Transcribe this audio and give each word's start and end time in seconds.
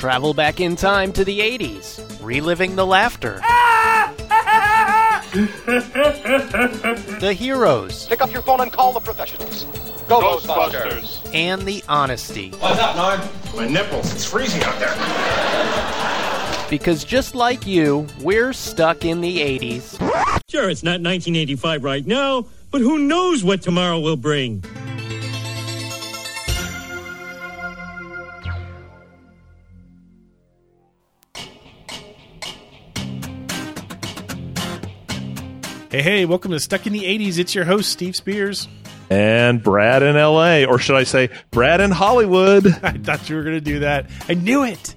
Travel 0.00 0.32
back 0.32 0.60
in 0.60 0.76
time 0.76 1.12
to 1.12 1.26
the 1.26 1.40
80s, 1.40 2.00
reliving 2.22 2.74
the 2.74 2.86
laughter. 2.86 3.34
the 7.20 7.34
heroes. 7.36 8.06
Pick 8.06 8.22
up 8.22 8.32
your 8.32 8.40
phone 8.40 8.62
and 8.62 8.72
call 8.72 8.94
the 8.94 9.00
professionals. 9.00 9.64
Go, 10.08 10.22
Ghostbusters. 10.22 11.20
And 11.34 11.68
the 11.68 11.84
honesty. 11.86 12.48
What's 12.52 12.80
up, 12.80 12.96
Norm? 12.96 13.20
My 13.54 13.68
nipples. 13.68 14.10
It's 14.14 14.24
freezing 14.24 14.62
out 14.62 14.78
there. 14.78 14.96
Because 16.70 17.04
just 17.04 17.34
like 17.34 17.66
you, 17.66 18.06
we're 18.22 18.54
stuck 18.54 19.04
in 19.04 19.20
the 19.20 19.36
80s. 19.36 19.98
Sure, 20.48 20.70
it's 20.70 20.82
not 20.82 21.02
1985 21.02 21.84
right 21.84 22.06
now, 22.06 22.46
but 22.70 22.80
who 22.80 23.00
knows 23.00 23.44
what 23.44 23.60
tomorrow 23.60 24.00
will 24.00 24.16
bring? 24.16 24.64
Hey, 35.90 36.02
hey, 36.02 36.24
welcome 36.24 36.52
to 36.52 36.60
Stuck 36.60 36.86
in 36.86 36.92
the 36.92 37.02
80s. 37.02 37.36
It's 37.36 37.52
your 37.52 37.64
host, 37.64 37.90
Steve 37.90 38.14
Spears. 38.14 38.68
And 39.10 39.60
Brad 39.60 40.04
in 40.04 40.14
LA, 40.14 40.62
or 40.62 40.78
should 40.78 40.94
I 40.94 41.02
say, 41.02 41.30
Brad 41.50 41.80
in 41.80 41.90
Hollywood. 41.90 42.64
I 42.84 42.92
thought 42.92 43.28
you 43.28 43.34
were 43.34 43.42
going 43.42 43.56
to 43.56 43.60
do 43.60 43.80
that. 43.80 44.08
I 44.28 44.34
knew 44.34 44.62
it. 44.62 44.94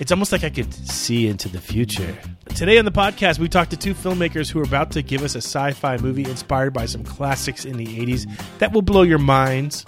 It's 0.00 0.12
almost 0.12 0.32
like 0.32 0.44
I 0.44 0.50
could 0.50 0.74
see 0.74 1.28
into 1.28 1.48
the 1.48 1.62
future. 1.62 2.14
Today 2.54 2.76
on 2.78 2.84
the 2.84 2.92
podcast, 2.92 3.38
we 3.38 3.48
talked 3.48 3.70
to 3.70 3.78
two 3.78 3.94
filmmakers 3.94 4.50
who 4.50 4.60
are 4.60 4.64
about 4.64 4.90
to 4.90 5.00
give 5.00 5.22
us 5.22 5.34
a 5.34 5.38
sci 5.38 5.70
fi 5.72 5.96
movie 5.96 6.28
inspired 6.28 6.74
by 6.74 6.84
some 6.84 7.04
classics 7.04 7.64
in 7.64 7.78
the 7.78 7.86
80s 7.86 8.30
that 8.58 8.70
will 8.74 8.82
blow 8.82 9.00
your 9.00 9.18
minds. 9.18 9.86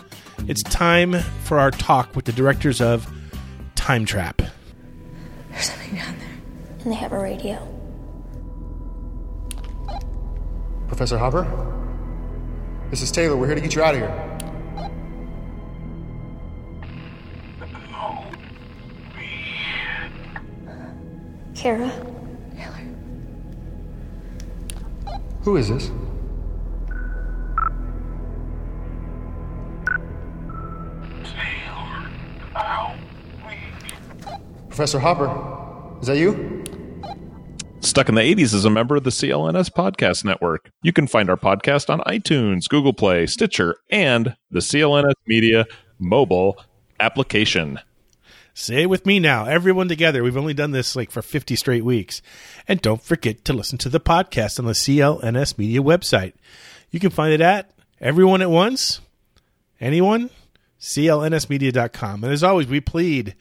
It's 0.49 0.63
time 0.63 1.21
for 1.45 1.59
our 1.59 1.71
talk 1.71 2.17
with 2.17 2.25
the 2.25 2.33
directors 2.33 2.81
of 2.81 3.07
Time 3.75 4.07
Trap. 4.07 4.41
There's 5.51 5.67
something 5.67 5.97
down 5.97 6.19
there. 6.19 6.39
And 6.81 6.93
they 6.93 6.97
have 6.97 7.13
a 7.13 7.19
radio. 7.19 7.76
Professor 10.89 11.19
Hopper? 11.19 11.47
This 12.91 13.03
is 13.03 13.11
Taylor. 13.11 13.37
We're 13.37 13.47
here 13.47 13.57
to 13.57 13.61
get 13.61 13.75
you 13.75 13.83
out 13.83 13.95
of 13.95 14.01
here. 14.01 14.23
Kara. 21.55 21.91
Taylor. 22.57 22.83
Who 25.43 25.57
is 25.57 25.69
this? 25.69 25.91
Taylor. 31.25 32.97
Professor 34.69 34.99
Hopper, 34.99 35.99
is 36.01 36.07
that 36.07 36.19
you? 36.19 36.56
Stuck 37.87 38.09
in 38.09 38.17
the 38.17 38.21
80s 38.21 38.53
is 38.53 38.65
a 38.65 38.71
member 38.71 38.97
of 38.97 39.05
the 39.05 39.11
CLNS 39.11 39.71
Podcast 39.71 40.25
Network. 40.25 40.71
You 40.83 40.93
can 40.93 41.07
find 41.07 41.31
our 41.31 41.37
podcast 41.37 41.89
on 41.89 42.01
iTunes, 42.01 42.69
Google 42.69 42.93
Play, 42.93 43.27
Stitcher, 43.27 43.77
and 43.91 44.35
the 44.51 44.59
CLNS 44.59 45.15
Media 45.29 45.67
mobile 45.97 46.61
application. 46.99 47.79
Say 48.55 48.83
it 48.83 48.91
with 48.91 49.07
me 49.07 49.21
now, 49.21 49.45
everyone 49.45 49.87
together. 49.87 50.25
We've 50.25 50.37
only 50.37 50.53
done 50.53 50.73
this 50.73 50.97
like 50.97 51.13
for 51.13 51.23
50 51.23 51.55
straight 51.55 51.85
weeks. 51.85 52.23
And 52.67 52.83
don't 52.83 53.01
forget 53.01 53.45
to 53.45 53.53
listen 53.53 53.79
to 53.79 53.89
the 53.89 54.01
podcast 54.01 54.59
on 54.59 54.65
the 54.65 54.73
CLNS 54.73 55.57
Media 55.57 55.81
website. 55.81 56.33
You 56.91 56.99
can 56.99 57.11
find 57.11 57.33
it 57.33 57.41
at 57.41 57.71
everyone 58.01 58.43
at 58.43 58.51
once, 58.51 59.01
anyone, 59.81 60.31
clnsmedia.com. 60.81 62.25
And 62.25 62.33
as 62.33 62.43
always, 62.43 62.67
we 62.67 62.81
plead, 62.81 63.37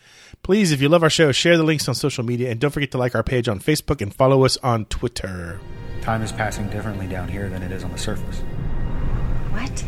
please, 0.45 0.71
if 0.71 0.79
you 0.79 0.88
love 0.88 1.01
our 1.01 1.09
show, 1.09 1.31
share 1.31 1.57
the 1.57 1.63
links 1.63 1.89
on 1.89 1.95
social 1.95 2.23
media 2.23 2.51
and 2.51 2.59
don't 2.59 2.69
forget 2.69 2.91
to 2.91 2.99
like 2.99 3.15
our 3.15 3.23
page 3.23 3.47
on 3.49 3.59
Facebook 3.59 3.99
and 3.99 4.13
follow 4.13 4.45
us 4.45 4.57
on 4.57 4.85
Twitter. 4.85 5.59
Time 6.03 6.21
is 6.21 6.31
passing 6.31 6.69
differently 6.69 7.07
down 7.07 7.27
here 7.27 7.49
than 7.49 7.64
it 7.64 7.71
is 7.71 7.83
on 7.83 7.92
the 7.92 7.97
surface. 7.97 8.42
What? 9.49 9.83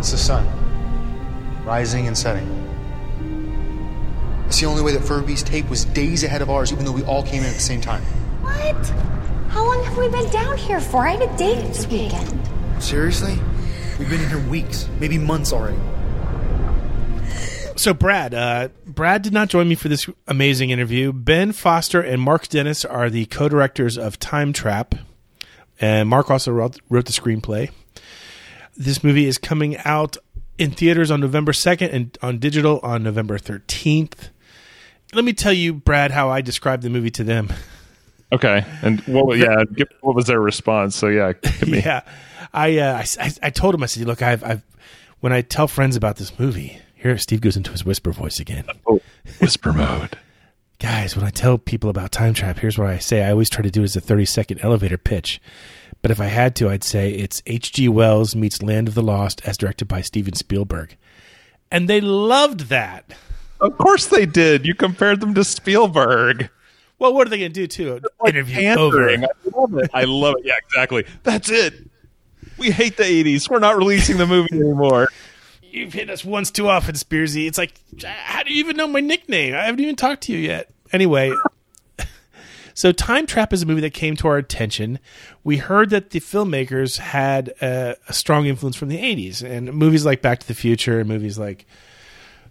It's 0.00 0.10
the 0.10 0.18
sun. 0.18 0.44
Rising 1.64 2.08
and 2.08 2.18
setting. 2.18 2.48
It's 4.48 4.58
the 4.58 4.66
only 4.66 4.82
way 4.82 4.90
that 4.94 5.04
Furby's 5.04 5.44
tape 5.44 5.70
was 5.70 5.84
days 5.84 6.24
ahead 6.24 6.42
of 6.42 6.50
ours, 6.50 6.72
even 6.72 6.84
though 6.84 6.90
we 6.90 7.04
all 7.04 7.22
came 7.22 7.44
in 7.44 7.48
at 7.48 7.54
the 7.54 7.60
same 7.60 7.80
time. 7.80 8.02
What? 8.42 8.86
How 9.50 9.64
long 9.64 9.84
have 9.84 9.96
we 9.96 10.08
been 10.08 10.28
down 10.30 10.56
here 10.56 10.80
for? 10.80 11.06
I 11.06 11.12
have 11.12 11.20
a 11.20 11.36
date 11.38 11.62
this 11.68 11.86
weekend. 11.86 12.82
Seriously? 12.82 13.38
We've 14.00 14.10
been 14.10 14.20
in 14.20 14.28
here 14.28 14.50
weeks, 14.50 14.88
maybe 14.98 15.16
months 15.16 15.52
already. 15.52 15.78
So, 17.82 17.92
Brad, 17.92 18.32
uh, 18.32 18.68
Brad 18.86 19.22
did 19.22 19.32
not 19.32 19.48
join 19.48 19.68
me 19.68 19.74
for 19.74 19.88
this 19.88 20.08
amazing 20.28 20.70
interview. 20.70 21.12
Ben 21.12 21.50
Foster 21.50 22.00
and 22.00 22.22
Mark 22.22 22.46
Dennis 22.46 22.84
are 22.84 23.10
the 23.10 23.26
co-directors 23.26 23.98
of 23.98 24.20
Time 24.20 24.52
Trap, 24.52 24.94
and 25.80 26.08
Mark 26.08 26.30
also 26.30 26.52
wrote, 26.52 26.78
wrote 26.88 27.06
the 27.06 27.12
screenplay. 27.12 27.72
This 28.76 29.02
movie 29.02 29.26
is 29.26 29.36
coming 29.36 29.78
out 29.78 30.16
in 30.58 30.70
theaters 30.70 31.10
on 31.10 31.18
November 31.18 31.50
2nd 31.50 31.92
and 31.92 32.16
on 32.22 32.38
digital 32.38 32.78
on 32.84 33.02
November 33.02 33.36
13th. 33.36 34.28
Let 35.12 35.24
me 35.24 35.32
tell 35.32 35.52
you, 35.52 35.74
Brad, 35.74 36.12
how 36.12 36.30
I 36.30 36.40
described 36.40 36.84
the 36.84 36.88
movie 36.88 37.10
to 37.10 37.24
them. 37.24 37.52
Okay, 38.32 38.64
and 38.80 39.00
what? 39.02 39.36
Yeah, 39.36 39.62
what 40.00 40.14
was 40.14 40.24
their 40.24 40.40
response? 40.40 40.96
So 40.96 41.08
yeah, 41.08 41.34
yeah, 41.66 42.00
I, 42.54 42.78
uh, 42.78 43.04
I, 43.20 43.32
I 43.42 43.50
told 43.50 43.74
him 43.74 43.82
I 43.82 43.86
said, 43.86 44.06
look, 44.06 44.22
I've, 44.22 44.42
I've 44.42 44.62
when 45.20 45.34
I 45.34 45.42
tell 45.42 45.68
friends 45.68 45.96
about 45.96 46.16
this 46.16 46.38
movie, 46.38 46.80
here 47.02 47.18
Steve 47.18 47.40
goes 47.40 47.56
into 47.56 47.72
his 47.72 47.84
whisper 47.84 48.12
voice 48.12 48.40
again. 48.40 48.64
Oh, 48.86 49.00
whisper 49.40 49.72
mode. 49.74 50.18
Guys, 50.78 51.14
when 51.16 51.24
I 51.24 51.30
tell 51.30 51.58
people 51.58 51.90
about 51.90 52.10
Time 52.10 52.34
Trap, 52.34 52.58
here's 52.58 52.76
what 52.76 52.88
I 52.88 52.98
say. 52.98 53.22
I 53.22 53.30
always 53.30 53.48
try 53.48 53.62
to 53.62 53.70
do 53.70 53.82
is 53.84 53.94
a 53.94 54.00
30 54.00 54.24
second 54.24 54.60
elevator 54.62 54.98
pitch. 54.98 55.40
But 56.00 56.10
if 56.10 56.20
I 56.20 56.26
had 56.26 56.56
to, 56.56 56.68
I'd 56.68 56.82
say 56.82 57.12
it's 57.12 57.40
H.G. 57.46 57.88
Wells 57.88 58.34
meets 58.34 58.60
Land 58.62 58.88
of 58.88 58.94
the 58.94 59.02
Lost 59.02 59.40
as 59.46 59.56
directed 59.56 59.86
by 59.86 60.00
Steven 60.00 60.34
Spielberg. 60.34 60.96
And 61.70 61.88
they 61.88 62.00
loved 62.00 62.68
that. 62.70 63.14
Of 63.60 63.78
course 63.78 64.06
they 64.06 64.26
did. 64.26 64.66
You 64.66 64.74
compared 64.74 65.20
them 65.20 65.34
to 65.34 65.44
Spielberg. 65.44 66.50
Well, 66.98 67.14
what 67.14 67.28
are 67.28 67.30
they 67.30 67.38
going 67.38 67.52
to 67.52 67.60
do 67.60 67.68
too? 67.68 68.00
Like 68.20 68.34
Interview 68.34 68.68
over. 68.70 69.08
I 69.08 69.16
love 69.54 69.74
it. 69.78 69.90
I 69.94 70.04
love 70.04 70.34
it. 70.38 70.46
Yeah, 70.46 70.54
exactly. 70.66 71.04
That's 71.22 71.48
it. 71.50 71.74
We 72.58 72.72
hate 72.72 72.96
the 72.96 73.04
80s. 73.04 73.48
We're 73.48 73.60
not 73.60 73.76
releasing 73.76 74.18
the 74.18 74.26
movie 74.26 74.54
anymore. 74.54 75.08
You've 75.72 75.94
hit 75.94 76.10
us 76.10 76.22
once 76.22 76.50
too 76.50 76.68
often, 76.68 76.94
Spearsy. 76.94 77.46
It's 77.46 77.56
like, 77.56 77.72
how 78.04 78.42
do 78.42 78.52
you 78.52 78.60
even 78.60 78.76
know 78.76 78.86
my 78.86 79.00
nickname? 79.00 79.54
I 79.54 79.64
haven't 79.64 79.80
even 79.80 79.96
talked 79.96 80.24
to 80.24 80.32
you 80.32 80.38
yet. 80.38 80.70
Anyway, 80.92 81.32
so 82.74 82.92
Time 82.92 83.26
Trap 83.26 83.54
is 83.54 83.62
a 83.62 83.66
movie 83.66 83.80
that 83.80 83.94
came 83.94 84.14
to 84.16 84.28
our 84.28 84.36
attention. 84.36 84.98
We 85.44 85.56
heard 85.56 85.88
that 85.88 86.10
the 86.10 86.20
filmmakers 86.20 86.98
had 86.98 87.48
a, 87.62 87.96
a 88.06 88.12
strong 88.12 88.44
influence 88.44 88.76
from 88.76 88.90
the 88.90 88.98
80s, 88.98 89.42
and 89.42 89.72
movies 89.72 90.04
like 90.04 90.20
Back 90.20 90.40
to 90.40 90.46
the 90.48 90.54
Future 90.54 91.00
and 91.00 91.08
movies 91.08 91.38
like 91.38 91.64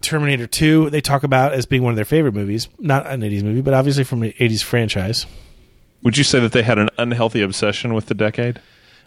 Terminator 0.00 0.48
2, 0.48 0.90
they 0.90 1.00
talk 1.00 1.22
about 1.22 1.52
as 1.52 1.64
being 1.64 1.84
one 1.84 1.92
of 1.92 1.96
their 1.96 2.04
favorite 2.04 2.34
movies. 2.34 2.68
Not 2.80 3.06
an 3.06 3.20
80s 3.20 3.44
movie, 3.44 3.60
but 3.60 3.72
obviously 3.72 4.02
from 4.02 4.24
an 4.24 4.32
80s 4.32 4.64
franchise. 4.64 5.26
Would 6.02 6.18
you 6.18 6.24
say 6.24 6.40
that 6.40 6.50
they 6.50 6.64
had 6.64 6.78
an 6.78 6.90
unhealthy 6.98 7.40
obsession 7.40 7.94
with 7.94 8.06
the 8.06 8.14
decade? 8.14 8.60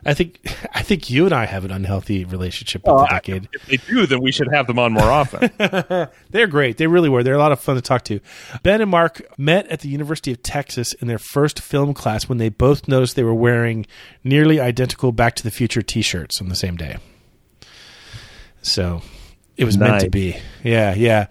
I 0.05 0.13
think 0.13 0.39
I 0.73 0.83
think 0.83 1.09
you 1.09 1.25
and 1.25 1.33
I 1.33 1.45
have 1.45 1.65
an 1.65 1.71
unhealthy 1.71 2.25
relationship 2.25 2.83
with 2.83 2.93
oh, 2.93 2.99
the 2.99 3.07
decade. 3.07 3.49
If 3.53 3.65
they 3.65 3.77
do, 3.77 4.05
then 4.05 4.21
we 4.21 4.31
should 4.31 4.49
have 4.53 4.67
them 4.67 4.77
on 4.77 4.93
more 4.93 5.09
often. 5.09 5.49
They're 6.29 6.47
great. 6.47 6.77
They 6.77 6.87
really 6.87 7.09
were. 7.09 7.23
They're 7.23 7.33
a 7.33 7.39
lot 7.39 7.51
of 7.51 7.59
fun 7.59 7.75
to 7.75 7.81
talk 7.81 8.03
to. 8.05 8.19
Ben 8.61 8.81
and 8.81 8.91
Mark 8.91 9.21
met 9.39 9.67
at 9.67 9.79
the 9.79 9.89
University 9.89 10.31
of 10.31 10.43
Texas 10.43 10.93
in 10.93 11.07
their 11.07 11.17
first 11.17 11.59
film 11.59 11.93
class 11.93 12.29
when 12.29 12.37
they 12.37 12.49
both 12.49 12.87
noticed 12.87 13.15
they 13.15 13.23
were 13.23 13.33
wearing 13.33 13.87
nearly 14.23 14.59
identical 14.59 15.11
Back 15.11 15.35
to 15.37 15.43
the 15.43 15.51
Future 15.51 15.81
T-shirts 15.81 16.39
on 16.39 16.49
the 16.49 16.55
same 16.55 16.75
day. 16.75 16.97
So 18.61 19.01
it 19.57 19.65
was 19.65 19.77
meant 19.77 20.01
to 20.01 20.09
be. 20.09 20.37
Yeah, 20.63 20.93
yeah. 20.93 21.27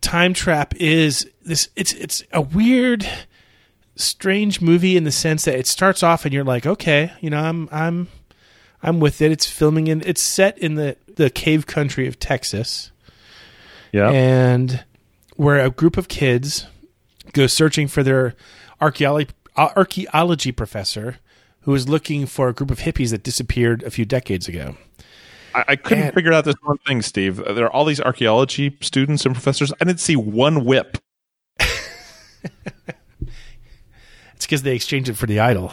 Time 0.00 0.34
Trap 0.34 0.74
is 0.76 1.26
this. 1.42 1.68
It's 1.76 1.92
it's 1.94 2.22
a 2.32 2.40
weird, 2.40 3.08
strange 3.96 4.60
movie 4.60 4.96
in 4.96 5.04
the 5.04 5.12
sense 5.12 5.44
that 5.44 5.56
it 5.56 5.66
starts 5.66 6.02
off 6.02 6.24
and 6.24 6.34
you're 6.34 6.44
like, 6.44 6.66
okay, 6.66 7.12
you 7.20 7.30
know, 7.30 7.38
I'm 7.40 7.68
I'm 7.70 8.08
I'm 8.82 9.00
with 9.00 9.22
it. 9.22 9.32
It's 9.32 9.46
filming 9.46 9.86
in. 9.86 10.02
It's 10.04 10.22
set 10.22 10.58
in 10.58 10.74
the 10.74 10.96
the 11.14 11.30
cave 11.30 11.66
country 11.66 12.06
of 12.06 12.18
Texas 12.18 12.90
yeah. 13.92 14.10
and 14.10 14.84
where 15.36 15.64
a 15.64 15.70
group 15.70 15.96
of 15.96 16.08
kids 16.08 16.66
go 17.32 17.46
searching 17.46 17.88
for 17.88 18.02
their 18.02 18.34
archaeology 18.80 19.30
uh, 19.56 19.70
archaeology 19.76 20.50
professor 20.52 21.18
who 21.60 21.74
is 21.74 21.88
looking 21.88 22.26
for 22.26 22.48
a 22.48 22.52
group 22.52 22.70
of 22.70 22.80
hippies 22.80 23.10
that 23.10 23.22
disappeared 23.22 23.82
a 23.84 23.90
few 23.90 24.04
decades 24.04 24.48
ago. 24.48 24.76
I, 25.54 25.64
I 25.68 25.76
couldn't 25.76 26.04
And- 26.04 26.14
figure 26.14 26.32
out 26.32 26.44
this 26.44 26.56
one 26.62 26.78
thing, 26.78 27.00
Steve. 27.00 27.40
Uh, 27.40 27.52
there 27.52 27.64
are 27.64 27.72
all 27.72 27.84
these 27.84 28.00
archaeology 28.00 28.76
students 28.80 29.24
and 29.24 29.34
professors. 29.34 29.72
I 29.80 29.84
didn't 29.84 30.00
see 30.00 30.16
one 30.16 30.64
whip. 30.64 30.98
It's 34.36 34.46
because 34.46 34.62
they 34.62 34.74
exchanged 34.74 35.08
it 35.08 35.14
for 35.14 35.26
the 35.26 35.40
idol. 35.40 35.72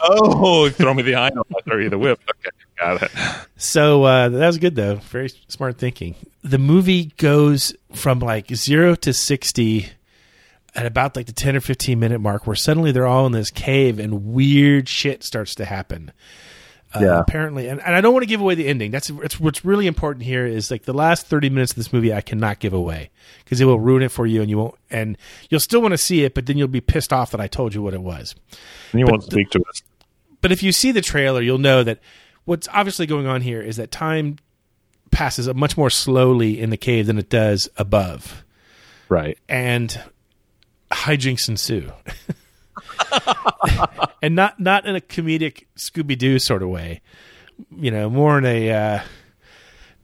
Oh, 0.00 0.68
throw 0.70 0.92
me 0.92 1.02
the 1.02 1.14
idol. 1.14 1.46
I'll 1.54 1.62
throw 1.62 1.78
you 1.78 1.88
the 1.88 1.98
whip. 1.98 2.20
Okay, 2.28 2.50
Got 2.78 3.02
it. 3.02 3.10
So 3.56 4.04
uh, 4.04 4.28
that 4.28 4.46
was 4.46 4.58
good 4.58 4.74
though. 4.74 4.96
Very 4.96 5.30
smart 5.48 5.78
thinking. 5.78 6.14
The 6.42 6.58
movie 6.58 7.06
goes 7.16 7.74
from 7.92 8.18
like 8.18 8.48
zero 8.54 8.94
to 8.96 9.12
sixty 9.12 9.90
at 10.74 10.86
about 10.86 11.16
like 11.16 11.26
the 11.26 11.32
ten 11.32 11.56
or 11.56 11.60
fifteen 11.60 12.00
minute 12.00 12.20
mark, 12.20 12.46
where 12.46 12.56
suddenly 12.56 12.92
they're 12.92 13.06
all 13.06 13.26
in 13.26 13.32
this 13.32 13.50
cave 13.50 13.98
and 13.98 14.26
weird 14.26 14.88
shit 14.88 15.22
starts 15.22 15.54
to 15.56 15.64
happen. 15.64 16.12
Uh, 16.94 17.00
Yeah. 17.00 17.18
Apparently, 17.20 17.68
and, 17.68 17.80
and 17.80 17.96
I 17.96 18.00
don't 18.00 18.12
want 18.12 18.22
to 18.22 18.28
give 18.28 18.40
away 18.40 18.54
the 18.54 18.68
ending. 18.68 18.90
That's 18.90 19.10
it's, 19.10 19.40
what's 19.40 19.64
really 19.64 19.86
important 19.86 20.24
here 20.24 20.46
is 20.46 20.70
like 20.70 20.84
the 20.84 20.92
last 20.92 21.26
thirty 21.26 21.50
minutes 21.50 21.72
of 21.72 21.76
this 21.76 21.92
movie 21.92 22.12
I 22.14 22.20
cannot 22.20 22.60
give 22.60 22.72
away 22.72 23.10
because 23.44 23.60
it 23.60 23.64
will 23.64 23.80
ruin 23.80 24.02
it 24.02 24.10
for 24.12 24.26
you, 24.26 24.40
and 24.40 24.48
you 24.50 24.58
won't, 24.58 24.74
and 24.90 25.18
you'll 25.50 25.60
still 25.60 25.82
want 25.82 25.92
to 25.92 25.98
see 25.98 26.22
it, 26.24 26.34
but 26.34 26.46
then 26.46 26.56
you'll 26.56 26.68
be 26.68 26.80
pissed 26.80 27.12
off 27.12 27.32
that 27.32 27.40
I 27.40 27.46
told 27.48 27.74
you 27.74 27.82
what 27.82 27.94
it 27.94 28.02
was. 28.02 28.34
And 28.92 29.00
you 29.00 29.06
But 29.06 29.12
won't 29.12 29.24
the- 29.24 29.30
speak 29.32 29.50
to 29.50 29.60
us. 29.68 29.82
But 30.40 30.52
if 30.52 30.62
you 30.62 30.72
see 30.72 30.92
the 30.92 31.00
trailer, 31.00 31.40
you'll 31.40 31.58
know 31.58 31.82
that 31.82 32.00
what's 32.44 32.68
obviously 32.72 33.06
going 33.06 33.26
on 33.26 33.40
here 33.40 33.60
is 33.62 33.76
that 33.76 33.90
time 33.90 34.36
passes 35.10 35.52
much 35.54 35.76
more 35.76 35.90
slowly 35.90 36.60
in 36.60 36.70
the 36.70 36.76
cave 36.76 37.06
than 37.06 37.18
it 37.18 37.30
does 37.30 37.68
above, 37.76 38.44
Right. 39.08 39.38
and 39.48 39.98
hijinks 40.92 41.48
ensue. 41.48 41.90
and 44.22 44.34
not 44.34 44.58
not 44.60 44.86
in 44.86 44.96
a 44.96 45.00
comedic 45.00 45.64
Scooby 45.76 46.16
Doo 46.16 46.38
sort 46.38 46.62
of 46.62 46.68
way, 46.68 47.00
you 47.76 47.90
know, 47.90 48.08
more 48.10 48.38
in 48.38 48.44
a 48.44 48.70
uh, 48.70 49.00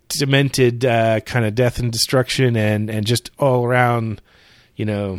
demented 0.08 0.84
uh, 0.84 1.20
kind 1.20 1.44
of 1.44 1.54
death 1.54 1.78
and 1.78 1.92
destruction, 1.92 2.56
and 2.56 2.90
and 2.90 3.06
just 3.06 3.31
all 3.38 3.64
around, 3.64 4.20
you 4.76 4.84
know, 4.84 5.19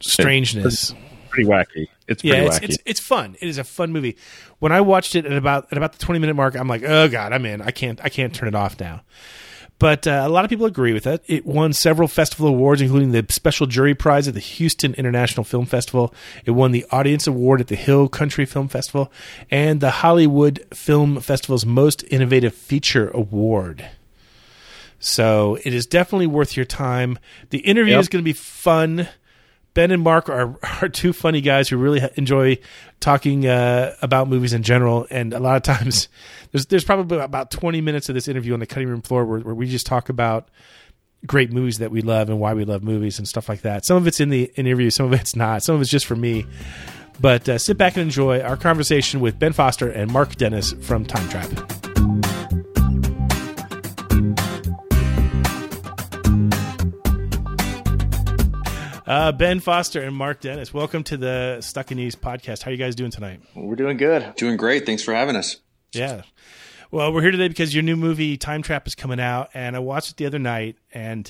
strangeness. 0.00 0.94
Pretty 1.28 1.48
wacky. 1.48 1.86
It's 2.08 2.22
pretty 2.22 2.36
yeah, 2.36 2.46
it's, 2.46 2.58
wacky. 2.58 2.64
it's 2.64 2.78
it's 2.86 3.00
fun. 3.00 3.36
It 3.40 3.48
is 3.48 3.58
a 3.58 3.64
fun 3.64 3.92
movie. 3.92 4.16
When 4.58 4.72
I 4.72 4.80
watched 4.80 5.14
it 5.14 5.26
at 5.26 5.32
about 5.32 5.68
at 5.70 5.78
about 5.78 5.92
the 5.92 5.98
twenty 5.98 6.18
minute 6.18 6.34
mark, 6.34 6.56
I'm 6.56 6.68
like, 6.68 6.82
oh 6.82 7.08
god, 7.08 7.32
I'm 7.32 7.44
in. 7.46 7.62
I 7.62 7.70
can't 7.70 8.00
I 8.02 8.08
can't 8.08 8.34
turn 8.34 8.48
it 8.48 8.54
off 8.54 8.80
now. 8.80 9.02
But 9.80 10.06
uh, 10.06 10.22
a 10.24 10.28
lot 10.28 10.44
of 10.44 10.50
people 10.50 10.66
agree 10.66 10.92
with 10.92 11.06
it. 11.06 11.24
It 11.26 11.44
won 11.46 11.72
several 11.72 12.06
festival 12.06 12.46
awards, 12.48 12.82
including 12.82 13.12
the 13.12 13.24
Special 13.30 13.66
Jury 13.66 13.94
Prize 13.94 14.28
at 14.28 14.34
the 14.34 14.40
Houston 14.40 14.92
International 14.94 15.42
Film 15.42 15.64
Festival. 15.66 16.14
It 16.44 16.50
won 16.52 16.70
the 16.70 16.84
Audience 16.92 17.26
Award 17.26 17.62
at 17.62 17.68
the 17.68 17.76
Hill 17.76 18.06
Country 18.08 18.44
Film 18.44 18.68
Festival 18.68 19.10
and 19.50 19.80
the 19.80 19.90
Hollywood 19.90 20.64
Film 20.72 21.18
Festival's 21.20 21.64
Most 21.66 22.04
Innovative 22.10 22.54
Feature 22.54 23.08
Award. 23.08 23.88
So 24.98 25.58
it 25.64 25.72
is 25.72 25.86
definitely 25.86 26.26
worth 26.26 26.56
your 26.56 26.66
time. 26.66 27.18
The 27.48 27.60
interview 27.60 27.94
Yep. 27.94 28.00
is 28.00 28.08
going 28.08 28.22
to 28.22 28.28
be 28.28 28.34
fun. 28.34 29.08
Ben 29.74 29.90
and 29.90 30.02
Mark 30.02 30.28
are, 30.28 30.58
are 30.82 30.88
two 30.88 31.12
funny 31.12 31.40
guys 31.40 31.68
who 31.68 31.76
really 31.76 32.00
enjoy 32.16 32.58
talking 33.00 33.46
uh, 33.46 33.94
about 34.02 34.28
movies 34.28 34.52
in 34.52 34.62
general. 34.62 35.06
And 35.10 35.32
a 35.32 35.40
lot 35.40 35.56
of 35.56 35.62
times, 35.62 36.08
there's 36.52 36.66
there's 36.66 36.84
probably 36.84 37.18
about 37.18 37.50
20 37.50 37.80
minutes 37.80 38.08
of 38.08 38.14
this 38.14 38.28
interview 38.28 38.54
on 38.54 38.60
the 38.60 38.66
cutting 38.66 38.88
room 38.88 39.02
floor 39.02 39.24
where, 39.24 39.40
where 39.40 39.54
we 39.54 39.66
just 39.66 39.86
talk 39.86 40.08
about 40.08 40.48
great 41.26 41.52
movies 41.52 41.78
that 41.78 41.90
we 41.90 42.00
love 42.00 42.30
and 42.30 42.40
why 42.40 42.54
we 42.54 42.64
love 42.64 42.82
movies 42.82 43.18
and 43.18 43.28
stuff 43.28 43.48
like 43.48 43.60
that. 43.62 43.84
Some 43.84 43.96
of 43.96 44.06
it's 44.06 44.20
in 44.20 44.30
the 44.30 44.44
interview, 44.56 44.90
some 44.90 45.06
of 45.06 45.12
it's 45.12 45.36
not. 45.36 45.62
Some 45.62 45.74
of 45.74 45.80
it's 45.82 45.90
just 45.90 46.06
for 46.06 46.16
me. 46.16 46.46
But 47.20 47.48
uh, 47.48 47.58
sit 47.58 47.76
back 47.76 47.96
and 47.96 48.02
enjoy 48.02 48.40
our 48.40 48.56
conversation 48.56 49.20
with 49.20 49.38
Ben 49.38 49.52
Foster 49.52 49.90
and 49.90 50.10
Mark 50.10 50.36
Dennis 50.36 50.72
from 50.72 51.04
Time 51.04 51.28
Trap. 51.28 51.89
Uh, 59.10 59.32
ben 59.32 59.58
Foster 59.58 60.00
and 60.02 60.14
Mark 60.14 60.38
Dennis, 60.38 60.72
welcome 60.72 61.02
to 61.02 61.16
the 61.16 61.60
Stuck 61.62 61.90
in 61.90 61.98
80s 61.98 62.14
podcast. 62.14 62.62
How 62.62 62.70
are 62.70 62.72
you 62.72 62.78
guys 62.78 62.94
doing 62.94 63.10
tonight? 63.10 63.40
We're 63.56 63.74
doing 63.74 63.96
good. 63.96 64.36
Doing 64.36 64.56
great. 64.56 64.86
Thanks 64.86 65.02
for 65.02 65.12
having 65.12 65.34
us. 65.34 65.56
Yeah. 65.92 66.22
Well, 66.92 67.12
we're 67.12 67.22
here 67.22 67.32
today 67.32 67.48
because 67.48 67.74
your 67.74 67.82
new 67.82 67.96
movie 67.96 68.36
Time 68.36 68.62
Trap 68.62 68.86
is 68.86 68.94
coming 68.94 69.18
out, 69.18 69.50
and 69.52 69.74
I 69.74 69.80
watched 69.80 70.12
it 70.12 70.16
the 70.16 70.26
other 70.26 70.38
night, 70.38 70.76
and 70.94 71.28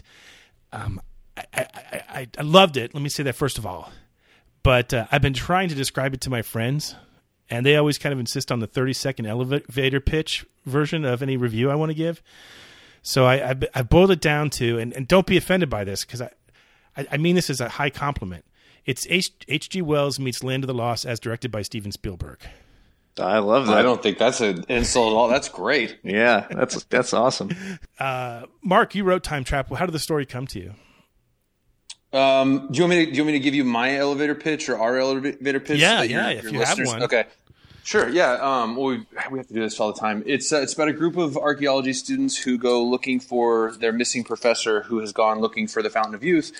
um, 0.74 1.00
I, 1.38 1.44
I, 1.54 1.66
I, 1.94 2.28
I 2.36 2.42
loved 2.42 2.76
it. 2.76 2.92
Let 2.92 3.02
me 3.02 3.08
say 3.08 3.22
that 3.22 3.34
first 3.34 3.56
of 3.56 3.64
all, 3.64 3.90
but 4.62 4.92
uh, 4.92 5.06
I've 5.10 5.22
been 5.22 5.32
trying 5.32 5.70
to 5.70 5.74
describe 5.74 6.12
it 6.12 6.20
to 6.20 6.28
my 6.28 6.42
friends, 6.42 6.94
and 7.48 7.64
they 7.64 7.76
always 7.76 7.96
kind 7.96 8.12
of 8.12 8.18
insist 8.18 8.52
on 8.52 8.60
the 8.60 8.66
thirty 8.66 8.92
second 8.92 9.24
elevator 9.24 10.00
pitch 10.00 10.44
version 10.66 11.06
of 11.06 11.22
any 11.22 11.38
review 11.38 11.70
I 11.70 11.76
want 11.76 11.88
to 11.88 11.96
give. 11.96 12.22
So 13.02 13.24
I, 13.24 13.52
I, 13.52 13.54
I 13.74 13.82
boiled 13.82 14.10
it 14.10 14.20
down 14.20 14.50
to, 14.50 14.78
and, 14.78 14.92
and 14.92 15.08
don't 15.08 15.26
be 15.26 15.36
offended 15.38 15.70
by 15.70 15.84
this 15.84 16.04
because 16.04 16.20
I, 16.20 16.30
I, 16.96 17.06
I 17.12 17.16
mean 17.16 17.34
this 17.36 17.50
as 17.50 17.60
a 17.60 17.68
high 17.68 17.90
compliment. 17.90 18.44
It's 18.86 19.06
H.G. 19.08 19.82
Wells 19.82 20.18
meets 20.18 20.42
Land 20.42 20.64
of 20.64 20.68
the 20.68 20.74
Lost 20.74 21.04
as 21.04 21.20
directed 21.20 21.50
by 21.50 21.62
Steven 21.62 21.92
Spielberg. 21.92 22.38
I 23.18 23.38
love 23.38 23.66
that. 23.66 23.76
I 23.76 23.82
don't 23.82 24.02
think 24.02 24.16
that's 24.18 24.40
an 24.40 24.64
insult 24.68 25.12
at 25.12 25.16
all. 25.16 25.28
That's 25.28 25.48
great. 25.48 25.98
Yeah, 26.04 26.46
that's 26.50 26.84
that's 26.84 27.12
awesome. 27.12 27.50
Uh, 27.98 28.46
Mark, 28.62 28.94
you 28.94 29.04
wrote 29.04 29.22
Time 29.22 29.44
Trap. 29.44 29.70
How 29.74 29.84
did 29.84 29.92
the 29.92 29.98
story 29.98 30.24
come 30.24 30.46
to 30.48 30.58
you? 30.58 30.74
Um, 32.12 32.68
do 32.70 32.78
you 32.78 32.84
want 32.84 32.90
me 32.90 33.04
to 33.04 33.10
do 33.10 33.16
you 33.16 33.22
want 33.22 33.26
me 33.26 33.32
to 33.34 33.38
give 33.40 33.54
you 33.54 33.62
my 33.64 33.96
elevator 33.96 34.34
pitch 34.34 34.68
or 34.68 34.78
our 34.78 34.96
elevator 34.98 35.60
pitch? 35.60 35.78
Yeah, 35.78 36.02
your- 36.02 36.20
yeah, 36.20 36.28
if 36.30 36.44
your 36.44 36.52
you 36.54 36.60
have 36.60 36.78
one. 36.84 37.02
Okay. 37.04 37.24
Sure. 37.84 38.08
Yeah. 38.08 38.32
Um, 38.34 38.76
well, 38.76 38.86
we, 38.86 39.06
we 39.30 39.38
have 39.38 39.46
to 39.48 39.54
do 39.54 39.60
this 39.60 39.78
all 39.80 39.92
the 39.92 39.98
time. 40.00 40.22
It's 40.26 40.52
uh, 40.52 40.58
it's 40.60 40.72
about 40.74 40.88
a 40.88 40.92
group 40.92 41.16
of 41.16 41.36
archaeology 41.36 41.92
students 41.92 42.36
who 42.36 42.58
go 42.58 42.82
looking 42.84 43.20
for 43.20 43.72
their 43.80 43.92
missing 43.92 44.24
professor 44.24 44.82
who 44.82 44.98
has 45.00 45.12
gone 45.12 45.40
looking 45.40 45.66
for 45.66 45.82
the 45.82 45.90
Fountain 45.90 46.14
of 46.14 46.22
Youth, 46.24 46.52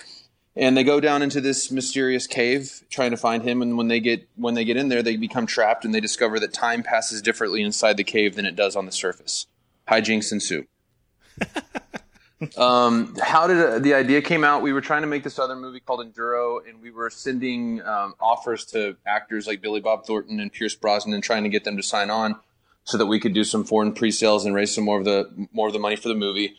and 0.55 0.75
they 0.75 0.83
go 0.83 0.99
down 0.99 1.21
into 1.21 1.39
this 1.39 1.71
mysterious 1.71 2.27
cave 2.27 2.83
trying 2.89 3.11
to 3.11 3.17
find 3.17 3.43
him. 3.43 3.61
And 3.61 3.77
when 3.77 3.87
they 3.87 3.99
get 3.99 4.27
when 4.35 4.53
they 4.53 4.65
get 4.65 4.77
in 4.77 4.89
there, 4.89 5.01
they 5.01 5.15
become 5.15 5.45
trapped 5.45 5.85
and 5.85 5.93
they 5.93 6.01
discover 6.01 6.39
that 6.39 6.53
time 6.53 6.83
passes 6.83 7.21
differently 7.21 7.61
inside 7.61 7.97
the 7.97 8.03
cave 8.03 8.35
than 8.35 8.45
it 8.45 8.55
does 8.55 8.75
on 8.75 8.85
the 8.85 8.91
surface. 8.91 9.47
Hijinks 9.87 10.31
ensue. 10.31 10.65
um, 12.57 13.15
how 13.21 13.47
did 13.47 13.57
uh, 13.57 13.79
the 13.79 13.93
idea 13.93 14.21
came 14.21 14.43
out? 14.43 14.61
We 14.61 14.73
were 14.73 14.81
trying 14.81 15.01
to 15.01 15.07
make 15.07 15.23
this 15.23 15.39
other 15.39 15.55
movie 15.55 15.79
called 15.79 16.05
Enduro, 16.05 16.59
and 16.67 16.81
we 16.81 16.91
were 16.91 17.09
sending 17.09 17.81
um, 17.83 18.15
offers 18.19 18.65
to 18.67 18.97
actors 19.05 19.47
like 19.47 19.61
Billy 19.61 19.79
Bob 19.79 20.05
Thornton 20.05 20.39
and 20.39 20.51
Pierce 20.51 20.75
Brosnan, 20.75 21.13
and 21.13 21.23
trying 21.23 21.43
to 21.43 21.49
get 21.49 21.63
them 21.63 21.77
to 21.77 21.83
sign 21.83 22.09
on 22.09 22.35
so 22.83 22.97
that 22.97 23.05
we 23.05 23.19
could 23.19 23.33
do 23.33 23.43
some 23.43 23.63
foreign 23.63 23.93
pre-sales 23.93 24.45
and 24.45 24.55
raise 24.55 24.73
some 24.73 24.83
more 24.83 24.99
of 24.99 25.05
the 25.05 25.29
more 25.53 25.67
of 25.67 25.73
the 25.73 25.79
money 25.79 25.95
for 25.95 26.09
the 26.09 26.15
movie. 26.15 26.55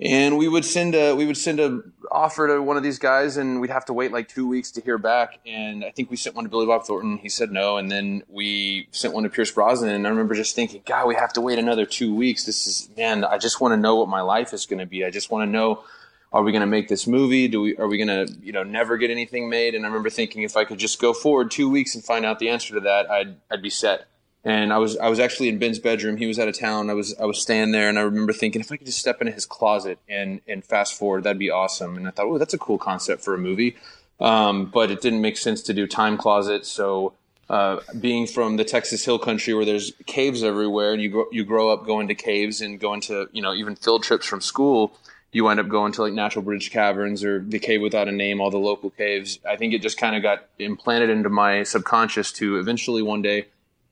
And 0.00 0.38
we 0.38 0.48
would 0.48 0.64
send 0.64 0.94
a 0.94 1.14
we 1.14 1.26
would 1.26 1.36
send 1.36 1.60
a 1.60 1.82
offer 2.10 2.48
to 2.48 2.62
one 2.62 2.76
of 2.76 2.82
these 2.82 2.98
guys, 2.98 3.36
and 3.36 3.60
we'd 3.60 3.70
have 3.70 3.84
to 3.86 3.92
wait 3.92 4.12
like 4.12 4.28
two 4.28 4.46
weeks 4.46 4.70
to 4.72 4.80
hear 4.80 4.98
back. 4.98 5.38
And 5.46 5.84
I 5.84 5.90
think 5.90 6.10
we 6.10 6.16
sent 6.16 6.34
one 6.34 6.44
to 6.44 6.50
Billy 6.50 6.66
Bob 6.66 6.84
Thornton. 6.84 7.18
He 7.18 7.28
said 7.28 7.50
no, 7.52 7.76
and 7.76 7.90
then 7.90 8.22
we 8.28 8.88
sent 8.90 9.14
one 9.14 9.22
to 9.24 9.30
Pierce 9.30 9.50
Brosnan. 9.50 9.90
And 9.90 10.06
I 10.06 10.10
remember 10.10 10.34
just 10.34 10.54
thinking, 10.54 10.82
God, 10.84 11.06
we 11.06 11.14
have 11.14 11.32
to 11.34 11.40
wait 11.40 11.58
another 11.58 11.86
two 11.86 12.14
weeks. 12.14 12.44
This 12.44 12.66
is 12.66 12.88
man. 12.96 13.24
I 13.24 13.38
just 13.38 13.60
want 13.60 13.72
to 13.72 13.76
know 13.76 13.96
what 13.96 14.08
my 14.08 14.20
life 14.20 14.52
is 14.52 14.66
going 14.66 14.80
to 14.80 14.86
be. 14.86 15.04
I 15.04 15.10
just 15.10 15.30
want 15.30 15.46
to 15.46 15.50
know. 15.50 15.84
Are 16.32 16.44
we 16.44 16.52
going 16.52 16.60
to 16.60 16.66
make 16.68 16.86
this 16.86 17.08
movie? 17.08 17.48
Do 17.48 17.60
we? 17.60 17.76
Are 17.76 17.88
we 17.88 17.96
going 17.96 18.26
to, 18.26 18.32
you 18.40 18.52
know, 18.52 18.62
never 18.62 18.96
get 18.96 19.10
anything 19.10 19.50
made? 19.50 19.74
And 19.74 19.84
I 19.84 19.88
remember 19.88 20.10
thinking, 20.10 20.44
if 20.44 20.56
I 20.56 20.64
could 20.64 20.78
just 20.78 21.00
go 21.00 21.12
forward 21.12 21.50
two 21.50 21.68
weeks 21.68 21.96
and 21.96 22.04
find 22.04 22.24
out 22.24 22.38
the 22.38 22.50
answer 22.50 22.74
to 22.74 22.80
that, 22.82 23.10
I'd 23.10 23.34
I'd 23.50 23.62
be 23.62 23.70
set 23.70 24.06
and 24.44 24.72
I 24.72 24.78
was 24.78 24.96
I 24.96 25.08
was 25.08 25.18
actually 25.18 25.48
in 25.48 25.58
Ben's 25.58 25.78
bedroom. 25.78 26.16
He 26.16 26.26
was 26.26 26.38
out 26.38 26.48
of 26.48 26.58
town. 26.58 26.88
I 26.88 26.94
was 26.94 27.14
I 27.20 27.26
was 27.26 27.40
staying 27.40 27.72
there, 27.72 27.88
and 27.88 27.98
I 27.98 28.02
remember 28.02 28.32
thinking 28.32 28.60
if 28.60 28.72
I 28.72 28.76
could 28.76 28.86
just 28.86 28.98
step 28.98 29.20
into 29.20 29.32
his 29.32 29.44
closet 29.44 29.98
and 30.08 30.40
and 30.48 30.64
fast 30.64 30.94
forward, 30.94 31.24
that'd 31.24 31.38
be 31.38 31.50
awesome. 31.50 31.96
And 31.96 32.08
I 32.08 32.10
thought, 32.10 32.26
oh, 32.26 32.38
that's 32.38 32.54
a 32.54 32.58
cool 32.58 32.78
concept 32.78 33.22
for 33.22 33.34
a 33.34 33.38
movie. 33.38 33.76
Um, 34.18 34.66
but 34.66 34.90
it 34.90 35.00
didn't 35.00 35.20
make 35.20 35.38
sense 35.38 35.62
to 35.62 35.74
do 35.74 35.86
time 35.86 36.16
closet. 36.16 36.66
So 36.66 37.14
uh, 37.48 37.80
being 37.98 38.26
from 38.26 38.56
the 38.56 38.64
Texas 38.64 39.04
Hill 39.04 39.18
Country 39.18 39.54
where 39.54 39.64
there's 39.64 39.92
caves 40.06 40.42
everywhere, 40.42 40.92
and 40.92 41.02
you 41.02 41.10
grow, 41.10 41.26
you 41.30 41.44
grow 41.44 41.70
up 41.70 41.84
going 41.84 42.08
to 42.08 42.14
caves 42.14 42.62
and 42.62 42.80
going 42.80 43.02
to 43.02 43.28
you 43.32 43.42
know 43.42 43.52
even 43.52 43.76
field 43.76 44.02
trips 44.02 44.26
from 44.26 44.40
school. 44.40 44.92
You 45.32 45.44
wind 45.44 45.60
up 45.60 45.68
going 45.68 45.92
to 45.92 46.02
like 46.02 46.12
Natural 46.12 46.42
Bridge 46.42 46.70
Caverns 46.70 47.22
or 47.22 47.40
the 47.40 47.58
Cave 47.58 47.82
Without 47.82 48.08
a 48.08 48.12
Name, 48.12 48.40
all 48.40 48.50
the 48.50 48.58
local 48.58 48.90
caves. 48.90 49.38
I 49.48 49.56
think 49.56 49.74
it 49.74 49.82
just 49.82 49.98
kind 49.98 50.16
of 50.16 50.22
got 50.22 50.46
implanted 50.58 51.10
into 51.10 51.28
my 51.28 51.62
subconscious 51.62 52.32
to 52.32 52.58
eventually 52.58 53.02
one 53.02 53.22
day 53.22 53.46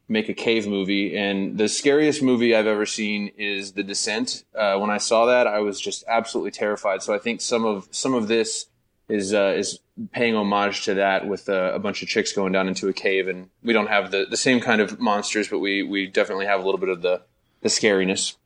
make 0.09 0.29
a 0.29 0.35
cave 0.35 0.67
movie. 0.67 1.17
And 1.17 1.59
the 1.59 1.69
scariest 1.69 2.23
movie 2.23 2.55
I've 2.55 2.67
ever 2.67 2.87
seen 2.87 3.31
is 3.37 3.73
The 3.73 3.83
Descent. 3.83 4.45
Uh, 4.55 4.79
when 4.79 4.91
I 4.91 4.99
saw 4.99 5.27
that, 5.27 5.47
I 5.47 5.61
was 5.61 5.81
just 5.81 6.05
absolutely 6.09 6.51
terrified. 6.51 7.03
So 7.03 7.15
I 7.15 7.19
think 7.19 7.41
some 7.41 7.65
of 7.65 7.89
some 7.91 8.15
of 8.15 8.29
this 8.29 8.67
is 9.09 9.35
uh, 9.35 9.55
is 9.57 9.81
paying 10.13 10.35
homage 10.35 10.85
to 10.85 10.95
that 10.95 11.27
with 11.27 11.49
uh, 11.49 11.73
a 11.75 11.79
bunch 11.79 12.03
of 12.03 12.09
chicks 12.09 12.33
going 12.33 12.53
down 12.53 12.69
into 12.69 12.89
a 12.89 12.93
cave. 12.93 13.29
And 13.29 13.51
we 13.63 13.73
don't 13.73 13.89
have 13.89 14.11
the, 14.11 14.27
the 14.29 14.37
same 14.37 14.61
kind 14.61 14.81
of 14.81 14.99
monsters, 14.99 15.49
but 15.49 15.59
we 15.59 15.83
we 15.83 16.07
definitely 16.07 16.47
have 16.47 16.61
a 16.61 16.65
little 16.65 16.81
bit 16.81 16.89
of 16.89 17.03
the 17.03 17.23
the 17.61 17.69
scariness. 17.69 18.37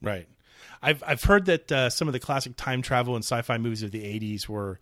Right. 0.00 0.28
I've 0.80 1.02
I've 1.06 1.24
heard 1.24 1.46
that 1.46 1.72
uh, 1.72 1.90
some 1.90 2.08
of 2.08 2.12
the 2.12 2.20
classic 2.20 2.56
time 2.56 2.82
travel 2.82 3.14
and 3.14 3.24
sci-fi 3.24 3.58
movies 3.58 3.82
of 3.82 3.90
the 3.90 4.02
'80s 4.02 4.48
were 4.48 4.78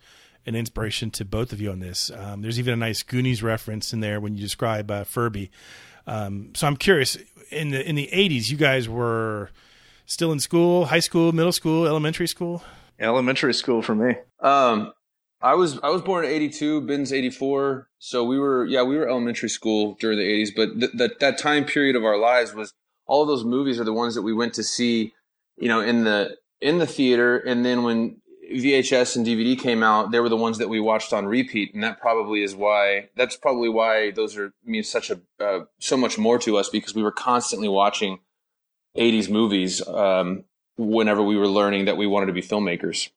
an 0.46 0.54
inspiration 0.54 1.10
to 1.10 1.24
both 1.24 1.52
of 1.52 1.60
you 1.60 1.70
on 1.70 1.80
this. 1.80 2.10
Um, 2.10 2.42
there's 2.42 2.58
even 2.58 2.72
a 2.74 2.76
nice 2.76 3.02
Goonies 3.02 3.42
reference 3.42 3.92
in 3.92 4.00
there 4.00 4.20
when 4.20 4.34
you 4.34 4.40
describe 4.40 4.90
uh, 4.90 5.04
Furby. 5.04 5.50
Um, 6.06 6.52
so 6.54 6.66
I'm 6.66 6.76
curious 6.76 7.18
in 7.50 7.70
the 7.70 7.86
in 7.86 7.96
the 7.96 8.08
'80s, 8.12 8.48
you 8.48 8.56
guys 8.56 8.88
were 8.88 9.50
still 10.06 10.32
in 10.32 10.40
school, 10.40 10.86
high 10.86 11.00
school, 11.00 11.32
middle 11.32 11.52
school, 11.52 11.86
elementary 11.86 12.28
school. 12.28 12.62
Elementary 12.98 13.52
school 13.52 13.82
for 13.82 13.94
me. 13.94 14.14
Um, 14.40 14.92
I 15.42 15.54
was 15.54 15.78
I 15.82 15.90
was 15.90 16.02
born 16.02 16.24
in 16.24 16.30
'82. 16.30 16.82
Ben's 16.82 17.12
'84. 17.12 17.88
So 17.98 18.24
we 18.24 18.38
were 18.38 18.64
yeah 18.64 18.82
we 18.82 18.96
were 18.96 19.08
elementary 19.08 19.48
school 19.48 19.96
during 20.00 20.18
the 20.18 20.24
'80s. 20.24 20.50
But 20.54 20.80
th- 20.80 20.92
that 20.94 21.20
that 21.20 21.38
time 21.38 21.64
period 21.64 21.96
of 21.96 22.04
our 22.04 22.16
lives 22.16 22.54
was 22.54 22.72
all 23.06 23.22
of 23.22 23.28
those 23.28 23.44
movies 23.44 23.80
are 23.80 23.84
the 23.84 23.92
ones 23.92 24.14
that 24.14 24.22
we 24.22 24.32
went 24.32 24.54
to 24.54 24.62
see, 24.62 25.12
you 25.56 25.68
know, 25.68 25.80
in 25.80 26.04
the 26.04 26.36
in 26.60 26.78
the 26.78 26.86
theater, 26.86 27.36
and 27.36 27.64
then 27.64 27.82
when 27.82 28.20
VHS 28.52 29.16
and 29.16 29.26
DVD 29.26 29.58
came 29.58 29.82
out, 29.82 30.10
they 30.10 30.20
were 30.20 30.28
the 30.28 30.36
ones 30.36 30.58
that 30.58 30.68
we 30.68 30.78
watched 30.78 31.12
on 31.12 31.26
repeat, 31.26 31.74
and 31.74 31.82
that 31.82 32.00
probably 32.00 32.42
is 32.42 32.54
why. 32.54 33.08
That's 33.16 33.36
probably 33.36 33.68
why 33.68 34.12
those 34.12 34.36
are 34.36 34.52
mean 34.64 34.84
such 34.84 35.10
a 35.10 35.20
uh, 35.40 35.64
so 35.78 35.96
much 35.96 36.16
more 36.18 36.38
to 36.40 36.56
us 36.56 36.68
because 36.68 36.94
we 36.94 37.02
were 37.02 37.12
constantly 37.12 37.68
watching 37.68 38.20
'80s 38.96 39.28
movies 39.28 39.86
um, 39.88 40.44
whenever 40.76 41.22
we 41.22 41.36
were 41.36 41.48
learning 41.48 41.86
that 41.86 41.96
we 41.96 42.06
wanted 42.06 42.26
to 42.26 42.32
be 42.32 42.42
filmmakers. 42.42 43.10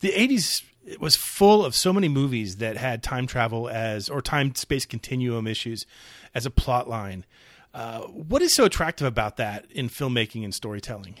The 0.00 0.12
'80s 0.12 0.62
was 1.00 1.16
full 1.16 1.64
of 1.64 1.74
so 1.74 1.92
many 1.92 2.08
movies 2.08 2.56
that 2.56 2.76
had 2.76 3.02
time 3.02 3.26
travel 3.26 3.68
as 3.68 4.08
or 4.08 4.20
time 4.20 4.54
space 4.54 4.86
continuum 4.86 5.46
issues 5.46 5.86
as 6.34 6.46
a 6.46 6.50
plot 6.50 6.88
line. 6.88 7.24
Uh, 7.72 8.02
what 8.02 8.40
is 8.40 8.54
so 8.54 8.64
attractive 8.64 9.06
about 9.06 9.36
that 9.36 9.66
in 9.72 9.88
filmmaking 9.88 10.44
and 10.44 10.54
storytelling? 10.54 11.16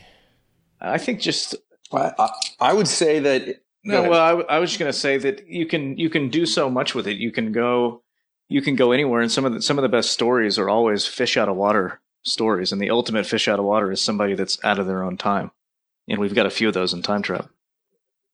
I 0.80 0.98
think 0.98 1.20
just 1.20 1.56
I, 1.92 2.30
I 2.60 2.72
would 2.72 2.88
say 2.88 3.20
that. 3.20 3.60
No, 3.86 4.08
well, 4.08 4.20
I, 4.20 4.28
w- 4.30 4.46
I 4.48 4.58
was 4.60 4.70
just 4.70 4.80
going 4.80 4.90
to 4.90 4.98
say 4.98 5.18
that 5.18 5.46
you 5.46 5.66
can 5.66 5.98
you 5.98 6.08
can 6.08 6.30
do 6.30 6.46
so 6.46 6.70
much 6.70 6.94
with 6.94 7.06
it. 7.06 7.18
You 7.18 7.30
can 7.30 7.52
go 7.52 8.02
you 8.48 8.62
can 8.62 8.76
go 8.76 8.92
anywhere, 8.92 9.20
and 9.20 9.30
some 9.30 9.44
of 9.44 9.52
the 9.52 9.62
some 9.62 9.78
of 9.78 9.82
the 9.82 9.88
best 9.88 10.10
stories 10.10 10.58
are 10.58 10.68
always 10.68 11.06
fish 11.06 11.36
out 11.36 11.48
of 11.48 11.56
water 11.56 12.00
stories, 12.22 12.72
and 12.72 12.80
the 12.80 12.90
ultimate 12.90 13.26
fish 13.26 13.48
out 13.48 13.58
of 13.58 13.64
water 13.64 13.90
is 13.90 14.00
somebody 14.00 14.34
that's 14.34 14.62
out 14.64 14.78
of 14.78 14.86
their 14.86 15.02
own 15.02 15.16
time, 15.16 15.50
and 16.08 16.18
we've 16.18 16.34
got 16.34 16.46
a 16.46 16.50
few 16.50 16.68
of 16.68 16.74
those 16.74 16.92
in 16.92 17.02
Time 17.02 17.22
Trap. 17.22 17.48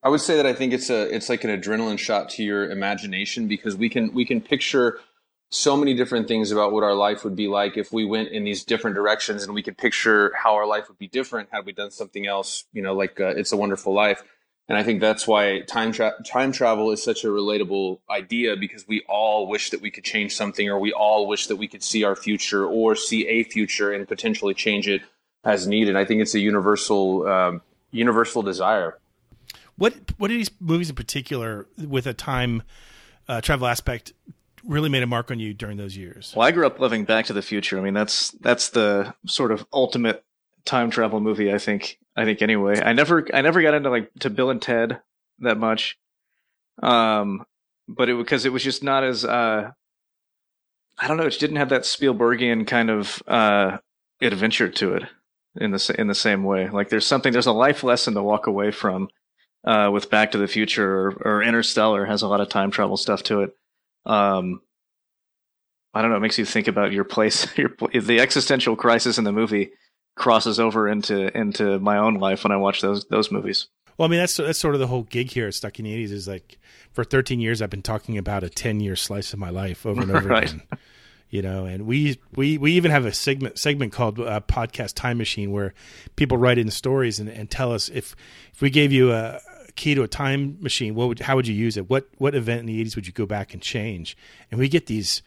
I 0.02 0.08
would 0.08 0.20
say 0.20 0.36
that 0.36 0.46
I 0.46 0.54
think 0.54 0.72
it's 0.72 0.90
a 0.90 1.14
it's 1.14 1.28
like 1.28 1.44
an 1.44 1.50
adrenaline 1.50 1.98
shot 1.98 2.30
to 2.30 2.42
your 2.42 2.70
imagination 2.70 3.48
because 3.48 3.76
we 3.76 3.88
can 3.88 4.12
we 4.14 4.24
can 4.24 4.40
picture 4.40 5.00
so 5.50 5.76
many 5.76 5.94
different 5.94 6.28
things 6.28 6.52
about 6.52 6.72
what 6.72 6.84
our 6.84 6.94
life 6.94 7.24
would 7.24 7.34
be 7.34 7.48
like 7.48 7.76
if 7.76 7.92
we 7.92 8.04
went 8.04 8.28
in 8.28 8.44
these 8.44 8.64
different 8.64 8.94
directions 8.94 9.42
and 9.42 9.52
we 9.52 9.62
could 9.62 9.76
picture 9.76 10.32
how 10.36 10.54
our 10.54 10.66
life 10.66 10.88
would 10.88 10.98
be 10.98 11.08
different 11.08 11.48
had 11.50 11.66
we 11.66 11.72
done 11.72 11.90
something 11.90 12.26
else 12.26 12.64
you 12.72 12.80
know 12.80 12.94
like 12.94 13.20
uh, 13.20 13.26
it's 13.26 13.52
a 13.52 13.56
wonderful 13.56 13.92
life. 13.92 14.22
And 14.68 14.78
i 14.78 14.84
think 14.84 15.00
that's 15.00 15.26
why 15.26 15.62
time 15.62 15.90
tra- 15.90 16.14
time 16.24 16.52
travel 16.52 16.92
is 16.92 17.02
such 17.02 17.24
a 17.24 17.26
relatable 17.26 17.98
idea 18.08 18.56
because 18.56 18.86
we 18.86 19.02
all 19.08 19.48
wish 19.48 19.70
that 19.70 19.80
we 19.80 19.90
could 19.90 20.04
change 20.04 20.36
something 20.36 20.68
or 20.68 20.78
we 20.78 20.92
all 20.92 21.26
wish 21.26 21.48
that 21.48 21.56
we 21.56 21.66
could 21.66 21.82
see 21.82 22.04
our 22.04 22.14
future 22.14 22.64
or 22.64 22.94
see 22.94 23.26
a 23.26 23.42
future 23.42 23.92
and 23.92 24.06
potentially 24.06 24.54
change 24.54 24.86
it 24.86 25.02
as 25.42 25.66
needed. 25.66 25.96
I 25.96 26.04
think 26.04 26.20
it's 26.20 26.34
a 26.34 26.40
universal 26.40 27.26
um, 27.26 27.62
universal 27.90 28.42
desire. 28.42 28.98
What 29.76 29.94
what 30.18 30.30
are 30.30 30.34
these 30.34 30.50
movies 30.60 30.90
in 30.90 30.94
particular 30.94 31.66
with 31.76 32.06
a 32.06 32.14
time 32.14 32.62
uh, 33.26 33.40
travel 33.40 33.66
aspect 33.66 34.12
really 34.64 34.88
made 34.88 35.02
a 35.02 35.06
mark 35.06 35.30
on 35.30 35.38
you 35.38 35.54
during 35.54 35.76
those 35.76 35.96
years? 35.96 36.32
Well, 36.36 36.46
I 36.46 36.50
grew 36.50 36.66
up 36.66 36.80
loving 36.80 37.04
Back 37.04 37.26
to 37.26 37.32
the 37.32 37.42
Future. 37.42 37.78
I 37.78 37.82
mean, 37.82 37.94
that's 37.94 38.30
that's 38.32 38.70
the 38.70 39.14
sort 39.26 39.52
of 39.52 39.66
ultimate 39.72 40.24
time 40.64 40.90
travel 40.90 41.20
movie. 41.20 41.52
I 41.52 41.58
think. 41.58 41.98
I 42.16 42.24
think 42.24 42.42
anyway. 42.42 42.80
I 42.80 42.92
never 42.92 43.26
I 43.32 43.40
never 43.40 43.62
got 43.62 43.74
into 43.74 43.90
like 43.90 44.12
to 44.20 44.30
Bill 44.30 44.50
and 44.50 44.60
Ted 44.60 45.00
that 45.38 45.58
much, 45.58 45.98
um, 46.82 47.44
but 47.88 48.08
it 48.08 48.16
because 48.16 48.44
it 48.44 48.52
was 48.52 48.64
just 48.64 48.82
not 48.82 49.04
as 49.04 49.24
uh, 49.24 49.70
I 50.98 51.08
don't 51.08 51.16
know. 51.16 51.26
It 51.26 51.38
didn't 51.38 51.56
have 51.56 51.70
that 51.70 51.82
Spielbergian 51.82 52.66
kind 52.66 52.90
of 52.90 53.22
uh, 53.26 53.78
adventure 54.20 54.68
to 54.68 54.94
it 54.94 55.04
in 55.58 55.70
the 55.70 55.94
in 55.98 56.08
the 56.08 56.14
same 56.14 56.44
way. 56.44 56.68
Like 56.68 56.88
there's 56.88 57.06
something 57.06 57.32
there's 57.32 57.46
a 57.46 57.52
life 57.52 57.82
lesson 57.82 58.14
to 58.14 58.22
walk 58.22 58.46
away 58.46 58.70
from 58.70 59.08
uh, 59.64 59.90
with 59.92 60.10
Back 60.10 60.32
to 60.32 60.38
the 60.38 60.48
Future 60.48 61.08
or, 61.08 61.10
or 61.24 61.42
Interstellar 61.42 62.04
has 62.06 62.22
a 62.22 62.28
lot 62.28 62.40
of 62.40 62.48
time 62.48 62.70
travel 62.70 62.96
stuff 62.96 63.22
to 63.24 63.40
it 63.42 63.56
um, 64.06 64.60
I 65.92 66.02
don't 66.02 66.10
know. 66.10 66.16
It 66.16 66.20
makes 66.20 66.38
you 66.38 66.44
think 66.44 66.68
about 66.68 66.92
your 66.92 67.04
place. 67.04 67.46
Your 67.58 67.70
the 67.92 68.20
existential 68.20 68.76
crisis 68.76 69.18
in 69.18 69.24
the 69.24 69.32
movie 69.32 69.70
crosses 70.16 70.60
over 70.60 70.88
into 70.88 71.36
into 71.36 71.78
my 71.80 71.98
own 71.98 72.14
life 72.14 72.44
when 72.44 72.52
I 72.52 72.56
watch 72.56 72.80
those 72.80 73.06
those 73.06 73.30
movies. 73.32 73.68
Well, 73.98 74.06
I 74.06 74.10
mean 74.10 74.20
that's 74.20 74.36
that's 74.36 74.58
sort 74.58 74.74
of 74.74 74.80
the 74.80 74.86
whole 74.86 75.02
gig 75.02 75.30
here 75.32 75.48
at 75.48 75.54
Stuck 75.54 75.78
in 75.78 75.84
the 75.84 75.94
'80s. 76.06 76.12
Is 76.12 76.28
like 76.28 76.58
for 76.92 77.04
13 77.04 77.40
years 77.40 77.60
I've 77.60 77.70
been 77.70 77.82
talking 77.82 78.16
about 78.18 78.42
a 78.44 78.48
10 78.48 78.80
year 78.80 78.96
slice 78.96 79.32
of 79.32 79.38
my 79.38 79.50
life 79.50 79.84
over 79.84 80.00
and 80.02 80.10
over 80.14 80.28
Right. 80.28 80.44
again. 80.52 80.62
You 81.28 81.42
know, 81.42 81.64
and 81.64 81.86
we 81.86 82.18
we 82.34 82.56
we 82.58 82.72
even 82.72 82.90
have 82.90 83.04
a 83.06 83.12
segment 83.12 83.58
segment 83.58 83.92
called 83.92 84.18
uh, 84.18 84.40
podcast 84.48 84.94
time 84.94 85.18
machine 85.18 85.52
where 85.52 85.74
people 86.16 86.36
write 86.38 86.58
in 86.58 86.70
stories 86.70 87.20
and, 87.20 87.28
and 87.28 87.50
tell 87.50 87.72
us 87.72 87.88
if 87.88 88.16
if 88.52 88.60
we 88.62 88.70
gave 88.70 88.90
you 88.92 89.12
a 89.12 89.40
key 89.80 89.94
to 89.94 90.02
a 90.02 90.08
time 90.08 90.58
machine, 90.60 90.94
what 90.94 91.08
would 91.08 91.20
how 91.20 91.36
would 91.36 91.48
you 91.48 91.54
use 91.54 91.76
it? 91.76 91.88
What 91.88 92.08
what 92.18 92.34
event 92.34 92.60
in 92.60 92.66
the 92.66 92.84
80s 92.84 92.94
would 92.96 93.06
you 93.06 93.12
go 93.12 93.26
back 93.26 93.54
and 93.54 93.62
change? 93.62 94.16
And 94.50 94.60
we 94.60 94.68
get 94.68 94.86
these 94.86 95.22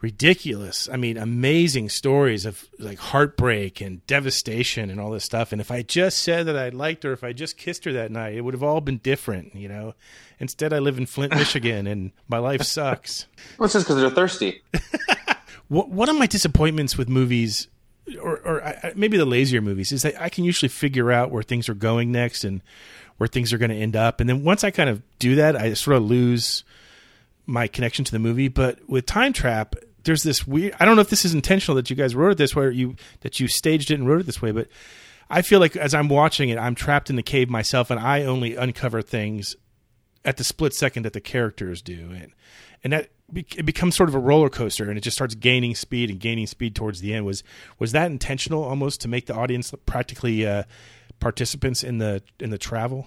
ridiculous, 0.00 0.88
I 0.92 0.96
mean, 0.96 1.16
amazing 1.16 1.88
stories 1.88 2.44
of 2.44 2.68
like 2.78 2.98
heartbreak 2.98 3.80
and 3.80 4.06
devastation 4.06 4.90
and 4.90 5.00
all 5.00 5.10
this 5.10 5.24
stuff. 5.24 5.50
And 5.50 5.60
if 5.62 5.70
I 5.70 5.80
just 5.82 6.18
said 6.18 6.46
that 6.46 6.56
I 6.56 6.68
liked 6.68 7.04
her, 7.04 7.12
if 7.12 7.24
I 7.24 7.32
just 7.32 7.56
kissed 7.56 7.84
her 7.86 7.92
that 7.94 8.10
night, 8.10 8.34
it 8.34 8.42
would 8.42 8.52
have 8.54 8.62
all 8.62 8.82
been 8.82 8.98
different, 8.98 9.54
you 9.54 9.66
know. 9.68 9.94
Instead, 10.38 10.72
I 10.74 10.78
live 10.78 10.98
in 10.98 11.06
Flint, 11.06 11.34
Michigan, 11.42 11.86
and 11.86 12.12
my 12.28 12.38
life 12.38 12.62
sucks. 12.62 13.26
well 13.58 13.64
it's 13.64 13.72
just 13.72 13.86
because 13.86 14.00
they're 14.00 14.10
thirsty 14.10 14.62
What 15.68 15.88
one 15.88 16.10
of 16.10 16.16
my 16.16 16.26
disappointments 16.26 16.98
with 16.98 17.08
movies, 17.08 17.68
or, 18.20 18.38
or 18.40 18.62
I- 18.62 18.92
maybe 18.94 19.16
the 19.16 19.24
lazier 19.24 19.62
movies, 19.62 19.90
is 19.90 20.02
that 20.02 20.20
I 20.20 20.28
can 20.28 20.44
usually 20.44 20.68
figure 20.68 21.10
out 21.10 21.30
where 21.30 21.42
things 21.42 21.70
are 21.70 21.74
going 21.74 22.12
next 22.12 22.44
and 22.44 22.60
where 23.18 23.28
things 23.28 23.52
are 23.52 23.58
going 23.58 23.70
to 23.70 23.76
end 23.76 23.96
up, 23.96 24.20
and 24.20 24.28
then 24.28 24.44
once 24.44 24.64
I 24.64 24.70
kind 24.70 24.90
of 24.90 25.02
do 25.18 25.36
that, 25.36 25.56
I 25.56 25.74
sort 25.74 25.96
of 25.96 26.04
lose 26.04 26.64
my 27.46 27.68
connection 27.68 28.04
to 28.04 28.12
the 28.12 28.18
movie. 28.18 28.48
But 28.48 28.88
with 28.88 29.06
Time 29.06 29.32
Trap, 29.32 29.76
there's 30.04 30.22
this 30.22 30.46
weird. 30.46 30.74
I 30.80 30.84
don't 30.84 30.96
know 30.96 31.02
if 31.02 31.10
this 31.10 31.24
is 31.24 31.34
intentional 31.34 31.76
that 31.76 31.90
you 31.90 31.96
guys 31.96 32.14
wrote 32.14 32.32
it 32.32 32.38
this 32.38 32.54
way, 32.54 32.64
or 32.64 32.70
you 32.70 32.96
that 33.20 33.40
you 33.40 33.48
staged 33.48 33.90
it 33.90 33.94
and 33.94 34.08
wrote 34.08 34.20
it 34.20 34.26
this 34.26 34.42
way, 34.42 34.50
but 34.50 34.68
I 35.30 35.42
feel 35.42 35.60
like 35.60 35.76
as 35.76 35.94
I'm 35.94 36.08
watching 36.08 36.50
it, 36.50 36.58
I'm 36.58 36.74
trapped 36.74 37.10
in 37.10 37.16
the 37.16 37.22
cave 37.22 37.48
myself, 37.48 37.90
and 37.90 37.98
I 37.98 38.24
only 38.24 38.56
uncover 38.56 39.02
things 39.02 39.56
at 40.24 40.36
the 40.36 40.44
split 40.44 40.74
second 40.74 41.04
that 41.04 41.12
the 41.12 41.20
characters 41.20 41.82
do, 41.82 42.10
and 42.12 42.32
and 42.82 42.92
that 42.92 43.10
it 43.34 43.64
becomes 43.64 43.96
sort 43.96 44.08
of 44.08 44.14
a 44.14 44.18
roller 44.18 44.50
coaster, 44.50 44.88
and 44.88 44.98
it 44.98 45.00
just 45.00 45.16
starts 45.16 45.34
gaining 45.34 45.74
speed 45.74 46.10
and 46.10 46.20
gaining 46.20 46.46
speed 46.46 46.74
towards 46.76 47.00
the 47.00 47.14
end. 47.14 47.24
Was 47.24 47.42
was 47.78 47.92
that 47.92 48.10
intentional, 48.10 48.62
almost 48.62 49.00
to 49.02 49.08
make 49.08 49.26
the 49.26 49.34
audience 49.34 49.72
practically 49.86 50.46
uh, 50.46 50.64
participants 51.24 51.82
in 51.82 51.96
the 51.96 52.22
in 52.38 52.50
the 52.50 52.58
travel? 52.58 53.06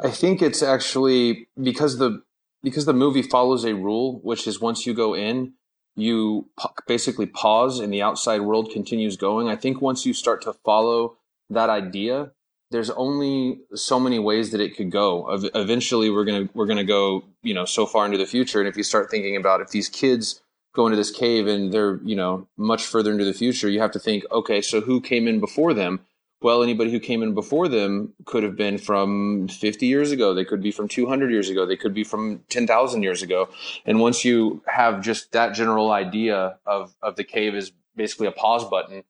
I 0.00 0.10
think 0.10 0.42
it's 0.42 0.64
actually 0.64 1.46
because 1.62 1.98
the 1.98 2.22
because 2.60 2.86
the 2.86 2.92
movie 2.92 3.22
follows 3.22 3.64
a 3.64 3.72
rule, 3.72 4.18
which 4.24 4.48
is 4.48 4.60
once 4.60 4.84
you 4.84 4.94
go 4.94 5.14
in, 5.14 5.52
you 5.94 6.48
basically 6.88 7.26
pause 7.26 7.78
and 7.78 7.92
the 7.92 8.02
outside 8.02 8.40
world 8.40 8.72
continues 8.72 9.16
going. 9.16 9.48
I 9.48 9.54
think 9.54 9.80
once 9.80 10.04
you 10.04 10.12
start 10.12 10.42
to 10.42 10.52
follow 10.64 11.18
that 11.50 11.70
idea, 11.70 12.32
there's 12.72 12.90
only 12.90 13.60
so 13.74 14.00
many 14.00 14.18
ways 14.18 14.50
that 14.50 14.60
it 14.60 14.76
could 14.76 14.90
go. 14.90 15.30
Ev- 15.30 15.50
Eventually, 15.54 16.10
we're 16.10 16.24
gonna 16.24 16.48
we're 16.52 16.66
gonna 16.66 16.90
go 16.98 17.22
you 17.44 17.54
know 17.54 17.64
so 17.64 17.86
far 17.86 18.06
into 18.06 18.18
the 18.18 18.26
future, 18.26 18.58
and 18.58 18.68
if 18.68 18.76
you 18.76 18.82
start 18.82 19.08
thinking 19.08 19.36
about 19.36 19.60
if 19.60 19.70
these 19.70 19.88
kids 19.88 20.42
go 20.74 20.86
into 20.86 20.96
this 20.96 21.12
cave 21.12 21.46
and 21.46 21.72
they're 21.72 22.00
you 22.02 22.16
know 22.16 22.48
much 22.56 22.84
further 22.84 23.12
into 23.12 23.24
the 23.24 23.40
future, 23.42 23.68
you 23.70 23.80
have 23.80 23.92
to 23.92 24.00
think, 24.00 24.24
okay, 24.32 24.60
so 24.60 24.80
who 24.80 25.00
came 25.00 25.28
in 25.28 25.38
before 25.38 25.72
them? 25.74 26.00
Well, 26.42 26.62
anybody 26.62 26.90
who 26.90 27.00
came 27.00 27.22
in 27.22 27.34
before 27.34 27.68
them 27.68 28.14
could 28.24 28.42
have 28.44 28.56
been 28.56 28.78
from 28.78 29.48
50 29.48 29.86
years 29.86 30.10
ago. 30.10 30.32
They 30.32 30.44
could 30.44 30.62
be 30.62 30.72
from 30.72 30.88
200 30.88 31.30
years 31.30 31.50
ago. 31.50 31.66
They 31.66 31.76
could 31.76 31.92
be 31.92 32.04
from 32.04 32.40
10,000 32.48 33.02
years 33.02 33.22
ago. 33.22 33.50
And 33.84 34.00
once 34.00 34.24
you 34.24 34.62
have 34.66 35.02
just 35.02 35.32
that 35.32 35.54
general 35.54 35.90
idea 35.90 36.56
of, 36.64 36.94
of 37.02 37.16
the 37.16 37.24
cave 37.24 37.54
is 37.54 37.72
basically 37.94 38.26
a 38.26 38.32
pause 38.32 38.64
button, 38.64 39.04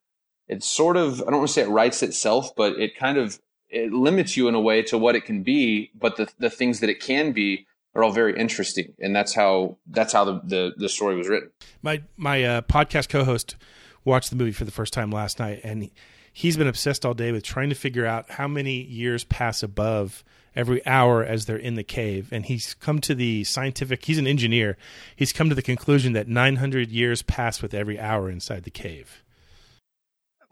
it's 0.48 0.66
sort 0.66 0.96
of, 0.96 1.20
I 1.22 1.26
don't 1.26 1.38
want 1.38 1.48
to 1.48 1.54
say 1.54 1.62
it 1.62 1.68
writes 1.68 2.02
itself, 2.02 2.56
but 2.56 2.72
it 2.80 2.96
kind 2.96 3.16
of, 3.16 3.38
it 3.68 3.92
limits 3.92 4.36
you 4.36 4.48
in 4.48 4.56
a 4.56 4.60
way 4.60 4.82
to 4.82 4.98
what 4.98 5.14
it 5.14 5.24
can 5.24 5.44
be. 5.44 5.92
But 5.94 6.16
the, 6.16 6.28
the 6.40 6.50
things 6.50 6.80
that 6.80 6.90
it 6.90 6.98
can 6.98 7.30
be 7.30 7.68
are 7.94 8.02
all 8.02 8.10
very 8.10 8.36
interesting. 8.36 8.92
And 8.98 9.14
that's 9.14 9.34
how, 9.34 9.76
that's 9.86 10.12
how 10.12 10.24
the, 10.24 10.40
the, 10.42 10.72
the 10.76 10.88
story 10.88 11.14
was 11.14 11.28
written. 11.28 11.50
My 11.80 12.02
my 12.16 12.42
uh, 12.42 12.60
podcast 12.62 13.08
co-host 13.08 13.54
watched 14.04 14.30
the 14.30 14.36
movie 14.36 14.52
for 14.52 14.64
the 14.64 14.70
first 14.72 14.92
time 14.92 15.12
last 15.12 15.38
night, 15.38 15.60
and 15.62 15.84
he, 15.84 15.92
he's 16.32 16.56
been 16.56 16.66
obsessed 16.66 17.04
all 17.04 17.14
day 17.14 17.32
with 17.32 17.42
trying 17.44 17.68
to 17.68 17.74
figure 17.74 18.06
out 18.06 18.30
how 18.32 18.48
many 18.48 18.80
years 18.82 19.24
pass 19.24 19.62
above 19.62 20.24
every 20.56 20.84
hour 20.86 21.22
as 21.24 21.46
they're 21.46 21.56
in 21.56 21.76
the 21.76 21.84
cave. 21.84 22.28
And 22.32 22.44
he's 22.46 22.74
come 22.74 23.00
to 23.02 23.14
the 23.14 23.44
scientific. 23.44 24.04
He's 24.04 24.18
an 24.18 24.26
engineer. 24.26 24.76
He's 25.14 25.32
come 25.32 25.48
to 25.48 25.54
the 25.54 25.62
conclusion 25.62 26.12
that 26.14 26.28
900 26.28 26.90
years 26.90 27.22
pass 27.22 27.62
with 27.62 27.72
every 27.74 27.98
hour 28.00 28.28
inside 28.30 28.64
the 28.64 28.70
cave. 28.70 29.22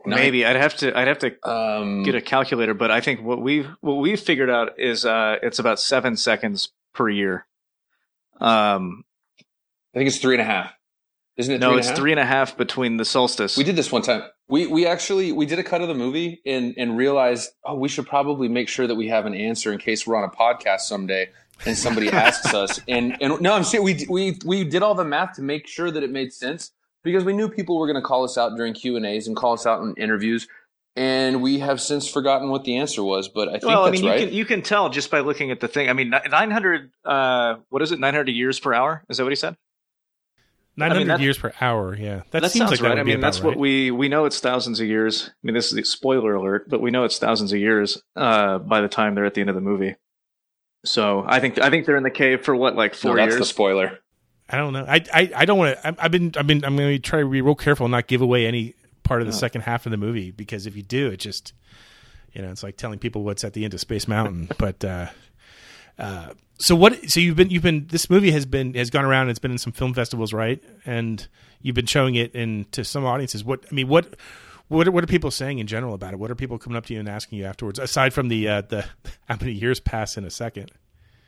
Maybe 0.07 0.47
I'd 0.47 0.57
have 0.57 0.77
to 0.79 0.97
I'd 0.97 1.09
have 1.09 1.19
to 1.19 1.37
Um, 1.49 2.03
get 2.05 2.15
a 2.15 2.21
calculator, 2.23 2.73
but 2.73 2.91
I 2.91 3.01
think 3.01 3.21
what 3.23 3.43
we've 3.43 3.67
what 3.81 3.95
we've 3.95 4.19
figured 4.21 4.49
out 4.49 4.79
is 4.79 5.05
uh, 5.05 5.37
it's 5.43 5.59
about 5.59 5.81
seven 5.81 6.17
seconds 6.17 6.71
per 6.95 7.11
year. 7.11 7.47
Um, 8.41 9.05
I 9.95 9.99
think 9.99 10.09
it's 10.09 10.19
three 10.19 10.35
and 10.35 10.41
a 10.41 10.45
half. 10.47 10.73
Isn't 11.37 11.55
it? 11.55 11.61
no, 11.61 11.71
three 11.71 11.79
it's 11.79 11.89
half? 11.89 11.97
three 11.97 12.11
and 12.13 12.21
a 12.21 12.25
half 12.25 12.57
between 12.57 12.97
the 12.97 13.05
solstice. 13.05 13.57
We 13.57 13.65
did 13.65 13.77
this 13.77 13.93
one 13.93 14.03
time. 14.03 14.23
We 14.49 14.67
we 14.67 14.87
actually 14.87 15.33
we 15.33 15.47
did 15.47 15.59
a 15.59 15.65
cut 15.65 15.83
of 15.83 15.89
the 15.89 15.95
movie 15.95 16.41
and 16.47 16.75
and 16.77 16.97
realized 16.97 17.51
oh 17.65 17.75
we 17.75 17.89
should 17.89 18.07
probably 18.07 18.49
make 18.49 18.69
sure 18.69 18.87
that 18.87 18.95
we 18.95 19.09
have 19.09 19.27
an 19.27 19.35
answer 19.35 19.73
in 19.73 19.79
case 19.79 20.07
we're 20.07 20.17
on 20.17 20.25
a 20.25 20.31
podcast 20.31 20.81
someday 20.81 21.29
and 21.67 21.77
somebody 21.77 22.09
asks 22.13 22.55
us 22.55 22.81
and 22.89 23.17
and 23.21 23.41
no 23.41 23.55
I'm 23.55 23.65
saying 23.65 23.85
we 23.85 24.07
we 24.09 24.39
we 24.45 24.65
did 24.65 24.83
all 24.83 24.95
the 24.95 25.05
math 25.05 25.35
to 25.35 25.43
make 25.43 25.67
sure 25.67 25.91
that 25.91 26.03
it 26.03 26.11
made 26.11 26.33
sense 26.33 26.73
because 27.03 27.25
we 27.25 27.33
knew 27.33 27.49
people 27.49 27.79
were 27.79 27.87
going 27.87 28.01
to 28.01 28.07
call 28.07 28.25
us 28.25 28.37
out 28.37 28.57
during 28.57 28.75
Q 28.75 28.97
and 28.97 29.07
A's 29.07 29.27
and 29.27 29.37
call 29.37 29.55
us 29.55 29.67
out 29.67 29.83
in 29.83 29.95
interviews, 29.95 30.49
and 30.97 31.43
we 31.43 31.59
have 31.61 31.81
since 31.81 32.09
forgotten 32.09 32.51
what 32.51 32.65
the 32.65 32.77
answer 32.77 33.03
was. 33.03 33.29
But 33.29 33.49
I 33.49 33.53
think 33.53 33.65
well, 33.65 33.85
I 33.85 33.91
that's 33.91 34.03
mean, 34.03 34.11
right. 34.11 34.21
you 34.21 34.27
can 34.27 34.35
you 34.35 34.45
can 34.45 34.63
tell 34.63 34.89
just 34.89 35.11
by 35.11 35.21
looking 35.21 35.51
at 35.51 35.61
the 35.61 35.69
thing. 35.69 35.89
I 35.89 35.93
mean, 35.93 36.11
nine 36.11 36.51
hundred. 36.51 36.91
Uh, 37.05 37.57
what 37.71 37.83
is 37.83 37.93
it? 37.93 38.01
Nine 38.01 38.15
hundred 38.15 38.29
years 38.31 38.59
per 38.61 38.75
hour? 38.75 39.05
Is 39.09 39.17
that 39.17 39.25
what 39.25 39.33
he 39.33 39.37
said? 39.37 39.57
Nine 40.79 40.93
I 40.93 40.99
mean, 40.99 41.09
that- 41.09 41.21
years 41.21 41.37
per 41.37 41.53
hour. 41.61 41.95
Yeah, 41.95 42.23
that, 42.31 42.41
That, 42.41 42.51
seems 42.53 42.61
sounds 42.61 42.71
like 42.71 42.81
that 42.81 42.85
right. 42.89 42.95
would 42.95 43.01
I 43.01 43.03
mean, 43.05 43.17
about 43.17 43.27
that's 43.27 43.43
what 43.43 43.51
right. 43.51 43.59
we 43.59 43.91
we 43.91 44.09
know. 44.09 44.25
It's 44.27 44.39
thousands 44.41 44.81
of 44.81 44.87
years. 44.87 45.29
I 45.29 45.33
mean, 45.43 45.55
this 45.55 45.73
is 45.73 45.79
a 45.79 45.85
spoiler 45.85 46.35
alert, 46.35 46.69
but 46.71 46.81
we 46.81 46.91
know 46.91 47.05
it's 47.05 47.19
thousands 47.19 47.53
of 47.53 47.59
years 47.59 48.01
uh, 48.17 48.59
by 48.59 48.81
the 48.81 48.89
time 48.89 49.15
they're 49.15 49.25
at 49.27 49.35
the 49.35 49.41
end 49.41 49.51
of 49.51 49.57
the 49.57 49.61
movie. 49.61 49.97
So 50.85 51.25
I 51.27 51.41
think 51.41 51.59
I 51.59 51.71
think 51.71 51.85
they're 51.87 51.97
in 51.97 52.05
the 52.05 52.11
cave 52.11 52.45
for 52.45 52.55
what, 52.55 52.77
like 52.77 52.93
No, 52.93 52.99
four 53.11 53.17
that's 53.17 53.31
years. 53.33 53.39
the 53.41 53.45
spoiler. 53.45 53.99
I 54.49 54.57
don't 54.57 54.73
know. 54.73 54.85
I 54.89 55.05
I, 55.13 55.31
I 55.35 55.45
don't 55.45 55.59
want 55.59 55.77
to. 55.83 55.95
I've 56.03 56.11
been 56.13 56.33
I've 56.37 56.47
been 56.47 56.65
I'm 56.65 56.77
going 56.77 56.95
to 56.97 56.99
try 57.01 57.21
to 57.21 57.29
be 57.29 57.41
real 57.43 57.55
careful 57.57 57.87
and 57.87 57.91
not 57.93 58.07
give 58.07 58.21
away 58.23 58.47
any 58.47 58.75
part 59.03 59.21
of 59.21 59.27
the 59.27 59.35
Oh. 59.35 59.37
second 59.37 59.63
half 59.63 59.85
of 59.87 59.91
the 59.91 59.97
movie 59.99 60.31
because 60.31 60.67
if 60.67 60.77
you 60.77 60.83
do, 60.83 61.09
it 61.09 61.17
just 61.19 61.53
you 62.33 62.41
know 62.43 62.51
it's 62.51 62.63
like 62.63 62.77
telling 62.77 62.99
people 63.01 63.25
what's 63.25 63.43
at 63.43 63.53
the 63.53 63.65
end 63.65 63.75
of 63.75 63.81
Space 63.81 64.07
Mountain. 64.07 64.49
but 64.59 64.85
uh, 64.85 65.09
uh, 65.99 66.29
so 66.59 66.75
what? 66.75 67.11
So 67.11 67.21
you've 67.21 67.37
been 67.37 67.51
you've 67.51 67.63
been 67.63 67.87
this 67.89 68.11
movie 68.11 68.31
has 68.33 68.45
been 68.45 68.75
has 68.75 68.91
gone 68.91 69.05
around. 69.05 69.31
It's 69.31 69.39
been 69.39 69.53
in 69.53 69.59
some 69.59 69.73
film 69.73 69.95
festivals, 69.95 70.33
right? 70.33 70.63
And 70.85 71.27
you've 71.63 71.77
been 71.77 71.87
showing 71.87 72.17
it 72.17 72.35
in 72.35 72.67
to 72.73 72.85
some 72.85 73.05
audiences. 73.05 73.45
What 73.45 73.65
I 73.71 73.75
mean, 73.75 73.89
what. 73.89 74.17
What 74.71 74.87
are, 74.87 74.91
what 74.91 75.03
are 75.03 75.07
people 75.07 75.31
saying 75.31 75.61
in 75.61 75.67
general 75.67 75.95
about 75.95 76.13
it? 76.13 76.19
What 76.19 76.31
are 76.31 76.35
people 76.35 76.59
coming 76.59 76.77
up 76.77 76.85
to 76.85 76.93
you 76.93 77.01
and 77.01 77.09
asking 77.09 77.39
you 77.39 77.47
afterwards? 77.47 77.79
Aside 77.79 78.13
from 78.13 78.29
the 78.29 78.47
uh, 78.47 78.61
the 78.61 78.83
how 79.27 79.39
many 79.41 79.53
years 79.53 79.81
pass 79.81 80.19
in 80.19 80.27
a 80.27 80.31
second? 80.31 80.71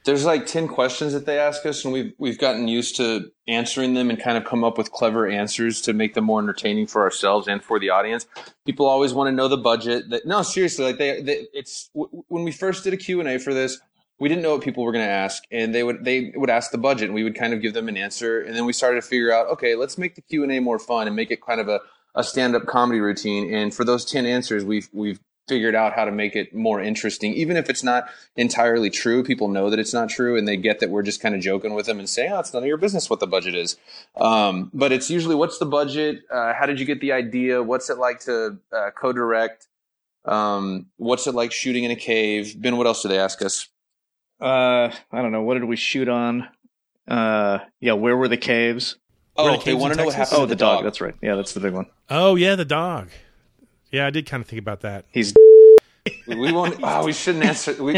There's 0.05 0.27
like 0.27 0.45
ten 0.45 0.69
questions 0.69 1.15
that 1.15 1.25
they 1.25 1.39
ask 1.39 1.65
us, 1.65 1.83
and 1.83 1.95
we've 1.95 2.13
we've 2.19 2.39
gotten 2.39 2.69
used 2.69 2.97
to 2.97 3.31
answering 3.49 3.95
them 3.95 4.11
and 4.11 4.21
kind 4.21 4.37
of 4.37 4.45
come 4.45 4.63
up 4.63 4.77
with 4.77 4.93
clever 4.93 5.27
answers 5.27 5.81
to 5.83 5.95
make 5.95 6.13
them 6.13 6.25
more 6.25 6.39
entertaining 6.39 6.87
for 6.87 7.01
ourselves 7.01 7.49
and 7.49 7.65
for 7.65 7.81
the 7.81 7.89
audience. 7.89 8.27
People 8.67 8.85
always 8.85 9.15
want 9.15 9.29
to 9.29 9.33
know 9.33 9.49
the 9.49 9.57
budget. 9.57 10.11
That 10.11 10.27
no, 10.27 10.43
seriously, 10.43 10.85
like 10.85 10.99
they, 10.99 11.23
they 11.23 11.47
it's 11.55 11.89
w- 11.95 12.25
when 12.29 12.45
we 12.45 12.53
first 12.53 12.85
did 12.85 12.93
a 12.93 12.99
Q 12.99 13.21
and 13.21 13.29
A 13.29 13.39
for 13.39 13.55
this, 13.55 13.81
we 14.21 14.29
didn't 14.29 14.43
know 14.43 14.53
what 14.53 14.63
people 14.63 14.85
were 14.85 14.93
going 14.93 15.05
to 15.05 15.11
ask, 15.11 15.43
and 15.51 15.75
they 15.75 15.83
would 15.83 16.05
they 16.05 16.33
would 16.37 16.51
ask 16.51 16.71
the 16.71 16.79
budget, 16.79 17.07
and 17.07 17.15
we 17.15 17.25
would 17.25 17.35
kind 17.35 17.53
of 17.53 17.61
give 17.61 17.75
them 17.75 17.89
an 17.89 17.97
answer, 17.97 18.41
and 18.41 18.55
then 18.55 18.67
we 18.67 18.73
started 18.73 19.01
to 19.01 19.07
figure 19.07 19.33
out, 19.33 19.49
okay, 19.49 19.75
let's 19.75 19.99
make 19.99 20.15
the 20.15 20.21
Q 20.21 20.45
and 20.45 20.53
A 20.53 20.61
more 20.61 20.79
fun 20.79 21.09
and 21.09 21.17
make 21.17 21.33
it 21.33 21.45
kind 21.45 21.61
of 21.61 21.69
a 21.69 21.81
a 22.15 22.23
stand 22.23 22.55
up 22.55 22.67
comedy 22.67 23.01
routine. 23.01 23.53
And 23.53 23.75
for 23.75 23.85
those 23.85 24.05
ten 24.05 24.27
answers, 24.27 24.65
we've 24.65 24.89
we've 24.93 25.21
figured 25.49 25.75
out 25.75 25.95
how 25.95 26.05
to 26.05 26.13
make 26.13 26.37
it 26.37 26.55
more 26.55 26.81
interesting, 26.81 27.35
even 27.35 27.57
if 27.57 27.69
it's 27.69 27.83
not 27.83 28.09
entirely 28.37 28.89
true. 28.89 29.25
People 29.25 29.49
know 29.49 29.69
that 29.69 29.81
it's 29.81 29.95
not 29.95 30.09
true, 30.09 30.37
and 30.37 30.47
they 30.47 30.57
get 30.57 30.79
that 30.81 30.91
we're 30.91 31.03
just 31.03 31.21
kind 31.21 31.35
of 31.35 31.41
joking 31.41 31.75
with 31.75 31.87
them 31.87 31.99
and 31.99 32.09
saying, 32.09 32.31
"Oh, 32.31 32.39
it's 32.41 32.53
none 32.53 32.63
of 32.63 32.69
your 32.69 32.77
business 32.77 33.09
what 33.09 33.21
the 33.21 33.27
budget 33.27 33.55
is." 33.55 33.77
Um, 34.17 34.71
but 34.75 34.93
it's 34.93 35.11
usually, 35.11 35.35
"What's 35.35 35.59
the 35.59 35.67
budget? 35.67 36.23
Uh, 36.31 36.53
how 36.53 36.67
did 36.67 36.79
you 36.79 36.87
get 36.87 37.01
the 37.01 37.13
idea? 37.13 37.63
What's 37.63 37.89
it 37.91 37.99
like 37.99 38.21
to 38.21 38.59
uh, 38.73 38.91
co-direct? 38.95 39.67
Um, 40.27 40.87
what's 40.99 41.27
it 41.27 41.35
like 41.35 41.53
shooting 41.53 41.85
in 41.85 41.91
a 41.91 41.97
cave?" 41.97 42.61
Ben, 42.61 42.77
what 42.77 42.87
else 42.87 43.03
do 43.03 43.09
they 43.09 43.19
ask 43.19 43.43
us? 43.43 43.67
Uh, 44.41 44.91
I 45.13 45.23
don't 45.23 45.33
know. 45.33 45.43
What 45.43 45.55
did 45.55 45.65
we 45.65 45.77
shoot 45.77 46.09
on? 46.09 46.49
Uh, 47.09 47.59
yeah, 47.81 47.93
where 47.95 48.17
were 48.17 48.29
the 48.29 48.37
caves? 48.37 48.97
Oh, 49.37 49.53
Were 49.53 49.59
the 49.59 49.65
they 49.65 49.75
want 49.75 49.95
to 49.95 49.99
know 49.99 50.07
what 50.07 50.15
happened 50.15 50.37
Oh, 50.39 50.41
to 50.43 50.47
the 50.47 50.55
the 50.55 50.59
dog. 50.59 50.79
dog. 50.79 50.85
That's 50.85 51.01
right. 51.01 51.15
Yeah, 51.23 51.35
that's 51.35 51.53
the 51.55 51.61
big 51.61 51.73
one. 51.73 51.87
Oh 52.09 52.35
yeah, 52.37 52.57
the 52.57 52.65
dog. 52.65 53.09
Yeah, 53.91 54.07
I 54.07 54.11
did 54.11 54.27
kind 54.27 54.43
of 54.43 54.49
think 54.49 54.61
about 54.61 54.81
that. 54.81 55.07
He's 55.11 55.35
We, 56.27 56.35
we 56.37 56.53
won't. 56.53 56.79
Oh, 56.83 57.05
we 57.05 57.13
shouldn't 57.13 57.45
answer. 57.45 57.73
We, 57.83 57.95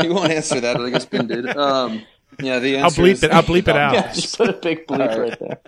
we 0.00 0.08
won't 0.10 0.30
answer 0.32 0.60
that. 0.60 0.76
I 0.76 0.90
guess 0.90 1.06
Ben 1.06 1.26
did. 1.26 1.56
Um, 1.56 2.02
yeah, 2.40 2.58
the 2.58 2.78
I'll 2.78 2.84
answer 2.86 3.02
bleep 3.02 3.10
is- 3.12 3.22
it. 3.22 3.30
I'll 3.32 3.42
bleep 3.42 3.68
it 3.68 3.76
out. 3.76 3.94
yeah, 3.94 4.12
just 4.12 4.36
put 4.36 4.48
a 4.48 4.52
big 4.54 4.86
bleep 4.86 4.98
All 5.00 5.06
right. 5.08 5.18
right 5.30 5.38
there. 5.38 5.60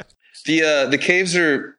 The 0.47 0.62
uh, 0.62 0.87
the 0.90 0.99
caves 0.99 1.37
are 1.37 1.78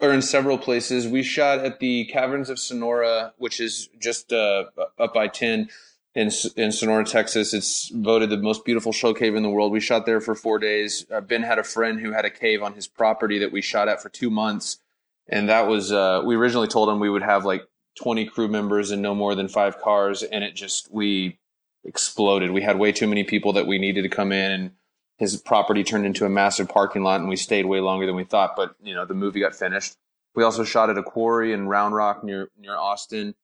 are 0.00 0.12
in 0.12 0.22
several 0.22 0.58
places. 0.58 1.06
We 1.08 1.22
shot 1.22 1.58
at 1.60 1.80
the 1.80 2.04
Caverns 2.06 2.50
of 2.50 2.58
Sonora, 2.58 3.32
which 3.38 3.60
is 3.60 3.88
just 4.00 4.32
uh, 4.32 4.64
up 4.98 5.14
by 5.14 5.28
ten 5.28 5.68
in 6.16 6.30
in 6.56 6.72
Sonora, 6.72 7.04
Texas. 7.04 7.52
It's 7.52 7.90
voted 7.90 8.30
the 8.30 8.38
most 8.38 8.64
beautiful 8.64 8.90
show 8.90 9.14
cave 9.14 9.36
in 9.36 9.42
the 9.42 9.50
world. 9.50 9.70
We 9.70 9.80
shot 9.80 10.06
there 10.06 10.20
for 10.20 10.34
four 10.34 10.58
days. 10.58 11.06
Uh, 11.12 11.20
ben 11.20 11.42
had 11.42 11.58
a 11.58 11.62
friend 11.62 12.00
who 12.00 12.12
had 12.12 12.24
a 12.24 12.30
cave 12.30 12.62
on 12.62 12.72
his 12.72 12.88
property 12.88 13.38
that 13.38 13.52
we 13.52 13.60
shot 13.60 13.88
at 13.88 14.02
for 14.02 14.08
two 14.08 14.30
months, 14.30 14.78
and 15.28 15.48
that 15.50 15.68
was 15.68 15.92
uh, 15.92 16.22
we 16.24 16.34
originally 16.34 16.68
told 16.68 16.88
him 16.88 16.98
we 16.98 17.10
would 17.10 17.22
have 17.22 17.44
like 17.44 17.68
twenty 18.00 18.24
crew 18.24 18.48
members 18.48 18.90
and 18.90 19.02
no 19.02 19.14
more 19.14 19.34
than 19.34 19.46
five 19.46 19.78
cars, 19.78 20.22
and 20.22 20.42
it 20.42 20.54
just 20.54 20.90
we 20.90 21.38
exploded. 21.84 22.50
We 22.50 22.62
had 22.62 22.78
way 22.78 22.92
too 22.92 23.06
many 23.06 23.22
people 23.22 23.52
that 23.52 23.66
we 23.66 23.78
needed 23.78 24.02
to 24.02 24.08
come 24.08 24.32
in 24.32 24.50
and 24.50 24.70
his 25.18 25.36
property 25.36 25.82
turned 25.82 26.06
into 26.06 26.26
a 26.26 26.28
massive 26.28 26.68
parking 26.68 27.02
lot 27.02 27.20
and 27.20 27.28
we 27.28 27.36
stayed 27.36 27.64
way 27.64 27.80
longer 27.80 28.06
than 28.06 28.16
we 28.16 28.24
thought 28.24 28.54
but 28.56 28.74
you 28.82 28.94
know 28.94 29.04
the 29.04 29.14
movie 29.14 29.40
got 29.40 29.54
finished 29.54 29.96
we 30.34 30.42
also 30.42 30.64
shot 30.64 30.90
at 30.90 30.98
a 30.98 31.02
quarry 31.02 31.52
in 31.52 31.68
round 31.68 31.94
rock 31.94 32.22
near 32.22 32.50
near 32.58 32.76
austin 32.76 33.34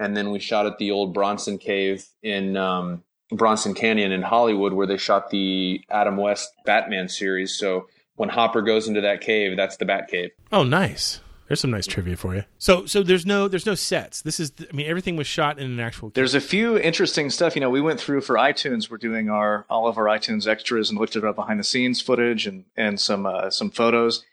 and 0.00 0.16
then 0.16 0.32
we 0.32 0.40
shot 0.40 0.66
at 0.66 0.78
the 0.78 0.90
old 0.90 1.14
bronson 1.14 1.58
cave 1.58 2.04
in 2.22 2.56
um, 2.56 3.04
bronson 3.30 3.74
canyon 3.74 4.10
in 4.10 4.22
hollywood 4.22 4.72
where 4.72 4.86
they 4.86 4.96
shot 4.96 5.30
the 5.30 5.80
adam 5.90 6.16
west 6.16 6.50
batman 6.64 7.08
series 7.08 7.56
so 7.56 7.86
when 8.16 8.28
hopper 8.28 8.62
goes 8.62 8.88
into 8.88 9.00
that 9.00 9.20
cave 9.20 9.56
that's 9.56 9.76
the 9.76 9.84
bat 9.84 10.08
cave 10.08 10.30
Oh, 10.52 10.64
nice. 10.64 11.20
There's 11.46 11.60
some 11.60 11.70
nice 11.72 11.86
trivia 11.86 12.16
for 12.16 12.34
you. 12.36 12.44
So, 12.58 12.86
so 12.86 13.02
there's 13.02 13.26
no, 13.26 13.48
there's 13.48 13.66
no 13.66 13.74
sets. 13.74 14.22
This 14.22 14.38
is, 14.38 14.52
I 14.60 14.72
mean, 14.72 14.86
everything 14.86 15.16
was 15.16 15.26
shot 15.26 15.58
in 15.58 15.68
an 15.68 15.80
actual. 15.80 16.10
There's 16.10 16.34
a 16.36 16.40
few 16.40 16.78
interesting 16.78 17.28
stuff. 17.28 17.56
You 17.56 17.60
know, 17.60 17.70
we 17.70 17.80
went 17.80 17.98
through 18.00 18.20
for 18.20 18.36
iTunes. 18.36 18.88
We're 18.88 18.98
doing 18.98 19.28
our 19.30 19.66
all 19.68 19.88
of 19.88 19.98
our 19.98 20.04
iTunes 20.04 20.46
extras 20.46 20.90
and 20.90 20.98
looked 20.98 21.16
at 21.16 21.24
our 21.24 21.32
behind 21.32 21.58
the 21.58 21.64
scenes 21.64 22.00
footage 22.00 22.46
and 22.46 22.66
and 22.76 23.00
some 23.00 23.26
uh, 23.26 23.50
some 23.50 23.70
photos. 23.70 24.24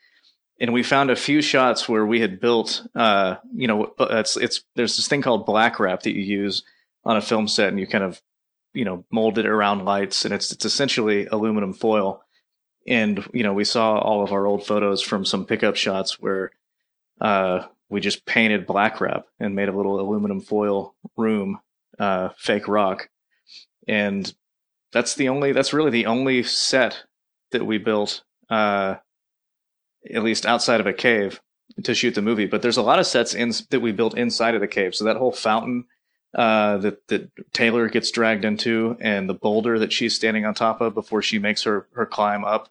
And 0.59 0.73
we 0.73 0.81
found 0.83 1.11
a 1.11 1.15
few 1.15 1.41
shots 1.41 1.87
where 1.87 2.05
we 2.05 2.19
had 2.19 2.39
built. 2.39 2.85
Uh, 2.95 3.35
you 3.53 3.67
know, 3.67 3.93
it's 3.99 4.37
it's 4.37 4.63
there's 4.75 4.97
this 4.97 5.07
thing 5.07 5.21
called 5.21 5.45
black 5.45 5.79
wrap 5.79 6.03
that 6.03 6.15
you 6.15 6.23
use 6.23 6.63
on 7.05 7.17
a 7.17 7.21
film 7.21 7.47
set, 7.47 7.69
and 7.69 7.79
you 7.79 7.87
kind 7.87 8.03
of 8.03 8.21
you 8.73 8.85
know 8.85 9.05
mold 9.11 9.37
it 9.37 9.45
around 9.45 9.85
lights, 9.85 10.25
and 10.25 10.33
it's 10.33 10.51
it's 10.51 10.65
essentially 10.65 11.27
aluminum 11.27 11.73
foil. 11.73 12.23
And 12.87 13.23
you 13.33 13.43
know, 13.43 13.53
we 13.53 13.65
saw 13.65 13.99
all 13.99 14.23
of 14.23 14.31
our 14.31 14.45
old 14.45 14.65
photos 14.65 15.01
from 15.01 15.25
some 15.25 15.45
pickup 15.45 15.75
shots 15.75 16.19
where 16.19 16.51
uh, 17.21 17.67
we 17.89 18.01
just 18.01 18.25
painted 18.25 18.67
black 18.67 18.99
wrap 18.99 19.25
and 19.39 19.55
made 19.55 19.69
a 19.69 19.75
little 19.75 19.99
aluminum 19.99 20.41
foil 20.41 20.95
room, 21.15 21.59
uh, 21.99 22.29
fake 22.37 22.67
rock. 22.67 23.09
And 23.87 24.33
that's 24.91 25.15
the 25.15 25.29
only, 25.29 25.51
that's 25.53 25.73
really 25.73 25.91
the 25.91 26.05
only 26.05 26.43
set 26.43 27.03
that 27.51 27.65
we 27.65 27.77
built, 27.77 28.23
uh, 28.49 28.95
at 30.13 30.23
least 30.23 30.45
outside 30.45 30.79
of 30.79 30.87
a 30.87 30.93
cave 30.93 31.41
to 31.83 31.93
shoot 31.93 32.15
the 32.15 32.21
movie. 32.21 32.45
But 32.45 32.61
there's 32.61 32.77
a 32.77 32.81
lot 32.81 32.99
of 32.99 33.07
sets 33.07 33.33
in, 33.33 33.51
that 33.69 33.81
we 33.81 33.91
built 33.91 34.17
inside 34.17 34.55
of 34.55 34.61
the 34.61 34.67
cave. 34.67 34.95
So 34.95 35.05
that 35.05 35.17
whole 35.17 35.31
fountain, 35.31 35.85
uh, 36.35 36.77
that, 36.77 37.07
that 37.07 37.31
Taylor 37.53 37.87
gets 37.89 38.11
dragged 38.11 38.45
into 38.45 38.97
and 38.99 39.29
the 39.29 39.33
boulder 39.33 39.79
that 39.79 39.93
she's 39.93 40.15
standing 40.15 40.45
on 40.45 40.53
top 40.53 40.81
of 40.81 40.93
before 40.93 41.21
she 41.21 41.39
makes 41.39 41.63
her, 41.63 41.87
her 41.93 42.05
climb 42.05 42.43
up 42.43 42.69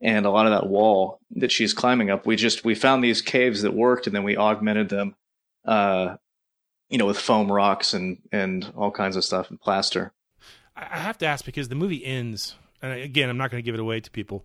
and 0.00 0.26
a 0.26 0.30
lot 0.30 0.46
of 0.46 0.52
that 0.52 0.68
wall 0.68 1.20
that 1.30 1.52
she's 1.52 1.72
climbing 1.72 2.10
up 2.10 2.26
we 2.26 2.34
just 2.34 2.64
we 2.64 2.74
found 2.74 3.02
these 3.02 3.22
caves 3.22 3.62
that 3.62 3.72
worked 3.72 4.08
and 4.08 4.14
then 4.14 4.24
we 4.24 4.36
augmented 4.36 4.88
them 4.88 5.14
uh 5.66 6.16
you 6.90 6.98
know 6.98 7.06
with 7.06 7.16
foam 7.16 7.50
rocks 7.50 7.94
and 7.94 8.18
and 8.32 8.70
all 8.76 8.90
kinds 8.90 9.14
of 9.14 9.24
stuff 9.24 9.50
and 9.50 9.60
plaster 9.60 10.12
I 10.76 10.98
have 10.98 11.18
to 11.18 11.26
ask 11.26 11.44
because 11.44 11.68
the 11.68 11.74
movie 11.74 12.04
ends, 12.04 12.56
and 12.82 12.92
again, 12.92 13.28
I'm 13.28 13.36
not 13.36 13.50
going 13.50 13.62
to 13.62 13.64
give 13.64 13.74
it 13.74 13.80
away 13.80 14.00
to 14.00 14.10
people. 14.10 14.44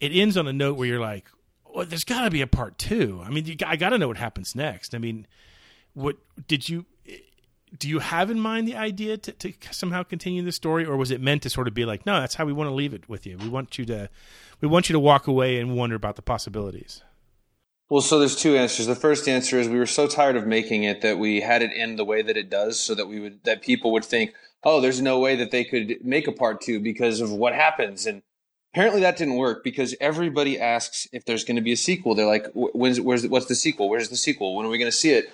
It 0.00 0.12
ends 0.12 0.36
on 0.36 0.46
a 0.46 0.52
note 0.52 0.76
where 0.76 0.86
you're 0.86 1.00
like, 1.00 1.28
well, 1.74 1.86
"There's 1.86 2.04
got 2.04 2.22
to 2.22 2.30
be 2.30 2.40
a 2.40 2.46
part 2.46 2.78
two. 2.78 3.22
I 3.24 3.30
mean, 3.30 3.46
you, 3.46 3.56
I 3.66 3.76
got 3.76 3.90
to 3.90 3.98
know 3.98 4.08
what 4.08 4.16
happens 4.16 4.54
next. 4.54 4.94
I 4.94 4.98
mean, 4.98 5.26
what 5.94 6.16
did 6.46 6.68
you? 6.68 6.86
Do 7.76 7.88
you 7.88 7.98
have 7.98 8.30
in 8.30 8.40
mind 8.40 8.66
the 8.66 8.76
idea 8.76 9.18
to, 9.18 9.32
to 9.32 9.52
somehow 9.70 10.02
continue 10.02 10.42
the 10.42 10.52
story, 10.52 10.86
or 10.86 10.96
was 10.96 11.10
it 11.10 11.20
meant 11.20 11.42
to 11.42 11.50
sort 11.50 11.68
of 11.68 11.74
be 11.74 11.84
like, 11.84 12.06
no, 12.06 12.18
that's 12.18 12.36
how 12.36 12.46
we 12.46 12.52
want 12.52 12.68
to 12.68 12.74
leave 12.74 12.94
it 12.94 13.08
with 13.10 13.26
you. 13.26 13.36
We 13.36 13.48
want 13.50 13.78
you 13.78 13.84
to, 13.86 14.08
we 14.62 14.68
want 14.68 14.88
you 14.88 14.94
to 14.94 14.98
walk 15.00 15.26
away 15.26 15.60
and 15.60 15.76
wonder 15.76 15.94
about 15.94 16.16
the 16.16 16.22
possibilities. 16.22 17.02
Well, 17.90 18.00
so 18.00 18.18
there's 18.18 18.36
two 18.36 18.56
answers. 18.56 18.86
The 18.86 18.94
first 18.94 19.28
answer 19.28 19.58
is 19.58 19.68
we 19.68 19.78
were 19.78 19.86
so 19.86 20.06
tired 20.06 20.36
of 20.36 20.46
making 20.46 20.84
it 20.84 21.00
that 21.02 21.18
we 21.18 21.40
had 21.40 21.62
it 21.62 21.70
end 21.74 21.98
the 21.98 22.04
way 22.04 22.22
that 22.22 22.36
it 22.36 22.48
does, 22.48 22.80
so 22.80 22.94
that 22.94 23.06
we 23.06 23.20
would 23.20 23.44
that 23.44 23.62
people 23.62 23.92
would 23.92 24.04
think, 24.04 24.34
oh, 24.62 24.80
there's 24.80 25.00
no 25.00 25.18
way 25.18 25.36
that 25.36 25.50
they 25.50 25.64
could 25.64 25.96
make 26.02 26.26
a 26.26 26.32
part 26.32 26.60
two 26.60 26.80
because 26.80 27.20
of 27.20 27.30
what 27.30 27.54
happens. 27.54 28.06
And 28.06 28.22
apparently 28.78 29.00
that 29.00 29.16
didn't 29.16 29.34
work 29.34 29.64
because 29.64 29.92
everybody 30.00 30.60
asks 30.60 31.08
if 31.12 31.24
there's 31.24 31.42
going 31.42 31.56
to 31.56 31.62
be 31.62 31.72
a 31.72 31.76
sequel. 31.76 32.14
They're 32.14 32.26
like, 32.26 32.46
when's 32.54 33.00
where's 33.00 33.26
what's 33.26 33.46
the 33.46 33.56
sequel? 33.56 33.88
Where's 33.88 34.08
the 34.08 34.16
sequel? 34.16 34.54
When 34.54 34.64
are 34.66 34.68
we 34.68 34.78
going 34.78 34.90
to 34.90 34.96
see 34.96 35.10
it? 35.10 35.32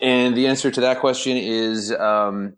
And 0.00 0.34
the 0.34 0.46
answer 0.46 0.70
to 0.70 0.80
that 0.80 1.00
question 1.00 1.36
is 1.36 1.92
um, 1.92 2.56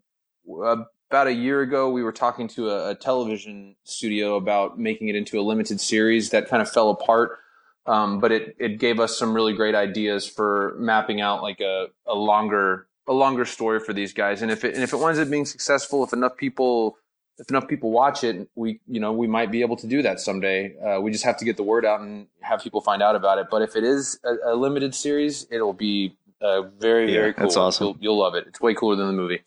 about 0.49 1.27
a 1.27 1.33
year 1.33 1.63
ago, 1.63 1.91
we 1.91 2.05
were 2.05 2.13
talking 2.13 2.47
to 2.51 2.71
a, 2.71 2.91
a 2.91 2.95
television 2.95 3.75
studio 3.83 4.37
about 4.37 4.79
making 4.79 5.09
it 5.09 5.17
into 5.17 5.41
a 5.41 5.43
limited 5.43 5.81
series 5.81 6.31
that 6.31 6.49
kind 6.49 6.63
of 6.63 6.71
fell 6.71 6.91
apart. 6.91 7.41
Um, 7.87 8.21
but 8.21 8.31
it, 8.31 8.55
it 8.61 8.79
gave 8.79 9.01
us 9.01 9.19
some 9.19 9.35
really 9.35 9.55
great 9.55 9.75
ideas 9.75 10.25
for 10.25 10.77
mapping 10.79 11.21
out 11.21 11.43
like 11.43 11.59
a, 11.59 11.87
a 12.07 12.15
longer 12.15 12.87
a 13.09 13.13
longer 13.13 13.45
story 13.45 13.81
for 13.81 13.93
these 13.93 14.13
guys. 14.13 14.41
And 14.41 14.53
if 14.53 14.65
it 14.65 14.75
and 14.75 14.85
if 14.85 14.93
it 14.93 14.99
winds 14.99 15.19
up 15.19 15.29
being 15.31 15.47
successful, 15.47 16.05
if 16.05 16.13
enough 16.13 16.37
people 16.37 16.97
if 17.39 17.49
enough 17.51 17.69
people 17.69 17.91
watch 17.91 18.25
it, 18.25 18.49
we 18.55 18.81
you 18.87 19.01
know 19.01 19.13
we 19.13 19.27
might 19.27 19.51
be 19.51 19.61
able 19.63 19.77
to 19.77 19.87
do 19.87 20.03
that 20.03 20.21
someday. 20.21 20.77
Uh, 20.79 21.01
we 21.01 21.11
just 21.11 21.25
have 21.25 21.37
to 21.39 21.45
get 21.45 21.57
the 21.57 21.63
word 21.63 21.85
out 21.85 22.01
and 22.01 22.27
have 22.41 22.63
people 22.63 22.81
find 22.81 23.03
out 23.03 23.15
about 23.17 23.39
it. 23.39 23.47
But 23.51 23.63
if 23.63 23.77
it 23.77 23.85
is 23.85 24.19
a, 24.25 24.53
a 24.53 24.55
limited 24.55 24.95
series, 24.95 25.47
it'll 25.51 25.73
be 25.73 26.17
uh, 26.41 26.63
very 26.63 27.13
Yeah, 27.13 27.21
very 27.21 27.35
cool. 27.35 27.45
that's 27.45 27.57
awesome. 27.57 27.87
You'll, 27.87 27.97
you'll 28.01 28.19
love 28.19 28.35
it. 28.35 28.47
It's 28.49 28.61
way 28.61 28.75
cooler 28.75 28.97
than 28.97 29.07
the 29.07 29.13
movie. 29.13 29.43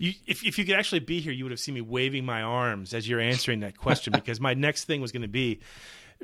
You, 0.00 0.12
if, 0.26 0.44
if 0.44 0.58
you 0.58 0.64
could 0.64 0.76
actually 0.76 1.00
be 1.00 1.18
here, 1.20 1.32
you 1.32 1.44
would 1.44 1.50
have 1.50 1.58
seen 1.58 1.74
me 1.74 1.80
waving 1.80 2.24
my 2.24 2.42
arms 2.42 2.94
as 2.94 3.08
you're 3.08 3.20
answering 3.20 3.60
that 3.60 3.76
question 3.76 4.12
because 4.16 4.40
my 4.40 4.54
next 4.54 4.84
thing 4.84 5.00
was 5.00 5.10
going 5.12 5.22
to 5.22 5.28
be 5.28 5.60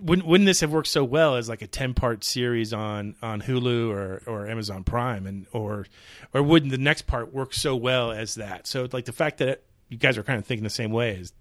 wouldn't, 0.01 0.27
wouldn't 0.27 0.47
this 0.47 0.61
have 0.61 0.73
worked 0.73 0.89
so 0.89 1.05
well 1.05 1.37
as 1.37 1.49
like 1.49 1.63
a 1.63 1.67
10 1.67 1.95
part 1.95 2.25
series 2.25 2.73
on, 2.73 3.15
on 3.23 3.43
Hulu 3.43 3.91
or, 3.91 4.23
or 4.27 4.49
Amazon 4.49 4.83
Prime 4.85 5.27
and 5.27 5.47
or 5.53 5.87
or 6.33 6.43
wouldn't 6.43 6.73
the 6.73 6.79
next 6.79 7.03
part 7.03 7.33
work 7.33 7.55
so 7.55 7.77
well 7.77 8.11
as 8.11 8.35
that? 8.37 8.67
So 8.67 8.89
like 8.93 9.05
the 9.05 9.13
fact 9.13 9.39
that 9.39 9.63
you 9.89 9.99
guys 9.99 10.19
are 10.19 10.23
kind 10.23 10.39
of 10.39 10.47
thinking 10.47 10.65
the 10.65 10.71
same 10.71 10.93
way 10.93 11.17
is 11.17 11.33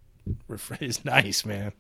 is 0.80 1.04
nice, 1.06 1.46
man. 1.46 1.74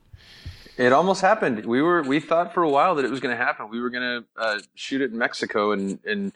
It 0.77 0.91
almost 0.91 1.21
happened. 1.21 1.65
We 1.65 1.81
were 1.81 2.01
we 2.01 2.19
thought 2.19 2.53
for 2.53 2.63
a 2.63 2.69
while 2.69 2.95
that 2.95 3.05
it 3.05 3.11
was 3.11 3.19
going 3.19 3.35
to 3.35 3.43
happen. 3.43 3.69
We 3.69 3.79
were 3.79 3.89
going 3.89 4.23
to 4.23 4.41
uh, 4.41 4.59
shoot 4.75 5.01
it 5.01 5.11
in 5.11 5.17
Mexico, 5.17 5.71
and 5.71 5.99
and 6.05 6.33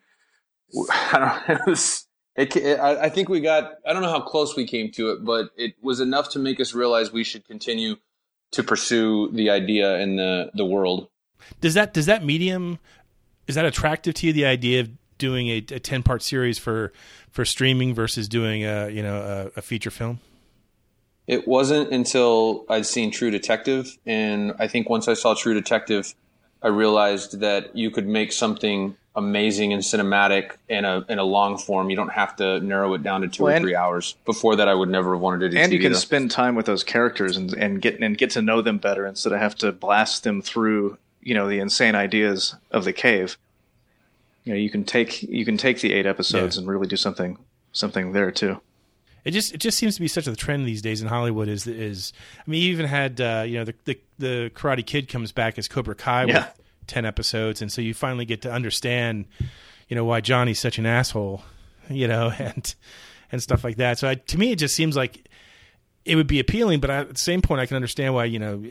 I 0.91 1.41
don't. 1.47 1.59
It 1.59 1.65
was. 1.67 2.05
It, 2.35 2.55
it, 2.55 2.79
I 2.79 3.05
I 3.05 3.09
think 3.09 3.29
we 3.29 3.39
got. 3.39 3.73
I 3.85 3.93
don't 3.93 4.01
know 4.01 4.11
how 4.11 4.21
close 4.21 4.55
we 4.55 4.67
came 4.67 4.91
to 4.91 5.11
it, 5.11 5.25
but 5.25 5.49
it 5.57 5.73
was 5.81 5.99
enough 5.99 6.29
to 6.31 6.39
make 6.39 6.59
us 6.59 6.73
realize 6.73 7.11
we 7.11 7.23
should 7.23 7.47
continue 7.47 7.95
to 8.51 8.63
pursue 8.63 9.31
the 9.31 9.49
idea 9.49 9.97
in 9.97 10.17
the 10.17 10.51
the 10.53 10.65
world. 10.65 11.09
Does 11.61 11.73
that 11.73 11.93
does 11.93 12.05
that 12.05 12.23
medium 12.23 12.77
is 13.47 13.55
that 13.55 13.65
attractive 13.65 14.13
to 14.15 14.27
you? 14.27 14.33
The 14.33 14.45
idea 14.45 14.81
of 14.81 14.89
doing 15.17 15.47
a, 15.47 15.57
a 15.57 15.79
ten 15.79 16.03
part 16.03 16.21
series 16.21 16.57
for 16.59 16.91
for 17.31 17.45
streaming 17.45 17.93
versus 17.93 18.27
doing 18.27 18.63
a 18.65 18.89
you 18.89 19.01
know 19.03 19.51
a, 19.55 19.59
a 19.59 19.61
feature 19.61 19.91
film. 19.91 20.19
It 21.27 21.47
wasn't 21.47 21.91
until 21.91 22.65
I'd 22.69 22.85
seen 22.85 23.11
True 23.11 23.31
Detective, 23.31 23.97
and 24.05 24.53
I 24.59 24.67
think 24.67 24.89
once 24.89 25.07
I 25.09 25.13
saw 25.13 25.33
True 25.33 25.53
Detective, 25.53 26.15
I 26.63 26.69
realized 26.69 27.41
that 27.41 27.75
you 27.75 27.91
could 27.91 28.07
make 28.07 28.31
something 28.31 28.95
amazing 29.13 29.73
and 29.73 29.81
cinematic 29.83 30.51
in 30.69 30.85
a 30.85 31.03
in 31.09 31.19
a 31.19 31.23
long 31.25 31.57
form. 31.57 31.89
You 31.89 31.97
don't 31.97 32.13
have 32.13 32.35
to 32.37 32.61
narrow 32.61 32.93
it 32.93 33.03
down 33.03 33.21
to 33.21 33.27
two 33.27 33.43
Well, 33.43 33.51
or 33.51 33.55
and- 33.57 33.63
three 33.63 33.75
hours. 33.75 34.15
Before 34.25 34.55
that, 34.55 34.69
I 34.69 34.73
would 34.73 34.89
never 34.89 35.13
have 35.15 35.21
wanted 35.21 35.39
to 35.39 35.49
do 35.49 35.57
and 35.57 35.73
you 35.73 35.79
can 35.79 35.91
though. 35.91 35.97
spend 35.97 36.31
time 36.31 36.55
with 36.55 36.65
those 36.65 36.83
characters 36.83 37.35
and, 37.35 37.53
and 37.53 37.81
get 37.81 37.99
and 38.01 38.17
get 38.17 38.29
to 38.31 38.41
know 38.41 38.61
them 38.61 38.77
better 38.77 39.05
instead 39.05 39.33
of 39.33 39.39
have 39.39 39.55
to 39.55 39.71
blast 39.73 40.23
them 40.23 40.41
through 40.41 40.97
you 41.21 41.33
know 41.33 41.49
the 41.49 41.59
insane 41.59 41.93
ideas 41.95 42.55
of 42.71 42.85
the 42.85 42.93
cave. 42.93 43.37
You 44.47 44.53
know, 44.53 44.59
you 44.59 44.69
can 44.69 44.85
take 44.85 45.23
you 45.23 45.43
can 45.43 45.57
take 45.57 45.81
the 45.81 45.91
eight 45.91 46.05
episodes 46.05 46.57
and 46.57 46.67
really 46.69 46.87
do 46.87 46.95
something 46.95 47.37
something 47.73 48.13
there 48.13 48.31
too. 48.31 48.61
It 49.25 49.31
just 49.31 49.53
it 49.53 49.57
just 49.57 49.77
seems 49.77 49.95
to 49.95 50.01
be 50.01 50.07
such 50.07 50.25
a 50.25 50.35
trend 50.37 50.65
these 50.65 50.81
days 50.81 51.01
in 51.01 51.09
Hollywood. 51.09 51.49
Is 51.49 51.67
is 51.67 52.13
I 52.39 52.49
mean, 52.49 52.61
you 52.61 52.71
even 52.71 52.85
had 52.85 53.19
uh, 53.19 53.43
you 53.45 53.57
know 53.57 53.65
the, 53.65 53.75
the 53.83 53.99
the 54.17 54.51
Karate 54.55 54.85
Kid 54.85 55.09
comes 55.09 55.33
back 55.33 55.57
as 55.57 55.67
Cobra 55.67 55.95
Kai 55.95 56.23
Yeah. 56.27 56.45
with 56.45 56.61
ten 56.87 57.03
episodes, 57.03 57.61
and 57.61 57.69
so 57.69 57.81
you 57.81 57.93
finally 57.93 58.23
get 58.23 58.41
to 58.43 58.51
understand 58.51 59.25
you 59.89 59.95
know 59.97 60.05
why 60.05 60.21
Johnny's 60.21 60.59
such 60.59 60.77
an 60.79 60.85
asshole, 60.85 61.43
you 61.89 62.07
know, 62.07 62.31
and 62.39 62.73
and 63.29 63.43
stuff 63.43 63.65
like 63.65 63.75
that. 63.75 63.99
So 63.99 64.07
I, 64.07 64.15
to 64.15 64.37
me, 64.37 64.53
it 64.53 64.59
just 64.59 64.77
seems 64.77 64.95
like 64.95 65.27
it 66.05 66.15
would 66.15 66.27
be 66.27 66.39
appealing, 66.39 66.79
but 66.79 66.89
I, 66.89 66.97
at 66.99 67.09
the 67.15 67.19
same 67.19 67.41
point, 67.41 67.59
I 67.59 67.65
can 67.65 67.75
understand 67.75 68.13
why 68.13 68.23
you 68.23 68.39
know 68.39 68.63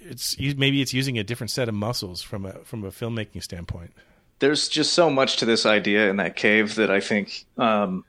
it's 0.00 0.38
maybe 0.38 0.80
it's 0.80 0.94
using 0.94 1.18
a 1.18 1.24
different 1.24 1.50
set 1.50 1.68
of 1.68 1.74
muscles 1.74 2.22
from 2.22 2.46
a 2.46 2.54
from 2.64 2.84
a 2.84 2.90
filmmaking 2.90 3.42
standpoint. 3.42 3.92
There's 4.40 4.68
just 4.68 4.92
so 4.92 5.08
much 5.10 5.36
to 5.38 5.44
this 5.44 5.64
idea 5.64 6.10
in 6.10 6.16
that 6.16 6.36
cave 6.36 6.74
that 6.74 6.90
I 6.90 7.00
think 7.00 7.46
um, 7.56 8.04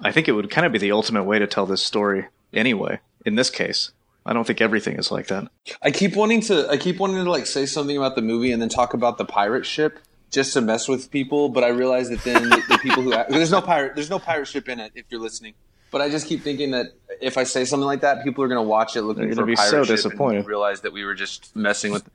I 0.00 0.12
think 0.12 0.28
it 0.28 0.32
would 0.32 0.50
kind 0.50 0.66
of 0.66 0.72
be 0.72 0.78
the 0.78 0.92
ultimate 0.92 1.24
way 1.24 1.38
to 1.38 1.46
tell 1.46 1.66
this 1.66 1.82
story 1.82 2.26
anyway. 2.52 3.00
In 3.24 3.34
this 3.34 3.50
case, 3.50 3.92
I 4.24 4.32
don't 4.32 4.46
think 4.46 4.60
everything 4.60 4.96
is 4.96 5.10
like 5.10 5.28
that. 5.28 5.48
I 5.82 5.90
keep 5.90 6.16
wanting 6.16 6.40
to. 6.42 6.68
I 6.68 6.76
keep 6.76 6.98
wanting 6.98 7.24
to 7.24 7.30
like 7.30 7.46
say 7.46 7.66
something 7.66 7.96
about 7.96 8.16
the 8.16 8.22
movie 8.22 8.52
and 8.52 8.60
then 8.60 8.68
talk 8.68 8.94
about 8.94 9.18
the 9.18 9.24
pirate 9.24 9.66
ship 9.66 9.98
just 10.30 10.52
to 10.54 10.60
mess 10.60 10.88
with 10.88 11.10
people. 11.10 11.48
But 11.48 11.64
I 11.64 11.68
realize 11.68 12.08
that 12.10 12.22
then 12.24 12.48
the, 12.50 12.62
the 12.68 12.78
people 12.78 13.02
who 13.02 13.10
there's 13.10 13.50
no 13.50 13.60
pirate 13.60 13.94
there's 13.94 14.10
no 14.10 14.18
pirate 14.18 14.46
ship 14.46 14.68
in 14.68 14.80
it. 14.80 14.92
If 14.94 15.06
you're 15.10 15.20
listening, 15.20 15.54
but 15.90 16.00
I 16.00 16.08
just 16.08 16.26
keep 16.26 16.42
thinking 16.42 16.72
that 16.72 16.86
if 17.20 17.38
I 17.38 17.44
say 17.44 17.64
something 17.64 17.86
like 17.86 18.00
that, 18.00 18.24
people 18.24 18.44
are 18.44 18.48
going 18.48 18.62
to 18.62 18.68
watch 18.68 18.96
it 18.96 19.02
looking 19.02 19.26
They're 19.26 19.34
for 19.36 19.46
be 19.46 19.54
pirate 19.56 19.70
so 19.70 19.84
ship 19.84 19.96
disappointed. 19.96 20.38
and 20.38 20.46
realize 20.46 20.82
that 20.82 20.92
we 20.92 21.04
were 21.04 21.14
just 21.14 21.54
messing 21.56 21.92
with. 21.92 22.08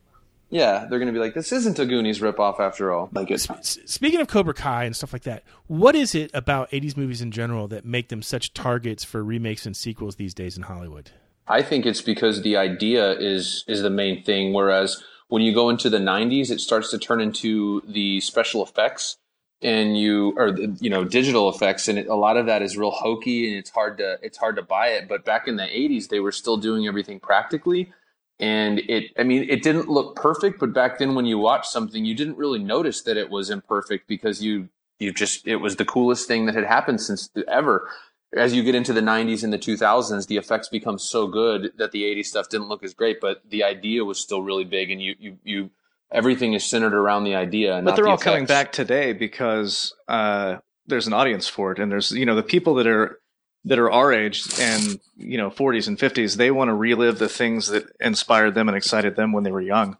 Yeah, 0.52 0.86
they're 0.90 1.00
going 1.00 1.08
to 1.08 1.14
be 1.14 1.20
like, 1.20 1.34
"This 1.34 1.52
isn't 1.52 1.80
a 1.80 1.86
Goonies 1.86 2.20
ripoff 2.20 2.60
after 2.60 2.92
all." 2.92 3.10
Like 3.14 3.32
it's 3.32 3.48
Speaking 3.86 4.20
of 4.20 4.28
Cobra 4.28 4.54
Kai 4.54 4.84
and 4.84 4.96
stuff 4.96 5.14
like 5.14 5.24
that, 5.24 5.44
what 5.68 5.96
is 5.96 6.14
it 6.14 6.30
about 6.34 6.70
80s 6.72 6.98
movies 6.98 7.22
in 7.22 7.32
general 7.32 7.68
that 7.70 7.86
make 7.86 8.10
them 8.10 8.22
such 8.22 8.54
targets 8.54 9.04
for 9.04 9.24
remakes 9.24 9.66
and 9.66 9.76
sequels 9.76 10.18
these 10.18 10.34
days 10.34 10.58
in 10.58 10.64
Hollywood? 10.64 11.12
I 11.48 11.62
think 11.62 11.86
it's 11.86 12.02
because 12.02 12.42
the 12.42 12.58
idea 12.58 13.14
is 13.14 13.64
is 13.68 13.82
the 13.82 13.90
main 13.90 14.24
thing. 14.24 14.54
Whereas 14.54 15.02
when 15.30 15.42
you 15.42 15.54
go 15.54 15.70
into 15.70 15.90
the 15.90 16.00
'90s, 16.00 16.52
it 16.52 16.60
starts 16.60 16.92
to 16.92 16.98
turn 16.98 17.22
into 17.22 17.82
the 17.88 18.20
special 18.20 18.62
effects 18.62 19.18
and 19.62 19.98
you 19.98 20.34
or 20.38 20.50
you 20.80 20.90
know 20.90 21.04
digital 21.04 21.50
effects, 21.50 21.88
and 21.88 22.00
it, 22.00 22.08
a 22.08 22.16
lot 22.16 22.36
of 22.36 22.48
that 22.48 22.62
is 22.62 22.78
real 22.78 22.92
hokey 22.92 23.50
and 23.50 23.58
it's 23.58 23.70
hard 23.70 23.98
to 24.00 24.18
it's 24.22 24.38
hard 24.38 24.56
to 24.58 24.62
buy 24.62 24.88
it. 24.88 25.08
But 25.08 25.24
back 25.24 25.48
in 25.48 25.56
the 25.56 25.64
'80s, 25.64 26.10
they 26.10 26.20
were 26.20 26.32
still 26.32 26.58
doing 26.58 26.88
everything 26.88 27.20
practically, 27.20 27.94
and 28.42 28.80
it 28.80 29.12
I 29.18 29.24
mean 29.24 29.48
it 29.50 29.64
didn't 29.64 29.88
look 29.88 30.16
perfect, 30.16 30.60
but 30.60 30.74
back 30.74 31.00
then 31.00 31.16
when 31.16 31.26
you 31.26 31.38
watched 31.38 31.68
something, 31.72 32.04
you 32.04 32.16
didn't 32.16 32.38
really 32.38 32.60
notice 32.60 33.02
that 33.04 33.16
it 33.16 33.30
was 33.30 33.50
imperfect 33.50 34.08
because 34.08 34.44
you 34.44 34.70
you 35.00 35.14
just 35.14 35.48
it 35.48 35.58
was 35.58 35.78
the 35.78 35.86
coolest 35.86 36.28
thing 36.28 36.48
that 36.48 36.56
had 36.56 36.66
happened 36.66 37.02
since 37.02 37.30
ever. 37.48 37.90
As 38.36 38.54
you 38.54 38.64
get 38.64 38.76
into 38.76 38.94
the 38.94 39.02
90s 39.02 39.44
and 39.44 39.52
the 39.52 39.60
2000s 39.60 40.28
the 40.28 40.38
effects 40.38 40.70
become 40.70 40.98
so 40.98 41.28
good 41.28 41.74
that 41.78 41.92
the 41.92 42.04
80s 42.04 42.28
stuff 42.28 42.48
didn't 42.48 42.70
look 42.70 42.82
as 42.82 42.94
great 42.94 43.20
but 43.20 43.42
the 43.50 43.62
idea 43.62 44.06
was 44.06 44.22
still 44.22 44.42
really 44.42 44.64
big 44.64 44.90
and 44.90 45.02
you 45.02 45.16
you 45.20 45.38
you 45.44 45.70
everything 46.10 46.54
is 46.54 46.64
centered 46.64 46.94
around 46.94 47.26
the 47.26 47.36
idea 47.36 47.76
and 47.76 47.84
but 47.84 47.98
they're 47.98 48.06
the 48.06 48.12
all 48.12 48.18
coming 48.18 48.46
back 48.46 48.72
today 48.72 49.12
because 49.12 49.94
uh, 50.08 50.60
there's 50.88 51.08
an 51.08 51.14
audience 51.14 51.48
for 51.48 51.72
it, 51.72 51.80
and 51.80 51.92
there's 51.92 52.12
you 52.12 52.26
know 52.26 52.36
the 52.36 52.44
people 52.44 52.76
that 52.76 52.88
are 52.88 53.20
that 53.66 53.78
are 53.80 53.92
our 53.92 54.12
age 54.12 54.44
and 54.60 55.00
you 55.18 55.38
know 55.38 55.50
40s 55.50 55.88
and 55.88 55.98
50s, 55.98 56.36
they 56.38 56.52
want 56.52 56.70
to 56.70 56.74
relive 56.74 57.20
the 57.20 57.30
things 57.30 57.68
that 57.68 57.86
inspired 58.00 58.56
them 58.56 58.68
and 58.68 58.76
excited 58.78 59.16
them 59.16 59.32
when 59.34 59.44
they 59.44 59.52
were 59.52 59.62
young, 59.62 59.98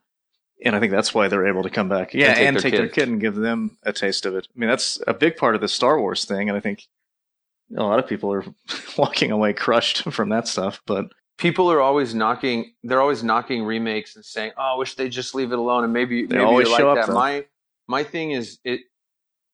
and 0.66 0.76
I 0.76 0.80
think 0.80 0.92
that's 0.92 1.14
why 1.14 1.28
they're 1.28 1.48
able 1.48 1.64
to 1.64 1.70
come 1.70 1.90
back. 1.90 2.14
Yeah, 2.14 2.28
And 2.28 2.36
take 2.38 2.48
and 2.48 2.56
their 2.56 2.62
take 2.62 2.74
their 2.76 2.88
kid. 2.88 2.96
kid 2.96 3.10
and 3.10 3.22
give 3.22 3.36
them 3.36 3.78
a 3.84 3.94
taste 3.94 4.26
of 4.26 4.36
it. 4.36 4.48
I 4.56 4.60
mean, 4.60 4.70
that's 4.70 5.00
a 5.08 5.14
big 5.14 5.38
part 5.38 5.56
of 5.56 5.62
the 5.62 5.68
Star 5.68 6.00
Wars 6.00 6.26
thing, 6.26 6.50
and 6.50 6.58
I 6.58 6.62
think 6.62 6.88
a 7.78 7.84
lot 7.84 8.00
of 8.00 8.08
people 8.08 8.34
are 8.34 8.44
walking 8.98 9.32
away 9.32 9.54
crushed 9.54 10.04
from 10.12 10.30
that 10.30 10.48
stuff. 10.48 10.82
But 10.86 11.06
people 11.38 11.72
are 11.72 11.82
always 11.82 12.14
knocking 12.14 12.74
they're 12.84 13.02
always 13.02 13.24
knocking 13.24 13.64
remakes 13.64 14.16
and 14.16 14.24
saying 14.24 14.52
oh 14.58 14.76
i 14.76 14.78
wish 14.78 14.94
they 14.96 15.10
just 15.10 15.34
leave 15.34 15.52
it 15.52 15.58
alone 15.58 15.84
and 15.84 15.92
maybe 15.92 16.26
They 16.28 16.36
maybe 16.36 16.46
always 16.46 16.68
you're 16.68 16.78
show 16.78 16.90
like 16.94 17.00
up, 17.00 17.08
that 17.08 17.14
my 17.14 17.46
my 17.88 18.04
thing 18.04 18.30
is 18.32 18.60
it 18.64 18.82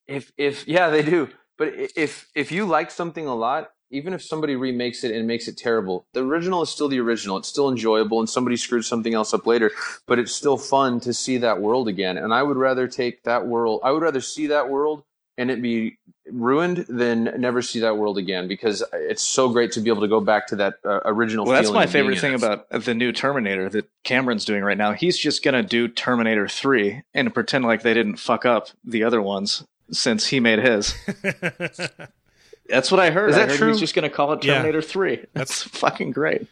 if 0.05 0.33
if 0.37 0.67
yeah 0.67 0.89
they 0.89 1.01
do 1.01 1.29
but 1.57 1.69
if 1.95 2.27
if 2.35 2.51
you 2.51 2.65
like 2.65 2.91
something 2.91 3.25
a 3.25 3.33
lot 3.35 3.69
even 3.89 4.13
if 4.13 4.21
somebody 4.21 4.55
remakes 4.55 5.03
it 5.03 5.15
and 5.15 5.27
makes 5.27 5.47
it 5.47 5.57
terrible 5.57 6.05
the 6.13 6.21
original 6.21 6.61
is 6.61 6.69
still 6.69 6.87
the 6.87 6.99
original 6.99 7.37
it's 7.37 7.47
still 7.47 7.69
enjoyable 7.69 8.19
and 8.19 8.29
somebody 8.29 8.57
screwed 8.57 8.85
something 8.85 9.13
else 9.13 9.33
up 9.33 9.47
later 9.47 9.71
but 10.05 10.19
it's 10.19 10.33
still 10.33 10.57
fun 10.57 10.99
to 10.99 11.13
see 11.13 11.37
that 11.37 11.61
world 11.61 11.87
again 11.87 12.17
and 12.17 12.33
i 12.33 12.43
would 12.43 12.57
rather 12.57 12.87
take 12.87 13.23
that 13.23 13.45
world 13.45 13.79
i 13.83 13.91
would 13.91 14.01
rather 14.01 14.21
see 14.21 14.47
that 14.47 14.69
world 14.69 15.03
and 15.37 15.51
it 15.51 15.61
be 15.61 15.97
ruined 16.31 16.85
than 16.89 17.31
never 17.37 17.61
see 17.61 17.79
that 17.79 17.97
world 17.97 18.17
again 18.17 18.47
because 18.47 18.83
it's 18.93 19.21
so 19.21 19.49
great 19.49 19.71
to 19.71 19.79
be 19.79 19.89
able 19.89 20.01
to 20.01 20.07
go 20.07 20.19
back 20.19 20.47
to 20.47 20.55
that 20.55 20.75
uh, 20.83 20.99
original 21.05 21.45
well, 21.45 21.55
that's 21.55 21.71
my 21.71 21.85
favorite 21.85 22.19
thing 22.19 22.33
it. 22.33 22.43
about 22.43 22.69
the 22.69 22.93
new 22.93 23.11
Terminator 23.11 23.69
that 23.69 23.89
Cameron's 24.03 24.45
doing 24.45 24.63
right 24.63 24.77
now. 24.77 24.93
He's 24.93 25.17
just 25.17 25.43
going 25.43 25.53
to 25.53 25.63
do 25.63 25.87
Terminator 25.87 26.47
3 26.47 27.03
and 27.13 27.33
pretend 27.33 27.65
like 27.65 27.83
they 27.83 27.93
didn't 27.93 28.17
fuck 28.17 28.45
up 28.45 28.69
the 28.83 29.03
other 29.03 29.21
ones 29.21 29.63
since 29.91 30.27
he 30.27 30.39
made 30.39 30.59
his. 30.59 30.95
That's 32.69 32.91
what 32.91 32.99
I 32.99 33.11
heard. 33.11 33.29
Is 33.29 33.35
I 33.35 33.39
that 33.39 33.49
heard 33.49 33.57
true? 33.57 33.67
He's 33.69 33.79
just 33.79 33.95
going 33.95 34.09
to 34.09 34.15
call 34.15 34.33
it 34.33 34.43
Yeah. 34.43 34.55
Terminator 34.55 34.81
3. 34.81 35.25
That's 35.33 35.63
fucking 35.63 36.11
great. 36.11 36.47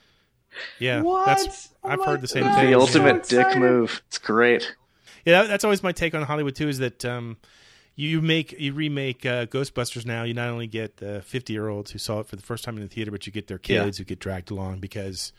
Yeah, 0.80 1.02
What? 1.02 1.26
that's 1.26 1.70
Oh 1.84 1.90
I've 1.90 2.00
my 2.00 2.06
heard 2.06 2.22
the 2.22 2.30
same 2.30 2.44
God. 2.44 2.56
thing. 2.56 2.72
the 2.72 2.80
ultimate 2.80 3.26
so 3.26 3.44
dick 3.44 3.58
move. 3.58 4.02
It's 4.08 4.18
great. 4.18 4.74
Yeah, 5.26 5.42
that- 5.42 5.48
that's 5.50 5.64
always 5.66 5.84
my 5.84 5.92
take 5.92 6.16
on 6.16 6.22
Hollywood 6.24 6.56
too. 6.56 6.70
Is 6.70 6.78
that 6.80 7.04
um, 7.04 7.36
you 7.96 8.22
make 8.22 8.54
you 8.54 8.72
remake 8.72 9.26
uh, 9.26 9.48
Ghostbusters 9.48 10.06
now, 10.06 10.24
you 10.24 10.34
not 10.34 10.48
only 10.48 10.68
get 10.68 10.96
the 10.98 11.22
fifty 11.24 11.52
year 11.52 11.68
olds 11.68 11.92
who 11.92 12.00
saw 12.00 12.22
it 12.22 12.28
for 12.28 12.38
the 12.38 12.42
first 12.42 12.64
time 12.64 12.78
in 12.78 12.84
the 12.84 12.88
theater, 12.88 13.12
but 13.12 13.26
you 13.28 13.34
get 13.34 13.48
their 13.48 13.60
Yeah. 13.66 13.84
kids 13.84 13.98
who 13.98 14.06
get 14.06 14.20
dragged 14.20 14.50
along 14.50 14.80
because 14.80 15.34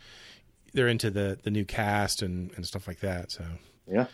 they're 0.75 0.89
into 0.89 1.11
the 1.11 1.39
the 1.43 1.51
new 1.51 1.65
cast 1.65 2.21
and 2.21 2.51
and 2.55 2.67
stuff 2.67 2.87
like 2.87 3.01
that. 3.01 3.31
So 3.33 3.45
Yeah. 3.91 4.09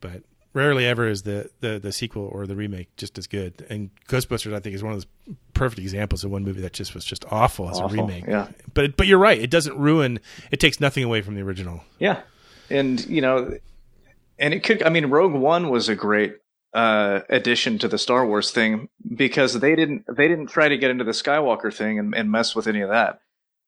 but 0.00 0.22
rarely 0.56 0.86
ever 0.86 1.06
is 1.06 1.22
the, 1.22 1.50
the 1.60 1.78
the 1.78 1.92
sequel 1.92 2.28
or 2.32 2.46
the 2.46 2.56
remake 2.56 2.88
just 2.96 3.18
as 3.18 3.26
good. 3.26 3.64
And 3.68 3.90
Ghostbusters, 4.08 4.54
I 4.54 4.60
think, 4.60 4.74
is 4.74 4.82
one 4.82 4.92
of 4.94 4.98
those 4.98 5.36
perfect 5.54 5.78
examples 5.80 6.24
of 6.24 6.30
one 6.30 6.42
movie 6.44 6.62
that 6.62 6.72
just 6.72 6.94
was 6.94 7.04
just 7.04 7.24
awful 7.30 7.70
as 7.70 7.78
Awful, 7.78 8.00
a 8.00 8.02
remake. 8.02 8.24
yeah. 8.26 8.48
But 8.74 8.96
but 8.96 9.06
you're 9.06 9.18
right; 9.18 9.38
it 9.40 9.50
doesn't 9.50 9.78
ruin. 9.78 10.18
It 10.50 10.58
takes 10.58 10.80
nothing 10.80 11.04
away 11.04 11.20
from 11.22 11.34
the 11.34 11.42
original. 11.42 11.82
Yeah. 11.98 12.22
And, 12.68 13.06
you 13.06 13.20
know, 13.20 13.56
and 14.40 14.52
it 14.52 14.64
could, 14.64 14.82
I 14.82 14.88
mean, 14.88 15.06
Rogue 15.06 15.34
One 15.34 15.68
was 15.70 15.88
a 15.88 15.94
great 15.94 16.34
uh, 16.74 17.20
addition 17.28 17.78
to 17.78 17.86
the 17.86 17.96
Star 17.96 18.26
Wars 18.26 18.50
thing 18.50 18.88
because 19.14 19.60
they 19.60 19.76
didn't, 19.76 20.04
they 20.08 20.26
didn't 20.26 20.48
try 20.48 20.68
to 20.68 20.76
get 20.76 20.90
into 20.90 21.04
the 21.04 21.12
Skywalker 21.12 21.72
thing 21.72 22.00
and, 22.00 22.12
and 22.12 22.28
mess 22.28 22.56
with 22.56 22.66
any 22.66 22.80
of 22.80 22.88
that. 22.88 23.20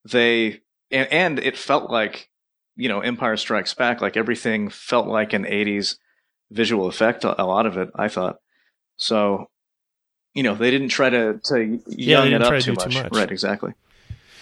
They, 0.05 0.63
and, 0.91 1.07
and 1.13 1.39
it 1.39 1.57
felt 1.57 1.93
like 1.93 2.29
you 2.75 2.89
know 2.89 2.99
Empire 3.01 3.37
Strikes 3.37 3.73
Back. 3.75 4.01
Like 4.01 4.17
everything 4.17 4.69
felt 4.69 5.07
like 5.07 5.33
an 5.33 5.45
'80s 5.45 5.97
visual 6.51 6.87
effect. 6.87 7.25
A 7.25 7.45
lot 7.45 7.67
of 7.67 7.77
it, 7.77 7.91
I 7.95 8.09
thought. 8.09 8.39
So, 8.97 9.49
you 10.35 10.43
know, 10.43 10.55
they 10.55 10.71
didn't 10.71 10.89
try 10.89 11.11
to 11.11 11.41
to 11.45 11.81
Yeah, 11.87 12.19
young 12.23 12.25
didn't 12.31 12.43
it 12.43 12.47
up 12.47 12.53
to 12.55 12.61
too 12.61 12.71
do 12.73 12.75
much. 12.77 12.95
too 12.95 13.03
much. 13.03 13.13
Right? 13.15 13.31
Exactly. 13.31 13.75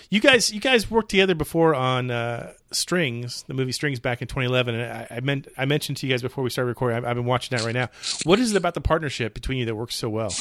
You 0.08 0.20
guys, 0.20 0.52
you 0.52 0.60
guys 0.60 0.88
worked 0.88 1.10
together 1.10 1.34
before 1.34 1.74
on 1.74 2.12
uh, 2.12 2.52
Strings, 2.70 3.42
the 3.48 3.54
movie 3.54 3.72
Strings, 3.72 3.98
back 3.98 4.22
in 4.22 4.28
2011. 4.28 4.76
And 4.76 4.92
I, 4.92 5.06
I 5.16 5.20
meant 5.20 5.48
I 5.58 5.64
mentioned 5.64 5.96
to 5.98 6.06
you 6.06 6.12
guys 6.12 6.22
before 6.22 6.44
we 6.44 6.50
started 6.50 6.68
recording. 6.68 6.96
I've, 6.96 7.04
I've 7.04 7.16
been 7.16 7.24
watching 7.24 7.56
that 7.56 7.64
right 7.64 7.74
now. 7.74 7.88
What 8.22 8.38
is 8.38 8.52
it 8.52 8.56
about 8.56 8.74
the 8.74 8.80
partnership 8.80 9.34
between 9.34 9.58
you 9.58 9.64
that 9.64 9.74
works 9.74 9.96
so 9.96 10.08
well? 10.08 10.32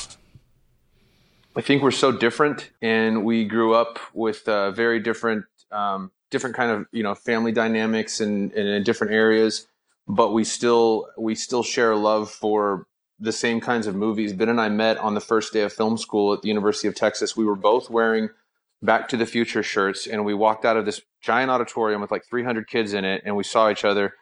I 1.55 1.61
think 1.61 1.81
we're 1.81 1.91
so 1.91 2.11
different, 2.11 2.69
and 2.81 3.23
we 3.23 3.45
grew 3.45 3.73
up 3.73 3.97
with 4.13 4.47
uh, 4.47 4.71
very 4.71 4.99
different, 4.99 5.45
um, 5.71 6.11
different 6.29 6.55
kind 6.55 6.69
of 6.69 6.85
you 6.91 7.01
know 7.01 7.15
family 7.15 7.51
dynamics 7.51 8.19
and, 8.21 8.51
and 8.53 8.67
in 8.67 8.83
different 8.83 9.13
areas. 9.13 9.65
But 10.07 10.31
we 10.33 10.43
still 10.43 11.07
we 11.17 11.35
still 11.35 11.63
share 11.63 11.91
a 11.91 11.97
love 11.97 12.29
for 12.29 12.87
the 13.19 13.31
same 13.31 13.61
kinds 13.61 13.87
of 13.87 13.95
movies. 13.95 14.33
Ben 14.33 14.49
and 14.49 14.61
I 14.61 14.69
met 14.69 14.97
on 14.97 15.13
the 15.13 15.21
first 15.21 15.53
day 15.53 15.61
of 15.61 15.73
film 15.73 15.97
school 15.97 16.33
at 16.33 16.41
the 16.41 16.47
University 16.47 16.87
of 16.87 16.95
Texas. 16.95 17.35
We 17.35 17.45
were 17.45 17.55
both 17.55 17.89
wearing 17.89 18.29
Back 18.81 19.07
to 19.09 19.17
the 19.17 19.25
Future 19.25 19.63
shirts, 19.63 20.05
and 20.05 20.25
we 20.25 20.33
walked 20.33 20.65
out 20.65 20.77
of 20.77 20.85
this 20.85 21.01
giant 21.21 21.49
auditorium 21.49 22.01
with 22.01 22.11
like 22.11 22.25
300 22.25 22.67
kids 22.67 22.93
in 22.93 23.05
it, 23.05 23.23
and 23.25 23.35
we 23.35 23.43
saw 23.43 23.69
each 23.69 23.85
other 23.85 24.13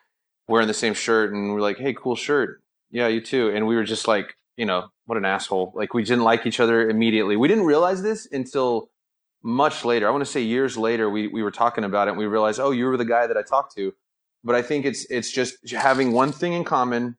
wearing 0.48 0.68
the 0.68 0.74
same 0.74 0.94
shirt, 0.94 1.34
and 1.34 1.54
we're 1.54 1.62
like, 1.62 1.78
"Hey, 1.78 1.94
cool 1.94 2.16
shirt, 2.16 2.62
yeah, 2.92 3.08
you 3.08 3.20
too." 3.20 3.50
And 3.50 3.68
we 3.68 3.76
were 3.76 3.84
just 3.84 4.08
like, 4.08 4.36
you 4.56 4.66
know, 4.66 4.90
what 5.06 5.18
an 5.18 5.26
asshole. 5.26 5.74
Like 5.76 5.94
we 5.94 6.04
didn't 6.04 6.24
like 6.24 6.46
each 6.46 6.60
other 6.60 6.90
immediately. 6.90 7.36
We 7.36 7.48
didn't 7.48 7.66
realize 7.66 8.02
this 8.04 8.28
until 8.32 8.90
much 9.42 9.84
later. 9.84 10.08
I 10.08 10.12
want 10.12 10.24
to 10.24 10.32
say 10.32 10.42
years 10.42 10.78
later. 10.78 11.10
We 11.10 11.28
we 11.28 11.44
were 11.44 11.52
talking 11.52 11.84
about 11.84 12.08
it, 12.08 12.12
and 12.12 12.20
we 12.20 12.26
realized, 12.26 12.60
oh, 12.60 12.72
you 12.72 12.86
were 12.86 12.98
the 12.98 13.06
guy 13.06 13.28
that 13.28 13.38
I 13.38 13.42
talked 13.42 13.76
to. 13.76 13.94
But 14.44 14.56
I 14.56 14.62
think 14.62 14.86
it's 14.86 15.06
it's 15.06 15.32
just 15.32 15.70
having 15.72 16.12
one 16.12 16.32
thing 16.32 16.54
in 16.54 16.64
common 16.64 17.18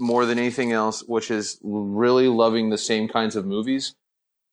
more 0.00 0.26
than 0.26 0.38
anything 0.38 0.72
else, 0.72 1.02
which 1.02 1.30
is 1.30 1.58
really 1.62 2.28
loving 2.28 2.70
the 2.70 2.78
same 2.78 3.08
kinds 3.08 3.36
of 3.36 3.46
movies, 3.46 3.94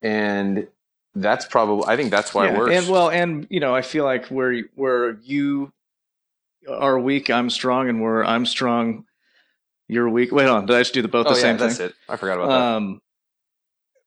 and 0.01 0.67
that's 1.15 1.45
probably 1.45 1.86
I 1.88 1.95
think 1.95 2.12
that's 2.12 2.34
why 2.34 2.45
Yeah, 2.45 2.53
it 2.53 2.58
works. 2.58 2.75
And 2.75 2.89
well, 2.89 3.10
and 3.10 3.47
you 3.49 3.60
know, 3.60 3.73
I 3.75 3.82
feel 3.82 4.03
like 4.03 4.27
where 4.27 4.63
where 4.75 5.17
you 5.23 5.71
are 6.69 6.99
weak, 6.99 7.29
I'm 7.29 7.49
strong, 7.49 7.89
and 7.89 8.01
where 8.01 8.23
I'm 8.25 8.45
strong, 8.45 9.05
you're 9.88 10.10
weak. 10.10 10.32
Wait 10.32 10.47
on, 10.47 10.65
did 10.65 10.75
I 10.75 10.82
just 10.82 10.93
do 10.93 11.01
the 11.01 11.08
both 11.08 11.27
oh 11.27 11.29
the 11.32 11.36
yeah, 11.36 11.41
same 11.41 11.58
that's 11.58 11.77
thing? 11.77 11.88
it. 11.88 11.95
I 12.08 12.17
forgot 12.17 12.36
about 12.36 12.49
that. 12.49 12.55
Um, 12.55 13.01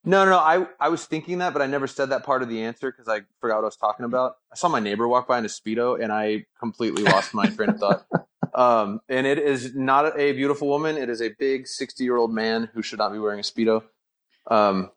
No, 0.05 0.25
no, 0.25 0.33
no. 0.33 0.39
I, 0.39 0.67
I 0.81 0.89
was 0.89 1.05
thinking 1.05 1.39
that, 1.39 1.53
but 1.53 1.63
I 1.63 1.67
never 1.67 1.87
said 1.87 2.11
that 2.11 2.25
part 2.25 2.43
of 2.43 2.49
the 2.49 2.63
answer 2.63 2.91
because 2.91 3.09
I 3.09 3.21
forgot 3.41 3.57
what 3.57 3.63
I 3.63 3.67
was 3.67 3.77
talking 3.77 4.05
about. 4.05 4.37
I 4.53 4.57
saw 4.57 4.69
my 4.69 4.81
neighbor 4.81 5.07
walk 5.07 5.29
by 5.29 5.39
in 5.39 5.45
a 5.45 5.49
Speedo 5.49 6.01
and 6.03 6.13
I 6.13 6.47
completely 6.59 7.05
lost 7.05 7.35
my 7.35 7.47
train 7.47 7.71
of 7.71 7.79
thought. 7.79 8.07
Um, 8.55 9.01
and 9.09 9.27
it 9.27 9.39
is 9.39 9.75
not 9.75 10.19
a 10.19 10.33
beautiful 10.33 10.69
woman. 10.69 10.99
It 10.99 11.09
is 11.09 11.23
a 11.23 11.31
big 11.39 11.67
60 11.67 12.05
year 12.05 12.17
old 12.17 12.35
man 12.35 12.69
who 12.75 12.83
should 12.83 12.99
not 12.99 13.11
be 13.11 13.19
wearing 13.19 13.41
a 13.41 13.43
Speedo. 13.43 13.83
Um, 14.47 14.91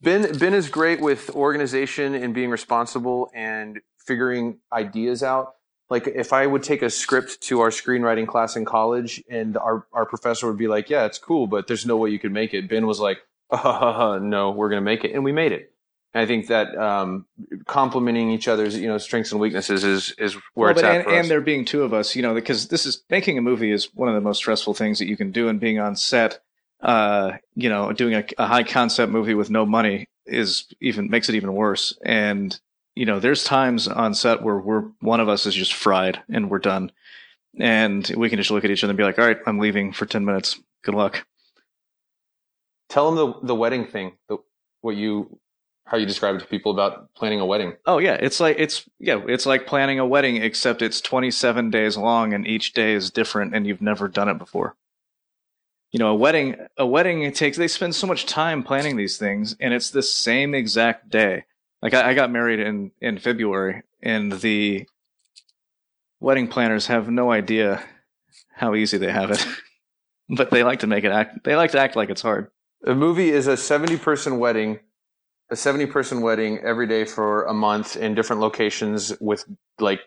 ben, 0.00 0.38
Ben 0.38 0.54
is 0.54 0.68
great 0.68 1.00
with 1.00 1.30
organization 1.30 2.14
and 2.14 2.32
being 2.32 2.50
responsible 2.50 3.30
and 3.34 3.80
figuring 3.98 4.58
ideas 4.72 5.24
out. 5.24 5.54
Like 5.88 6.06
if 6.06 6.32
I 6.32 6.46
would 6.46 6.62
take 6.62 6.82
a 6.82 6.90
script 6.90 7.40
to 7.42 7.60
our 7.60 7.70
screenwriting 7.70 8.28
class 8.28 8.54
in 8.54 8.64
college 8.64 9.20
and 9.28 9.56
our, 9.56 9.86
our 9.92 10.06
professor 10.06 10.46
would 10.46 10.58
be 10.58 10.68
like, 10.68 10.88
yeah, 10.88 11.06
it's 11.06 11.18
cool, 11.18 11.48
but 11.48 11.66
there's 11.66 11.84
no 11.84 11.96
way 11.96 12.10
you 12.10 12.20
could 12.20 12.32
make 12.32 12.54
it. 12.54 12.68
Ben 12.68 12.86
was 12.86 13.00
like, 13.00 13.18
uh, 13.52 14.18
no, 14.22 14.50
we're 14.50 14.68
going 14.68 14.82
to 14.82 14.84
make 14.84 15.04
it. 15.04 15.12
And 15.12 15.24
we 15.24 15.32
made 15.32 15.52
it. 15.52 15.72
And 16.12 16.22
I 16.22 16.26
think 16.26 16.48
that 16.48 16.76
um, 16.76 17.26
complementing 17.66 18.30
each 18.30 18.48
other's, 18.48 18.76
you 18.76 18.88
know, 18.88 18.98
strengths 18.98 19.30
and 19.30 19.40
weaknesses 19.40 19.84
is 19.84 20.12
is 20.18 20.34
where 20.54 20.68
well, 20.68 20.70
it's 20.70 20.82
at 20.82 20.94
and, 20.96 21.04
for 21.04 21.10
us. 21.10 21.20
and 21.20 21.30
there 21.30 21.40
being 21.40 21.64
two 21.64 21.82
of 21.82 21.94
us, 21.94 22.16
you 22.16 22.22
know, 22.22 22.34
because 22.34 22.68
this 22.68 22.84
is 22.84 23.04
making 23.10 23.38
a 23.38 23.42
movie 23.42 23.70
is 23.70 23.94
one 23.94 24.08
of 24.08 24.14
the 24.14 24.20
most 24.20 24.38
stressful 24.38 24.74
things 24.74 24.98
that 24.98 25.06
you 25.06 25.16
can 25.16 25.30
do, 25.30 25.48
and 25.48 25.60
being 25.60 25.78
on 25.78 25.94
set, 25.94 26.40
uh, 26.80 27.32
you 27.54 27.68
know, 27.68 27.92
doing 27.92 28.14
a, 28.14 28.24
a 28.38 28.46
high 28.46 28.64
concept 28.64 29.12
movie 29.12 29.34
with 29.34 29.50
no 29.50 29.64
money 29.64 30.08
is 30.26 30.64
even 30.80 31.10
makes 31.10 31.28
it 31.28 31.36
even 31.36 31.52
worse. 31.52 31.96
And 32.04 32.58
you 32.96 33.06
know, 33.06 33.20
there's 33.20 33.44
times 33.44 33.86
on 33.86 34.14
set 34.14 34.42
where 34.42 34.58
we're 34.58 34.86
one 35.00 35.20
of 35.20 35.28
us 35.28 35.46
is 35.46 35.54
just 35.54 35.74
fried 35.74 36.20
and 36.28 36.50
we're 36.50 36.58
done, 36.58 36.90
and 37.58 38.10
we 38.16 38.28
can 38.28 38.38
just 38.38 38.50
look 38.50 38.64
at 38.64 38.70
each 38.72 38.82
other 38.82 38.90
and 38.90 38.98
be 38.98 39.04
like, 39.04 39.20
"All 39.20 39.26
right, 39.26 39.38
I'm 39.46 39.60
leaving 39.60 39.92
for 39.92 40.06
ten 40.06 40.24
minutes. 40.24 40.58
Good 40.82 40.96
luck." 40.96 41.24
Tell 42.90 43.10
them 43.10 43.16
the 43.16 43.46
the 43.46 43.54
wedding 43.54 43.86
thing, 43.86 44.12
the, 44.28 44.38
what 44.82 44.96
you 44.96 45.38
how 45.90 45.96
you 45.96 46.06
describe 46.06 46.36
it 46.36 46.40
to 46.40 46.46
people 46.46 46.70
about 46.70 47.12
planning 47.14 47.40
a 47.40 47.46
wedding. 47.46 47.74
Oh 47.84 47.98
yeah, 47.98 48.14
it's 48.14 48.38
like 48.38 48.56
it's 48.58 48.88
yeah, 49.00 49.20
it's 49.26 49.44
like 49.44 49.66
planning 49.66 49.98
a 49.98 50.06
wedding 50.06 50.36
except 50.36 50.82
it's 50.82 51.00
27 51.00 51.70
days 51.70 51.96
long 51.96 52.32
and 52.32 52.46
each 52.46 52.74
day 52.74 52.92
is 52.92 53.10
different 53.10 53.56
and 53.56 53.66
you've 53.66 53.82
never 53.82 54.06
done 54.06 54.28
it 54.28 54.38
before. 54.38 54.76
You 55.90 55.98
know, 55.98 56.10
a 56.10 56.14
wedding 56.14 56.54
a 56.76 56.86
wedding 56.86 57.22
it 57.22 57.34
takes 57.34 57.56
they 57.56 57.66
spend 57.66 57.96
so 57.96 58.06
much 58.06 58.26
time 58.26 58.62
planning 58.62 58.96
these 58.96 59.18
things 59.18 59.56
and 59.58 59.74
it's 59.74 59.90
the 59.90 60.02
same 60.02 60.54
exact 60.54 61.10
day. 61.10 61.44
Like 61.82 61.92
I, 61.92 62.10
I 62.10 62.14
got 62.14 62.30
married 62.30 62.60
in 62.60 62.92
in 63.00 63.18
February 63.18 63.82
and 64.00 64.32
the 64.32 64.86
wedding 66.20 66.46
planners 66.46 66.86
have 66.86 67.08
no 67.08 67.32
idea 67.32 67.82
how 68.52 68.76
easy 68.76 68.96
they 68.96 69.10
have 69.10 69.32
it. 69.32 69.44
but 70.28 70.50
they 70.50 70.62
like 70.62 70.80
to 70.80 70.86
make 70.86 71.02
it 71.02 71.10
act 71.10 71.42
they 71.42 71.56
like 71.56 71.72
to 71.72 71.80
act 71.80 71.96
like 71.96 72.10
it's 72.10 72.22
hard. 72.22 72.48
A 72.86 72.94
movie 72.94 73.30
is 73.30 73.46
a 73.46 73.56
70 73.56 73.98
person 73.98 74.38
wedding, 74.38 74.80
a 75.50 75.56
70 75.56 75.86
person 75.86 76.20
wedding 76.22 76.58
every 76.58 76.86
day 76.86 77.04
for 77.04 77.44
a 77.44 77.52
month 77.52 77.96
in 77.96 78.14
different 78.14 78.40
locations 78.40 79.12
with 79.20 79.44
like 79.78 80.00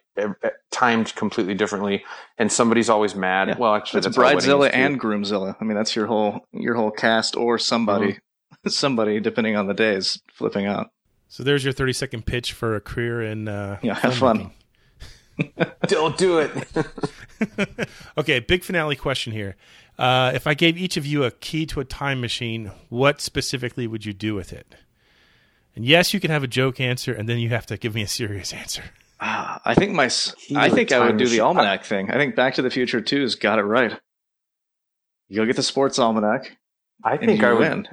timed 0.71 1.13
completely 1.15 1.53
differently. 1.53 2.03
And 2.37 2.51
somebody's 2.51 2.89
always 2.89 3.15
mad. 3.15 3.49
Yeah. 3.49 3.57
Well, 3.57 3.75
actually, 3.75 3.99
It's 3.99 4.07
that's 4.07 4.17
bridezilla 4.17 4.71
and 4.73 4.99
groomzilla. 4.99 5.55
I 5.59 5.63
mean, 5.63 5.75
that's 5.75 5.95
your 5.95 6.07
whole 6.07 6.47
your 6.51 6.75
whole 6.75 6.91
cast 6.91 7.35
or 7.35 7.57
somebody, 7.59 8.13
Mm-hmm. 8.13 8.19
somebody 8.69 9.19
depending 9.19 9.55
on 9.55 9.67
the 9.67 9.73
days 9.73 10.21
flipping 10.31 10.65
out. 10.65 10.91
So 11.27 11.43
there's 11.43 11.63
your 11.63 11.73
30 11.73 11.93
second 11.93 12.25
pitch 12.25 12.53
for 12.53 12.75
a 12.75 12.81
career 12.81 13.21
in 13.21 13.47
uh, 13.47 13.79
Yeah, 13.81 13.95
have 13.95 14.15
fun. 14.15 14.51
Don't 15.87 16.15
do 16.15 16.37
it. 16.37 17.89
okay, 18.17 18.39
big 18.39 18.63
finale 18.63 18.95
question 18.95 19.33
here. 19.33 19.55
Uh, 19.97 20.31
if 20.33 20.47
I 20.47 20.53
gave 20.53 20.77
each 20.77 20.97
of 20.97 21.05
you 21.05 21.23
a 21.23 21.31
key 21.31 21.65
to 21.67 21.79
a 21.79 21.85
time 21.85 22.19
machine, 22.19 22.71
what 22.89 23.21
specifically 23.21 23.85
would 23.87 24.05
you 24.05 24.13
do 24.13 24.33
with 24.35 24.51
it? 24.51 24.75
And 25.75 25.85
yes, 25.85 26.13
you 26.13 26.19
can 26.19 26.31
have 26.31 26.43
a 26.43 26.47
joke 26.47 26.79
answer, 26.79 27.13
and 27.13 27.27
then 27.29 27.39
you 27.39 27.49
have 27.49 27.65
to 27.67 27.77
give 27.77 27.93
me 27.95 28.01
a 28.01 28.07
serious 28.07 28.53
answer. 28.61 28.83
Ah, 29.19 29.61
I 29.63 29.73
think 29.75 29.93
my 29.93 30.09
Key 30.09 30.55
I 30.55 30.69
think 30.69 30.91
I 30.91 30.99
would 30.99 31.07
time 31.09 31.17
do 31.17 31.25
the 31.25 31.29
machine. 31.31 31.41
almanac 31.41 31.83
thing. 31.85 32.11
I 32.11 32.15
think 32.15 32.35
Back 32.35 32.55
to 32.55 32.61
the 32.61 32.69
Future 32.69 33.01
2's 33.01 33.35
got 33.35 33.59
it 33.59 33.63
right. 33.63 33.97
You 35.29 35.37
go 35.37 35.45
get 35.45 35.55
the 35.55 35.63
sports 35.63 35.97
almanac, 35.99 36.57
I 37.03 37.13
and 37.15 37.25
think 37.25 37.41
you 37.41 37.47
I 37.47 37.53
would. 37.53 37.59
win. 37.59 37.87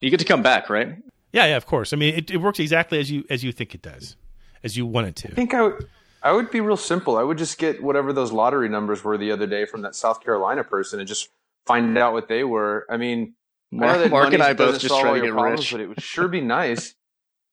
You 0.00 0.10
get 0.10 0.20
to 0.20 0.26
come 0.26 0.42
back, 0.42 0.70
right? 0.70 0.96
Yeah, 1.32 1.46
yeah, 1.46 1.56
of 1.56 1.66
course. 1.66 1.92
I 1.92 1.96
mean, 1.96 2.14
it, 2.14 2.30
it 2.30 2.36
works 2.36 2.58
exactly 2.60 3.00
as 3.00 3.10
you 3.10 3.24
as 3.28 3.42
you 3.42 3.50
think 3.52 3.74
it 3.74 3.82
does, 3.82 4.16
as 4.62 4.76
you 4.76 4.86
want 4.86 5.08
it 5.08 5.16
to. 5.16 5.28
I 5.32 5.34
think 5.34 5.52
I 5.54 5.62
would. 5.62 5.88
I 6.24 6.32
would 6.32 6.50
be 6.50 6.62
real 6.62 6.78
simple. 6.78 7.18
I 7.18 7.22
would 7.22 7.36
just 7.36 7.58
get 7.58 7.82
whatever 7.82 8.10
those 8.14 8.32
lottery 8.32 8.70
numbers 8.70 9.04
were 9.04 9.18
the 9.18 9.30
other 9.30 9.46
day 9.46 9.66
from 9.66 9.82
that 9.82 9.94
South 9.94 10.24
Carolina 10.24 10.64
person 10.64 10.98
and 10.98 11.06
just 11.06 11.28
find 11.66 11.96
out 11.98 12.14
what 12.14 12.28
they 12.28 12.44
were. 12.44 12.86
I 12.88 12.96
mean, 12.96 13.34
Mark, 13.70 13.98
that 13.98 14.10
Mark 14.10 14.32
and 14.32 14.42
I 14.42 14.54
both 14.54 14.80
just 14.80 14.88
solve 14.88 15.02
try 15.02 15.18
to 15.18 15.26
get 15.26 15.32
problems, 15.32 15.60
rich. 15.60 15.72
but 15.72 15.80
it 15.82 15.86
would 15.88 16.02
sure 16.02 16.26
be 16.26 16.40
nice. 16.40 16.94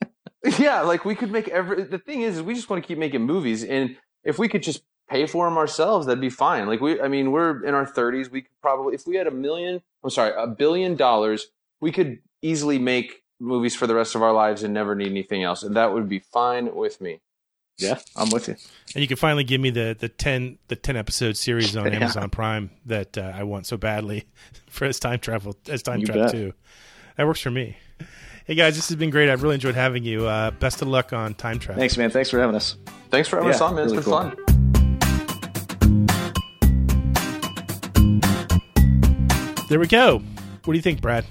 yeah, 0.57 0.81
like 0.81 1.03
we 1.03 1.15
could 1.15 1.31
make 1.31 1.49
every. 1.49 1.84
The 1.84 1.97
thing 1.97 2.21
is, 2.21 2.38
is 2.38 2.43
we 2.43 2.53
just 2.53 2.69
want 2.69 2.81
to 2.81 2.88
keep 2.88 2.97
making 2.97 3.21
movies, 3.21 3.65
and 3.65 3.97
if 4.23 4.39
we 4.39 4.47
could 4.47 4.63
just 4.63 4.84
pay 5.10 5.25
for 5.25 5.47
them 5.49 5.57
ourselves, 5.57 6.07
that'd 6.07 6.21
be 6.21 6.29
fine. 6.29 6.65
Like 6.67 6.79
we, 6.79 7.01
I 7.01 7.10
mean, 7.10 7.34
we're 7.34 7.65
in 7.65 7.73
our 7.73 7.86
thirties. 7.86 8.31
We 8.31 8.43
could 8.43 8.62
probably, 8.62 8.95
if 8.95 9.05
we 9.05 9.17
had 9.17 9.27
a 9.27 9.31
million, 9.31 9.81
I'm 10.01 10.10
sorry, 10.10 10.31
a 10.38 10.47
billion 10.47 10.95
dollars, 10.95 11.47
we 11.81 11.91
could 11.91 12.19
easily 12.41 12.79
make 12.79 13.23
movies 13.41 13.75
for 13.75 13.86
the 13.86 13.95
rest 13.95 14.15
of 14.15 14.21
our 14.21 14.31
lives 14.31 14.63
and 14.63 14.73
never 14.73 14.95
need 14.95 15.10
anything 15.10 15.43
else, 15.43 15.62
and 15.62 15.75
that 15.75 15.93
would 15.93 16.07
be 16.07 16.19
fine 16.19 16.73
with 16.73 17.01
me. 17.01 17.19
Yeah, 17.77 17.99
I'm 18.15 18.29
with 18.29 18.47
you. 18.47 18.55
And 18.93 19.01
you 19.01 19.07
can 19.07 19.17
finally 19.17 19.43
give 19.43 19.60
me 19.60 19.69
the 19.71 19.95
the 19.99 20.10
ten 20.10 20.57
the 20.67 20.75
ten 20.75 20.95
episode 20.97 21.36
series 21.38 21.75
on 21.75 21.86
Yeah. 21.91 21.99
Amazon 21.99 22.29
Prime 22.29 22.69
that 22.86 23.17
uh, 23.17 23.31
I 23.34 23.43
want 23.43 23.65
so 23.65 23.77
badly 23.77 24.25
for 24.69 24.86
as 24.86 24.99
time 24.99 25.19
travel 25.19 25.55
as 25.67 25.81
time 25.81 25.99
You 26.01 26.05
travel 26.05 26.23
bet. 26.23 26.31
too. 26.31 26.53
That 27.17 27.25
works 27.27 27.41
for 27.41 27.51
me. 27.51 27.77
Hey 28.45 28.55
guys, 28.55 28.75
this 28.75 28.89
has 28.89 28.97
been 28.97 29.10
great. 29.10 29.29
I've 29.29 29.43
really 29.43 29.55
enjoyed 29.55 29.75
having 29.75 30.03
you. 30.03 30.25
Uh, 30.27 30.51
best 30.51 30.81
of 30.81 30.88
luck 30.88 31.13
on 31.13 31.34
time 31.34 31.60
travel. 31.60 31.79
Thanks, 31.79 31.97
man. 31.97 32.10
Thanks 32.12 32.29
for 32.29 32.39
having 32.39 32.55
us. 32.55 32.75
Thanks 33.10 33.27
for 33.29 33.38
having 33.38 33.49
Yeah, 33.49 33.55
us 33.55 33.62
on, 33.62 33.75
man. 33.75 33.84
It's 33.86 33.93
been 33.93 34.03
cool. 34.03 34.19
fun. 34.19 34.36
There 39.69 39.79
we 39.79 39.88
go. 39.88 40.17
What 40.65 40.73
do 40.73 40.77
you 40.77 40.81
think, 40.81 41.01
Brad? 41.01 41.25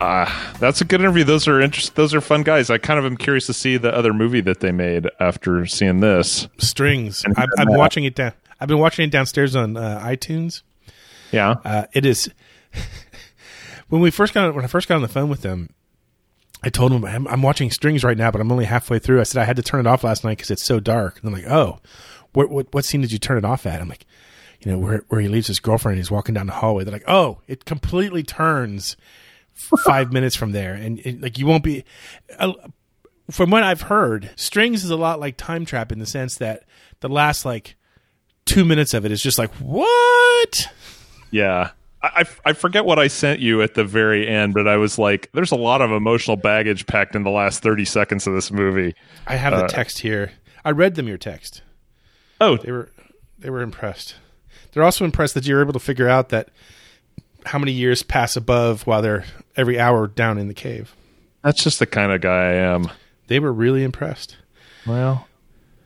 Uh, 0.00 0.30
that's 0.58 0.80
a 0.80 0.84
good 0.84 1.00
interview. 1.00 1.24
Those 1.24 1.46
are 1.48 1.60
interest. 1.60 1.94
Those 1.94 2.14
are 2.14 2.20
fun 2.20 2.42
guys. 2.42 2.68
I 2.70 2.78
kind 2.78 2.98
of 2.98 3.04
am 3.06 3.16
curious 3.16 3.46
to 3.46 3.54
see 3.54 3.76
the 3.76 3.94
other 3.94 4.12
movie 4.12 4.40
that 4.42 4.60
they 4.60 4.72
made 4.72 5.08
after 5.20 5.64
seeing 5.66 6.00
this. 6.00 6.48
Strings. 6.58 7.24
I've, 7.36 7.48
I've 7.58 7.66
been 7.68 7.78
watching 7.78 8.04
it 8.04 8.14
down. 8.14 8.32
I've 8.60 8.68
been 8.68 8.78
watching 8.78 9.06
it 9.06 9.10
downstairs 9.10 9.54
on 9.56 9.76
uh, 9.76 10.00
iTunes. 10.04 10.62
Yeah, 11.32 11.54
Uh, 11.64 11.86
it 11.92 12.06
is 12.06 12.30
when 13.88 14.00
we 14.00 14.10
first 14.10 14.34
got 14.34 14.54
when 14.54 14.64
I 14.64 14.68
first 14.68 14.88
got 14.88 14.96
on 14.96 15.02
the 15.02 15.08
phone 15.08 15.28
with 15.28 15.42
them. 15.42 15.70
I 16.62 16.70
told 16.70 16.92
them 16.92 17.04
I'm, 17.04 17.26
I'm 17.28 17.42
watching 17.42 17.70
Strings 17.70 18.04
right 18.04 18.16
now, 18.16 18.30
but 18.30 18.40
I'm 18.40 18.50
only 18.50 18.64
halfway 18.64 18.98
through. 18.98 19.20
I 19.20 19.24
said 19.24 19.42
I 19.42 19.44
had 19.44 19.56
to 19.56 19.62
turn 19.62 19.80
it 19.80 19.86
off 19.86 20.02
last 20.04 20.24
night 20.24 20.38
because 20.38 20.50
it's 20.50 20.64
so 20.64 20.80
dark. 20.80 21.18
And 21.20 21.28
I'm 21.28 21.34
like, 21.34 21.50
oh, 21.50 21.78
what, 22.32 22.48
what 22.50 22.72
what 22.72 22.84
scene 22.84 23.00
did 23.00 23.12
you 23.12 23.18
turn 23.18 23.36
it 23.36 23.44
off 23.44 23.66
at? 23.66 23.80
I'm 23.80 23.88
like, 23.88 24.06
you 24.60 24.70
know, 24.72 24.78
where 24.78 25.04
where 25.08 25.20
he 25.20 25.28
leaves 25.28 25.46
his 25.48 25.60
girlfriend 25.60 25.94
and 25.94 25.98
he's 26.00 26.10
walking 26.10 26.34
down 26.34 26.46
the 26.46 26.52
hallway. 26.54 26.84
They're 26.84 26.92
like, 26.92 27.04
oh, 27.08 27.40
it 27.48 27.64
completely 27.64 28.22
turns 28.22 28.96
five 29.54 30.12
minutes 30.12 30.36
from 30.36 30.52
there, 30.52 30.74
and 30.74 30.98
it, 31.00 31.20
like 31.20 31.38
you 31.38 31.46
won't 31.46 31.64
be. 31.64 31.84
Uh, 32.38 32.52
from 33.30 33.50
what 33.50 33.62
I've 33.62 33.82
heard, 33.82 34.30
Strings 34.36 34.84
is 34.84 34.90
a 34.90 34.96
lot 34.96 35.18
like 35.20 35.36
Time 35.36 35.64
Trap 35.64 35.90
in 35.92 35.98
the 35.98 36.06
sense 36.06 36.36
that 36.36 36.64
the 37.00 37.08
last 37.08 37.44
like 37.44 37.76
two 38.44 38.64
minutes 38.64 38.92
of 38.92 39.06
it 39.06 39.12
is 39.12 39.22
just 39.22 39.38
like 39.38 39.50
what? 39.54 40.68
Yeah. 41.30 41.70
I, 42.02 42.26
I 42.44 42.52
forget 42.52 42.84
what 42.84 42.98
I 42.98 43.06
sent 43.08 43.40
you 43.40 43.62
at 43.62 43.72
the 43.72 43.82
very 43.84 44.28
end, 44.28 44.52
but 44.52 44.68
I 44.68 44.76
was 44.76 44.98
like, 44.98 45.30
there's 45.32 45.52
a 45.52 45.56
lot 45.56 45.80
of 45.80 45.90
emotional 45.90 46.36
baggage 46.36 46.86
packed 46.86 47.16
in 47.16 47.22
the 47.22 47.30
last 47.30 47.62
30 47.62 47.86
seconds 47.86 48.26
of 48.26 48.34
this 48.34 48.52
movie. 48.52 48.94
I 49.26 49.36
have 49.36 49.54
the 49.56 49.64
Uh, 49.64 49.68
text 49.68 50.00
here. 50.00 50.32
I 50.66 50.72
read 50.72 50.96
them 50.96 51.08
your 51.08 51.16
text. 51.16 51.62
Oh, 52.42 52.58
They 52.58 52.72
were 52.72 52.90
they 53.38 53.48
were 53.48 53.62
impressed. 53.62 54.16
They're 54.72 54.82
also 54.82 55.06
impressed 55.06 55.32
that 55.32 55.46
you're 55.46 55.62
able 55.62 55.72
to 55.72 55.78
figure 55.78 56.08
out 56.08 56.28
that 56.28 56.50
how 57.44 57.58
many 57.58 57.72
years 57.72 58.02
pass 58.02 58.36
above 58.36 58.86
while 58.86 59.02
they're 59.02 59.24
every 59.56 59.78
hour 59.78 60.06
down 60.06 60.38
in 60.38 60.48
the 60.48 60.54
cave. 60.54 60.94
that's 61.42 61.62
just 61.62 61.78
the 61.78 61.86
kind 61.86 62.12
of 62.12 62.20
guy 62.20 62.50
I 62.50 62.54
am. 62.54 62.90
They 63.26 63.38
were 63.40 63.52
really 63.52 63.82
impressed. 63.84 64.36
Well, 64.86 65.26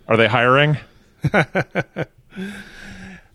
are 0.09 0.17
they 0.17 0.29
hiring? 0.29 0.79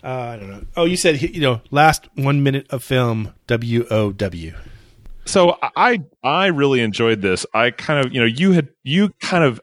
Uh, 0.03 0.33
I 0.33 0.36
don't 0.38 0.49
know. 0.49 0.63
Oh, 0.75 0.83
you 0.83 0.97
said 0.97 1.21
you 1.21 1.39
know 1.39 1.62
last 1.71 2.09
one 2.15 2.43
minute 2.43 2.67
of 2.69 2.83
film 2.83 3.33
W 3.47 3.86
O 3.89 4.12
W. 4.12 4.53
so 5.25 5.57
I 5.77 6.01
I 6.21 6.47
really 6.47 6.81
enjoyed 6.81 7.21
this. 7.21 7.45
I 7.53 7.71
kind 7.71 8.05
of 8.05 8.13
you 8.13 8.19
know 8.19 8.25
you 8.25 8.51
had 8.51 8.67
you 8.83 9.12
kind 9.21 9.45
of 9.45 9.62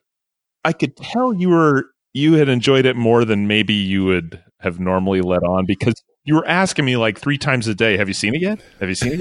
I 0.65 0.73
could 0.73 0.97
tell 0.97 1.35
you 1.35 1.51
were 1.51 1.91
you 2.15 2.35
had 2.35 2.49
enjoyed 2.49 2.87
it 2.87 2.97
more 2.97 3.27
than 3.27 3.49
maybe 3.49 3.75
you 3.75 4.07
would 4.07 4.43
have 4.61 4.81
normally 4.81 5.21
let 5.21 5.43
on 5.43 5.67
because 5.67 6.03
you 6.31 6.37
were 6.37 6.47
asking 6.47 6.85
me 6.85 6.97
like 6.97 7.19
three 7.19 7.37
times 7.39 7.67
a 7.67 7.75
day, 7.75 7.97
"Have 7.97 8.07
you 8.07 8.15
seen 8.15 8.37
it 8.37 8.41
yet? 8.41 8.61
Have 8.79 8.89
you 8.89 8.95
seen 8.95 9.21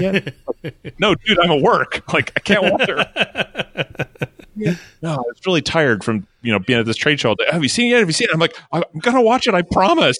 yet?" 0.62 0.94
no, 1.00 1.16
dude, 1.16 1.40
I'm 1.40 1.50
at 1.50 1.60
work. 1.60 2.04
Like 2.12 2.32
I 2.36 2.40
can't 2.40 2.62
watch 2.72 2.88
it. 2.88 4.78
no, 5.02 5.10
I 5.10 5.16
was 5.16 5.40
really 5.44 5.62
tired 5.62 6.04
from 6.04 6.26
you 6.42 6.52
know 6.52 6.60
being 6.60 6.78
at 6.78 6.86
this 6.86 6.96
trade 6.96 7.18
show. 7.18 7.30
All 7.30 7.34
day. 7.34 7.46
Have 7.50 7.64
you 7.64 7.68
seen 7.68 7.86
it 7.86 7.90
yet? 7.90 7.98
Have 7.98 8.08
you 8.08 8.12
seen 8.12 8.28
it? 8.28 8.34
I'm 8.34 8.38
like, 8.40 8.56
I'm 8.72 8.84
gonna 9.00 9.22
watch 9.22 9.48
it. 9.48 9.54
I 9.54 9.62
promise. 9.62 10.18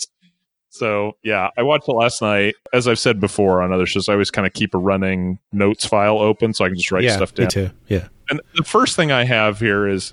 So 0.71 1.17
yeah, 1.23 1.51
I 1.57 1.63
watched 1.63 1.89
it 1.89 1.93
last 1.93 2.23
night. 2.23 2.55
As 2.73 2.87
I've 2.89 2.99
said 2.99 3.21
before 3.21 3.63
on 3.63 3.73
other 3.73 3.87
shows, 3.87 4.09
I 4.09 4.13
always 4.15 4.31
kind 4.33 4.47
of 4.47 4.53
keep 4.53 4.75
a 4.75 4.79
running 4.79 5.39
notes 5.53 5.85
file 5.87 6.19
open 6.19 6.55
so 6.55 6.65
I 6.65 6.69
can 6.69 6.77
just 6.77 6.91
write 6.93 7.05
yeah, 7.05 7.17
stuff 7.17 7.31
me 7.39 7.45
down. 7.45 7.51
too. 7.51 7.71
Yeah. 7.89 8.09
And 8.29 8.41
the 8.57 8.65
first 8.65 8.97
thing 8.97 9.11
I 9.13 9.25
have 9.25 9.59
here 9.61 9.87
is 9.89 10.13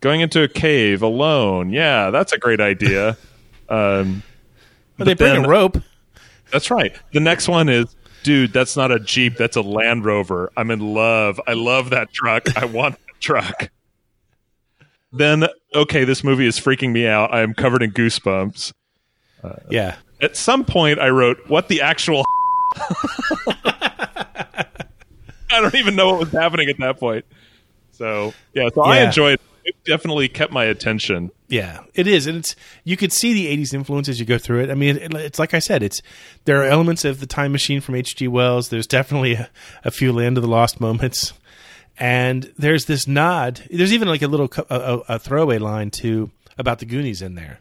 going 0.00 0.20
into 0.22 0.42
a 0.42 0.48
cave 0.48 1.02
alone. 1.02 1.70
Yeah, 1.70 2.10
that's 2.10 2.32
a 2.32 2.38
great 2.38 2.60
idea. 2.60 3.18
um, 3.68 4.22
But 4.96 5.04
they 5.04 5.14
bring 5.14 5.34
then- 5.34 5.44
a 5.44 5.48
rope. 5.48 5.76
That's 6.52 6.70
right. 6.70 6.94
The 7.12 7.20
next 7.20 7.48
one 7.48 7.68
is, 7.68 7.94
dude, 8.22 8.52
that's 8.52 8.76
not 8.76 8.90
a 8.92 8.98
Jeep. 9.00 9.36
That's 9.36 9.56
a 9.56 9.62
Land 9.62 10.04
Rover. 10.04 10.50
I'm 10.56 10.70
in 10.70 10.80
love. 10.94 11.40
I 11.46 11.52
love 11.54 11.90
that 11.90 12.12
truck. 12.12 12.56
I 12.56 12.64
want 12.64 12.94
that 12.96 13.20
truck. 13.20 13.70
Then, 15.12 15.46
okay, 15.74 16.04
this 16.04 16.22
movie 16.22 16.46
is 16.46 16.58
freaking 16.60 16.92
me 16.92 17.06
out. 17.06 17.32
I 17.34 17.40
am 17.40 17.54
covered 17.54 17.82
in 17.82 17.90
goosebumps. 17.92 18.72
Uh, 19.42 19.54
yeah. 19.70 19.96
At 20.20 20.36
some 20.36 20.64
point, 20.64 20.98
I 21.00 21.08
wrote, 21.08 21.38
"What 21.48 21.68
the 21.68 21.80
actual?" 21.80 22.24
I 25.52 25.60
don't 25.60 25.74
even 25.74 25.96
know 25.96 26.10
what 26.10 26.20
was 26.20 26.30
happening 26.32 26.68
at 26.68 26.78
that 26.78 27.00
point. 27.00 27.24
So 27.92 28.32
yeah, 28.54 28.68
so 28.74 28.82
I 28.82 28.98
Yeah. 28.98 29.06
enjoyed. 29.06 29.40
It. 29.90 29.94
it 29.94 29.96
definitely 29.96 30.28
kept 30.28 30.52
my 30.52 30.64
attention. 30.64 31.30
Yeah, 31.48 31.82
it 31.94 32.06
is, 32.06 32.26
and 32.26 32.38
it's 32.38 32.56
you 32.84 32.96
could 32.96 33.12
see 33.12 33.32
the 33.32 33.46
'80s 33.56 33.74
influence 33.74 34.08
as 34.08 34.20
you 34.20 34.26
go 34.26 34.38
through 34.38 34.62
it. 34.62 34.70
I 34.70 34.74
mean, 34.74 34.96
it, 34.96 35.14
it's 35.14 35.38
like 35.38 35.54
I 35.54 35.58
said, 35.58 35.82
it's 35.82 36.00
there 36.44 36.60
are 36.62 36.66
elements 36.66 37.04
of 37.04 37.20
the 37.20 37.26
Time 37.26 37.52
Machine 37.52 37.80
from 37.80 37.94
H.G. 37.96 38.28
Wells. 38.28 38.68
There's 38.68 38.86
definitely 38.86 39.34
a, 39.34 39.50
a 39.84 39.90
few 39.90 40.12
Land 40.12 40.38
of 40.38 40.42
the 40.42 40.48
Lost 40.48 40.80
moments, 40.80 41.32
and 41.98 42.52
there's 42.56 42.86
this 42.86 43.06
nod. 43.06 43.62
There's 43.70 43.92
even 43.92 44.08
like 44.08 44.22
a 44.22 44.28
little 44.28 44.48
a, 44.70 45.00
a 45.08 45.18
throwaway 45.18 45.58
line 45.58 45.90
to 45.92 46.30
about 46.58 46.78
the 46.78 46.86
Goonies 46.86 47.22
in 47.22 47.34
there. 47.34 47.60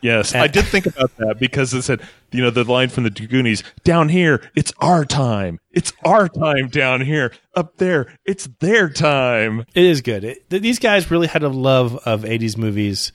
Yes, 0.00 0.34
I 0.34 0.46
did 0.46 0.64
think 0.64 0.86
about 0.86 1.16
that 1.16 1.38
because 1.38 1.74
it 1.74 1.82
said, 1.82 2.00
you 2.30 2.42
know, 2.42 2.50
the 2.50 2.64
line 2.64 2.88
from 2.88 3.04
the 3.04 3.10
Goonies 3.10 3.62
down 3.84 4.08
here, 4.08 4.48
it's 4.54 4.72
our 4.78 5.04
time. 5.04 5.58
It's 5.72 5.92
our 6.04 6.28
time 6.28 6.68
down 6.68 7.00
here. 7.00 7.32
Up 7.54 7.76
there, 7.78 8.14
it's 8.24 8.48
their 8.60 8.88
time. 8.88 9.64
It 9.74 9.84
is 9.84 10.00
good. 10.00 10.24
It, 10.24 10.48
these 10.50 10.78
guys 10.78 11.10
really 11.10 11.26
had 11.26 11.42
a 11.42 11.48
love 11.48 11.96
of 12.06 12.22
'80s 12.22 12.56
movies. 12.56 13.12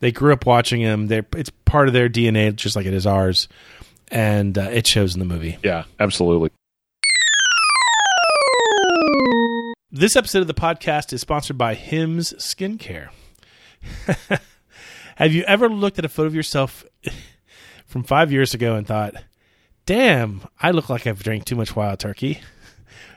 They 0.00 0.12
grew 0.12 0.32
up 0.32 0.44
watching 0.44 0.82
them. 0.82 1.06
They're, 1.06 1.26
it's 1.34 1.50
part 1.64 1.88
of 1.88 1.94
their 1.94 2.08
DNA, 2.08 2.54
just 2.54 2.76
like 2.76 2.86
it 2.86 2.92
is 2.92 3.06
ours, 3.06 3.48
and 4.10 4.58
uh, 4.58 4.68
it 4.70 4.86
shows 4.86 5.14
in 5.14 5.20
the 5.20 5.26
movie. 5.26 5.56
Yeah, 5.62 5.84
absolutely. 5.98 6.50
This 9.90 10.14
episode 10.16 10.40
of 10.40 10.46
the 10.46 10.54
podcast 10.54 11.14
is 11.14 11.22
sponsored 11.22 11.56
by 11.56 11.72
Hims 11.72 12.34
Skincare. 12.34 13.08
Have 15.16 15.32
you 15.32 15.42
ever 15.44 15.68
looked 15.68 15.98
at 15.98 16.04
a 16.04 16.10
photo 16.10 16.26
of 16.26 16.34
yourself 16.34 16.84
from 17.86 18.04
five 18.04 18.30
years 18.30 18.54
ago 18.54 18.76
and 18.76 18.86
thought, 18.86 19.14
damn, 19.86 20.42
I 20.60 20.70
look 20.70 20.88
like 20.88 21.06
I've 21.06 21.22
drank 21.22 21.44
too 21.44 21.56
much 21.56 21.74
wild 21.74 21.98
turkey? 21.98 22.40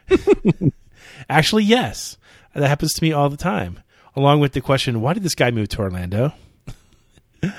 Actually, 1.29 1.63
yes. 1.63 2.17
That 2.55 2.67
happens 2.67 2.93
to 2.93 3.03
me 3.03 3.12
all 3.12 3.29
the 3.29 3.38
time. 3.38 3.81
Along 4.15 4.39
with 4.39 4.53
the 4.53 4.62
question, 4.62 5.01
why 5.01 5.13
did 5.13 5.23
this 5.23 5.35
guy 5.35 5.51
move 5.51 5.69
to 5.69 5.79
Orlando? 5.79 6.33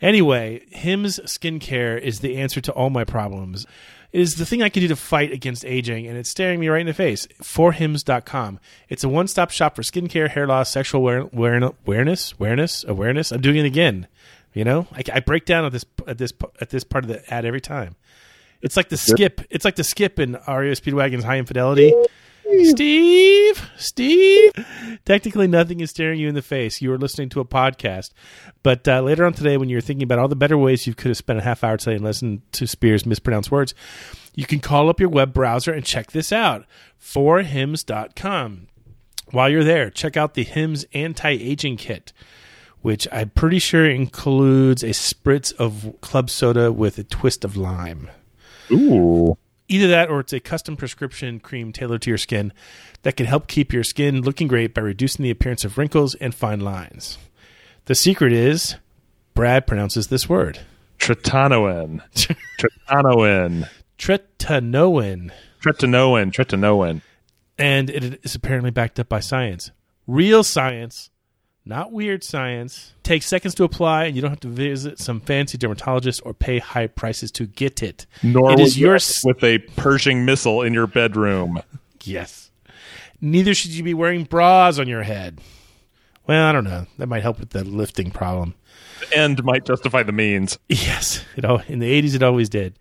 Anyway, 0.00 0.64
Hims 0.70 1.18
Skincare 1.24 2.00
is 2.00 2.20
the 2.20 2.36
answer 2.36 2.60
to 2.60 2.72
all 2.72 2.88
my 2.88 3.02
problems. 3.02 3.66
Is 4.10 4.36
the 4.36 4.46
thing 4.46 4.62
I 4.62 4.70
can 4.70 4.80
do 4.80 4.88
to 4.88 4.96
fight 4.96 5.32
against 5.32 5.66
aging, 5.66 6.06
and 6.06 6.16
it's 6.16 6.30
staring 6.30 6.60
me 6.60 6.68
right 6.68 6.80
in 6.80 6.86
the 6.86 6.94
face. 6.94 7.26
Forhims.com. 7.42 8.58
It's 8.88 9.04
a 9.04 9.08
one 9.08 9.28
stop 9.28 9.50
shop 9.50 9.76
for 9.76 9.82
skincare, 9.82 10.30
hair 10.30 10.46
loss, 10.46 10.70
sexual 10.70 11.00
aware- 11.02 11.28
aware- 11.32 11.72
awareness, 11.86 12.32
awareness, 12.32 12.84
awareness. 12.84 13.32
I'm 13.32 13.42
doing 13.42 13.56
it 13.58 13.66
again. 13.66 14.06
You 14.54 14.64
know, 14.64 14.86
I, 14.92 15.02
I 15.12 15.20
break 15.20 15.44
down 15.44 15.66
at 15.66 15.72
this 15.72 15.84
at 16.06 16.16
this 16.18 16.32
at 16.60 16.70
this 16.70 16.84
part 16.84 17.04
of 17.04 17.08
the 17.08 17.32
ad 17.32 17.44
every 17.44 17.60
time. 17.60 17.96
It's 18.62 18.76
like 18.76 18.88
the 18.88 18.96
skip. 18.96 19.42
It's 19.50 19.64
like 19.64 19.76
the 19.76 19.84
skip 19.84 20.18
in 20.18 20.32
REO 20.32 20.72
Speedwagon's 20.72 21.24
Hi 21.24 21.36
Infidelity. 21.38 21.92
Steve, 22.64 23.70
Steve. 23.76 24.52
Technically, 25.04 25.46
nothing 25.46 25.80
is 25.80 25.90
staring 25.90 26.18
you 26.18 26.28
in 26.28 26.34
the 26.34 26.42
face. 26.42 26.80
You 26.80 26.92
are 26.92 26.98
listening 26.98 27.28
to 27.30 27.40
a 27.40 27.44
podcast. 27.44 28.12
But 28.62 28.86
uh, 28.88 29.02
later 29.02 29.26
on 29.26 29.32
today, 29.34 29.56
when 29.56 29.68
you're 29.68 29.80
thinking 29.80 30.04
about 30.04 30.18
all 30.18 30.28
the 30.28 30.36
better 30.36 30.56
ways 30.56 30.86
you 30.86 30.94
could 30.94 31.08
have 31.08 31.16
spent 31.16 31.38
a 31.38 31.42
half 31.42 31.62
hour 31.62 31.76
today 31.76 31.96
and 31.96 32.04
listened 32.04 32.40
to 32.52 32.66
Spears 32.66 33.04
mispronounced 33.04 33.50
words, 33.50 33.74
you 34.34 34.46
can 34.46 34.60
call 34.60 34.88
up 34.88 35.00
your 35.00 35.08
web 35.08 35.34
browser 35.34 35.72
and 35.72 35.84
check 35.84 36.12
this 36.12 36.32
out 36.32 36.64
forhims.com. 37.00 38.68
While 39.30 39.50
you're 39.50 39.64
there, 39.64 39.90
check 39.90 40.16
out 40.16 40.34
the 40.34 40.44
Hims 40.44 40.86
anti 40.94 41.30
aging 41.30 41.76
kit, 41.76 42.12
which 42.80 43.06
I'm 43.12 43.30
pretty 43.30 43.58
sure 43.58 43.88
includes 43.88 44.82
a 44.82 44.88
spritz 44.88 45.52
of 45.56 45.94
club 46.00 46.30
soda 46.30 46.72
with 46.72 46.98
a 46.98 47.04
twist 47.04 47.44
of 47.44 47.56
lime. 47.56 48.10
Ooh. 48.70 49.36
Either 49.68 49.86
that 49.88 50.08
or 50.08 50.20
it's 50.20 50.32
a 50.32 50.40
custom 50.40 50.76
prescription 50.76 51.38
cream 51.40 51.72
tailored 51.72 52.02
to 52.02 52.10
your 52.10 52.18
skin 52.18 52.52
that 53.02 53.16
can 53.16 53.26
help 53.26 53.46
keep 53.46 53.72
your 53.72 53.84
skin 53.84 54.22
looking 54.22 54.48
great 54.48 54.72
by 54.74 54.80
reducing 54.80 55.22
the 55.22 55.30
appearance 55.30 55.64
of 55.64 55.76
wrinkles 55.76 56.14
and 56.16 56.34
fine 56.34 56.60
lines. 56.60 57.18
The 57.84 57.94
secret 57.94 58.32
is 58.32 58.76
Brad 59.34 59.66
pronounces 59.66 60.08
this 60.08 60.28
word 60.28 60.60
Tretinoin. 60.98 62.02
Tretinoin. 62.58 63.68
tretinoin, 63.98 65.30
Tretinoin. 65.60 66.32
Tretinoin. 66.32 67.02
and 67.58 67.90
it 67.90 68.20
is 68.24 68.34
apparently 68.34 68.70
backed 68.70 68.98
up 68.98 69.08
by 69.08 69.20
science. 69.20 69.70
Real 70.06 70.42
science, 70.42 71.10
not 71.68 71.92
weird 71.92 72.24
science. 72.24 72.94
Takes 73.02 73.26
seconds 73.26 73.54
to 73.56 73.64
apply, 73.64 74.06
and 74.06 74.16
you 74.16 74.22
don't 74.22 74.30
have 74.30 74.40
to 74.40 74.48
visit 74.48 74.98
some 74.98 75.20
fancy 75.20 75.58
dermatologist 75.58 76.22
or 76.24 76.32
pay 76.32 76.58
high 76.58 76.86
prices 76.86 77.30
to 77.32 77.46
get 77.46 77.82
it. 77.82 78.06
Nor 78.22 78.52
it 78.52 78.76
your 78.76 78.92
yours 78.92 79.20
with 79.24 79.44
a 79.44 79.58
Pershing 79.58 80.24
missile 80.24 80.62
in 80.62 80.72
your 80.74 80.86
bedroom. 80.86 81.62
Yes. 82.04 82.50
Neither 83.20 83.52
should 83.52 83.72
you 83.72 83.82
be 83.82 83.92
wearing 83.92 84.24
bras 84.24 84.78
on 84.78 84.88
your 84.88 85.02
head. 85.02 85.40
Well, 86.26 86.46
I 86.46 86.52
don't 86.52 86.64
know. 86.64 86.86
That 86.96 87.08
might 87.08 87.22
help 87.22 87.40
with 87.40 87.50
the 87.50 87.64
lifting 87.64 88.12
problem. 88.12 88.54
The 89.00 89.18
end 89.18 89.44
might 89.44 89.66
justify 89.66 90.04
the 90.04 90.12
means. 90.12 90.58
Yes, 90.68 91.24
it 91.36 91.44
al- 91.44 91.62
in 91.68 91.80
the 91.80 92.00
'80s 92.02 92.14
it 92.14 92.22
always 92.22 92.48
did. 92.48 92.78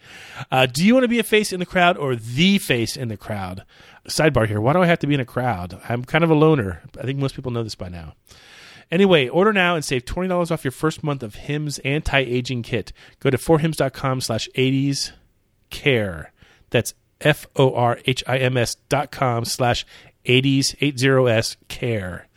Uh, 0.51 0.65
do 0.67 0.85
you 0.85 0.93
want 0.93 1.03
to 1.03 1.09
be 1.09 1.19
a 1.19 1.23
face 1.23 1.51
in 1.51 1.59
the 1.59 1.65
crowd 1.65 1.97
or 1.97 2.15
the 2.15 2.57
face 2.59 2.95
in 2.95 3.07
the 3.07 3.17
crowd? 3.17 3.63
Sidebar 4.07 4.47
here: 4.47 4.61
Why 4.61 4.71
do 4.73 4.81
I 4.81 4.85
have 4.85 4.99
to 4.99 5.07
be 5.07 5.15
in 5.15 5.19
a 5.19 5.25
crowd? 5.25 5.81
I'm 5.89 6.05
kind 6.05 6.23
of 6.23 6.29
a 6.29 6.35
loner. 6.35 6.83
I 6.99 7.03
think 7.03 7.19
most 7.19 7.35
people 7.35 7.51
know 7.51 7.63
this 7.63 7.75
by 7.75 7.89
now. 7.89 8.13
Anyway, 8.89 9.27
order 9.27 9.51
now 9.51 9.75
and 9.75 9.83
save 9.83 10.05
twenty 10.05 10.29
dollars 10.29 10.51
off 10.51 10.63
your 10.63 10.71
first 10.71 11.03
month 11.03 11.23
of 11.23 11.35
Hims 11.35 11.79
anti-aging 11.79 12.63
kit. 12.63 12.93
Go 13.19 13.29
to 13.29 13.37
forhims.com 13.37 14.21
slash 14.21 14.47
80s 14.55 15.11
care. 15.69 16.31
That's 16.69 16.93
F 17.21 17.47
O 17.55 17.73
R 17.73 17.99
H 18.05 18.23
I 18.27 18.37
M 18.37 18.57
S 18.57 18.75
dot 18.89 19.11
com 19.11 19.45
slash 19.45 19.85
80s 20.25 20.75
80s 20.77 21.57
care. 21.67 22.27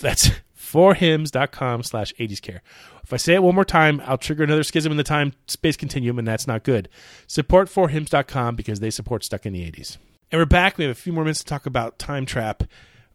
That's 0.00 0.30
forhims.com 0.58 1.82
slash 1.82 2.12
80s 2.14 2.40
care. 2.40 2.62
If 3.04 3.12
I 3.12 3.16
say 3.16 3.34
it 3.34 3.42
one 3.42 3.54
more 3.54 3.64
time, 3.64 4.00
I'll 4.04 4.18
trigger 4.18 4.44
another 4.44 4.62
schism 4.62 4.90
in 4.92 4.96
the 4.96 5.04
time 5.04 5.32
space 5.46 5.76
continuum, 5.76 6.18
and 6.18 6.26
that's 6.26 6.46
not 6.46 6.62
good. 6.62 6.88
Support 7.26 7.68
forhims.com 7.68 8.56
because 8.56 8.80
they 8.80 8.90
support 8.90 9.24
Stuck 9.24 9.44
in 9.44 9.52
the 9.52 9.70
80s. 9.70 9.98
And 10.30 10.40
we're 10.40 10.46
back. 10.46 10.78
We 10.78 10.84
have 10.84 10.92
a 10.92 10.94
few 10.94 11.12
more 11.12 11.24
minutes 11.24 11.40
to 11.40 11.44
talk 11.44 11.66
about 11.66 11.98
Time 11.98 12.24
Trap. 12.24 12.64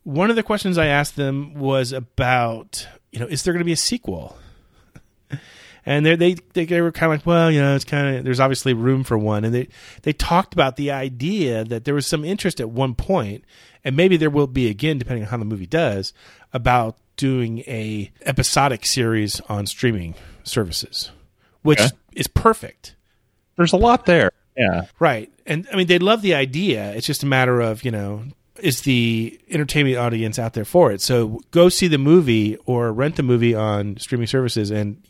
One 0.07 0.29
of 0.29 0.37
the 0.37 0.43
questions 0.43 0.77
I 0.77 0.85
asked 0.85 1.17
them 1.17 1.53
was 1.55 1.91
about, 1.91 2.87
you 3.11 3.19
know, 3.19 3.25
is 3.27 3.43
there 3.43 3.53
going 3.53 3.59
to 3.59 3.65
be 3.65 3.73
a 3.73 3.75
sequel? 3.75 4.37
and 5.85 6.05
they 6.05 6.15
they 6.15 6.33
they 6.53 6.79
were 6.81 6.93
kind 6.93 7.11
of 7.11 7.19
like, 7.19 7.25
well, 7.25 7.51
you 7.51 7.59
know, 7.59 7.75
it's 7.75 7.83
kind 7.83 8.15
of 8.17 8.23
there's 8.23 8.39
obviously 8.39 8.73
room 8.73 9.03
for 9.03 9.17
one, 9.17 9.43
and 9.43 9.53
they 9.53 9.67
they 10.03 10.13
talked 10.13 10.53
about 10.53 10.77
the 10.77 10.91
idea 10.91 11.63
that 11.65 11.83
there 11.85 11.93
was 11.93 12.07
some 12.07 12.23
interest 12.23 12.59
at 12.61 12.69
one 12.69 12.95
point, 12.95 13.43
and 13.83 13.97
maybe 13.97 14.15
there 14.15 14.29
will 14.29 14.47
be 14.47 14.69
again, 14.69 14.97
depending 14.97 15.23
on 15.25 15.29
how 15.29 15.37
the 15.37 15.43
movie 15.45 15.65
does, 15.67 16.13
about 16.53 16.97
doing 17.17 17.59
a 17.67 18.09
episodic 18.21 18.85
series 18.85 19.41
on 19.49 19.65
streaming 19.65 20.15
services, 20.43 21.11
which 21.63 21.79
Okay. 21.81 21.89
is 22.13 22.27
perfect. 22.27 22.95
There's 23.57 23.73
a 23.73 23.77
lot 23.77 24.05
there. 24.05 24.31
Yeah. 24.55 24.85
Right. 24.99 25.29
And 25.45 25.67
I 25.71 25.75
mean, 25.75 25.87
they 25.87 25.99
love 25.99 26.21
the 26.21 26.33
idea. 26.33 26.93
It's 26.93 27.07
just 27.07 27.23
a 27.23 27.27
matter 27.27 27.59
of, 27.59 27.83
you 27.83 27.91
know, 27.91 28.23
is 28.59 28.81
the 28.81 29.39
entertainment 29.49 29.97
audience 29.97 30.39
out 30.39 30.53
there 30.53 30.65
for 30.65 30.91
it? 30.91 31.01
So 31.01 31.41
go 31.51 31.69
see 31.69 31.87
the 31.87 31.97
movie 31.97 32.57
or 32.65 32.91
rent 32.91 33.15
the 33.15 33.23
movie 33.23 33.55
on 33.55 33.97
streaming 33.97 34.27
services 34.27 34.71
and 34.71 35.01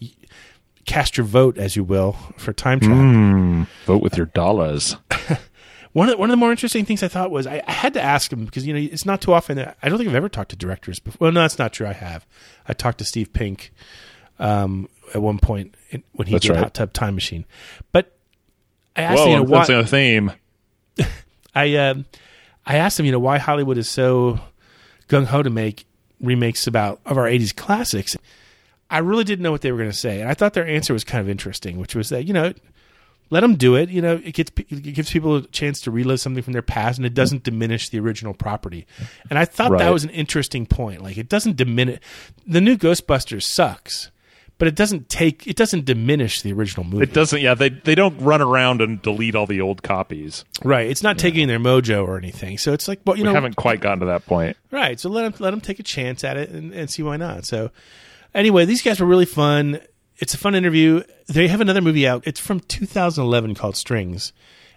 cast 0.86 1.18
your 1.18 1.26
vote, 1.26 1.58
as 1.58 1.76
you 1.76 1.84
will, 1.84 2.14
for 2.38 2.54
Time 2.54 2.80
travel. 2.80 2.98
Mm, 2.98 3.68
vote 3.86 4.02
with 4.02 4.18
your 4.18 4.28
dollars. 4.28 4.98
One 5.94 6.10
of, 6.10 6.14
the, 6.14 6.18
one 6.20 6.30
of 6.30 6.34
the 6.34 6.38
more 6.38 6.52
interesting 6.52 6.86
things 6.86 7.02
I 7.02 7.08
thought 7.08 7.32
was 7.32 7.48
I, 7.48 7.64
I 7.66 7.72
had 7.72 7.96
to 7.96 8.02
ask 8.02 8.32
him 8.32 8.46
because, 8.46 8.68
you 8.68 8.74
know, 8.74 8.80
it's 8.80 9.04
not 9.04 9.20
too 9.20 9.34
often 9.34 9.58
that 9.58 9.78
I 9.82 9.90
don't 9.90 9.98
think 9.98 10.08
I've 10.08 10.16
ever 10.16 10.30
talked 10.30 10.52
to 10.52 10.56
directors 10.56 11.00
before. 11.00 11.18
Well, 11.20 11.32
no, 11.32 11.42
that's 11.42 11.58
not 11.58 11.74
true. 11.74 11.88
I 11.88 11.94
have. 11.94 12.28
I 12.68 12.74
talked 12.74 13.00
to 13.00 13.06
Steve 13.06 13.34
Pink 13.34 13.72
um, 14.38 14.90
at 15.16 15.24
one 15.24 15.40
point 15.40 15.74
in, 15.90 16.04
when 16.12 16.28
he 16.28 16.34
That's 16.34 16.44
did 16.46 16.52
right. 16.52 16.60
Hot 16.60 16.76
Tub 16.76 16.94
Time 16.94 17.16
Machine. 17.16 17.46
But 17.92 18.16
I 18.96 19.02
asked 19.04 19.18
Whoa, 19.18 19.24
him, 19.24 19.30
you 19.30 19.36
know, 19.38 19.44
I'm 19.44 19.50
why, 19.50 19.64
sensing 19.64 19.80
a 19.80 19.88
theme. 19.88 20.32
I 21.56 21.76
um 21.78 22.06
I 22.68 22.76
asked 22.76 23.00
him, 23.00 23.06
you 23.06 23.12
know, 23.14 23.20
why 23.20 23.38
Hollywood 23.38 23.78
is 23.78 23.90
so 23.90 24.40
gung 25.08 25.26
ho 25.26 25.42
to 25.42 25.50
make 25.50 25.86
remakes 26.22 26.68
about 26.68 27.00
of 27.06 27.18
our 27.18 27.26
'80s 27.26 27.56
classics. 27.56 28.16
I 28.90 29.00
really 29.00 29.24
didn't 29.24 29.44
know 29.44 29.52
what 29.52 29.62
they 29.62 29.72
were 29.72 29.78
going 29.78 29.90
to 29.90 29.98
say, 29.98 30.22
and 30.22 30.30
I 30.30 30.34
thought 30.34 30.54
their 30.54 30.68
answer 30.68 30.94
was 30.94 31.04
kind 31.04 31.22
of 31.22 31.30
interesting, 31.30 31.80
which 31.80 31.96
was 31.96 32.10
that 32.10 32.26
you 32.26 32.34
know, 32.34 32.54
let 33.30 33.42
them 33.42 33.56
do 33.56 33.76
it. 33.76 33.90
You 33.90 34.02
know, 34.02 34.22
it 34.24 34.34
gets 34.34 34.52
it 34.58 34.94
gives 34.94 35.12
people 35.12 35.38
a 35.38 35.48
chance 35.48 35.82
to 35.82 35.92
relive 35.92 36.20
something 36.20 36.44
from 36.44 36.54
their 36.54 36.62
past, 36.62 36.98
and 36.98 37.06
it 37.06 37.14
doesn't 37.14 37.44
diminish 37.44 37.90
the 37.90 38.00
original 38.00 38.34
property. 38.34 38.86
And 39.30 39.40
I 39.40 39.46
thought 39.46 39.78
that 39.78 39.94
was 39.94 40.04
an 40.04 40.10
interesting 40.12 40.66
point. 40.66 41.02
Like, 41.02 41.18
it 41.18 41.30
doesn't 41.30 41.56
diminish 41.56 42.00
the 42.46 42.62
new 42.62 42.78
Ghostbusters 42.78 43.44
sucks, 43.44 44.12
but 44.58 44.68
it 44.68 44.76
doesn't 44.76 45.10
take 45.10 45.46
it 45.48 45.56
doesn't 45.56 45.86
diminish 45.86 46.42
the 46.42 46.52
original 46.54 46.86
movie. 46.86 47.04
It 47.04 47.14
doesn't. 47.14 47.42
Yeah, 47.42 47.54
they 47.54 47.70
they 47.70 47.96
don't 47.96 48.18
run 48.20 48.42
around 48.42 48.82
and 48.82 49.02
delete 49.02 49.36
all 49.36 49.46
the 49.46 49.62
old 49.62 49.84
copies. 49.84 50.46
Right, 50.64 50.90
it's 50.90 51.04
not 51.04 51.18
taking 51.18 51.48
their 51.48 51.60
mojo 51.60 52.08
or 52.08 52.18
anything. 52.18 52.58
So 52.58 52.74
it's 52.74 52.88
like, 52.88 53.02
well, 53.06 53.16
you 53.16 53.24
we 53.24 53.30
know, 53.30 53.34
haven't 53.36 53.56
quite 53.56 53.80
gotten 53.82 54.00
to 54.00 54.06
that 54.08 54.26
point. 54.26 54.58
Right. 54.72 55.00
So 55.00 55.10
let 55.10 55.24
them 55.24 55.34
let 55.40 55.52
them 55.52 55.62
take 55.62 55.80
a 55.80 55.84
chance 55.84 56.24
at 56.24 56.38
it 56.38 56.50
and, 56.50 56.74
and 56.74 56.90
see 56.90 57.04
why 57.04 57.18
not. 57.18 57.46
So 57.46 57.72
anyway, 58.34 58.66
these 58.66 58.82
guys 58.82 59.00
were 59.00 59.08
really 59.08 59.26
fun. 59.26 59.80
It's 60.18 60.34
a 60.34 60.38
fun 60.38 60.56
interview. 60.56 61.04
They 61.28 61.48
have 61.48 61.62
another 61.62 61.82
movie 61.82 62.08
out. 62.08 62.24
It's 62.26 62.40
from 62.40 62.60
2011 62.62 63.54
called 63.54 63.76
Strings, 63.76 64.34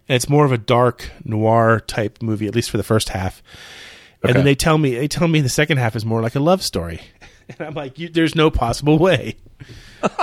and 0.09 0.17
it's 0.17 0.29
more 0.29 0.45
of 0.45 0.53
a 0.53 0.59
dark 0.59 1.11
noir 1.25 1.81
type 1.81 2.21
movie, 2.21 2.47
at 2.47 2.55
least 2.55 2.71
for 2.71 2.77
the 2.77 2.83
first 2.83 3.11
half. 3.11 3.43
And 4.23 4.35
then 4.35 4.45
they 4.45 4.55
tell 4.55 4.77
me 4.77 4.95
they 4.97 5.09
tell 5.09 5.29
me 5.29 5.41
the 5.41 5.49
second 5.49 5.79
half 5.79 5.97
is 5.97 6.05
more 6.05 6.21
like 6.21 6.35
a 6.35 6.41
love 6.41 6.63
story, 6.63 7.01
and 7.59 7.69
I'm 7.69 7.75
like, 7.75 7.99
you, 7.99 8.09
there's 8.09 8.35
no 8.35 8.51
possible 8.51 8.99
way. 8.99 9.37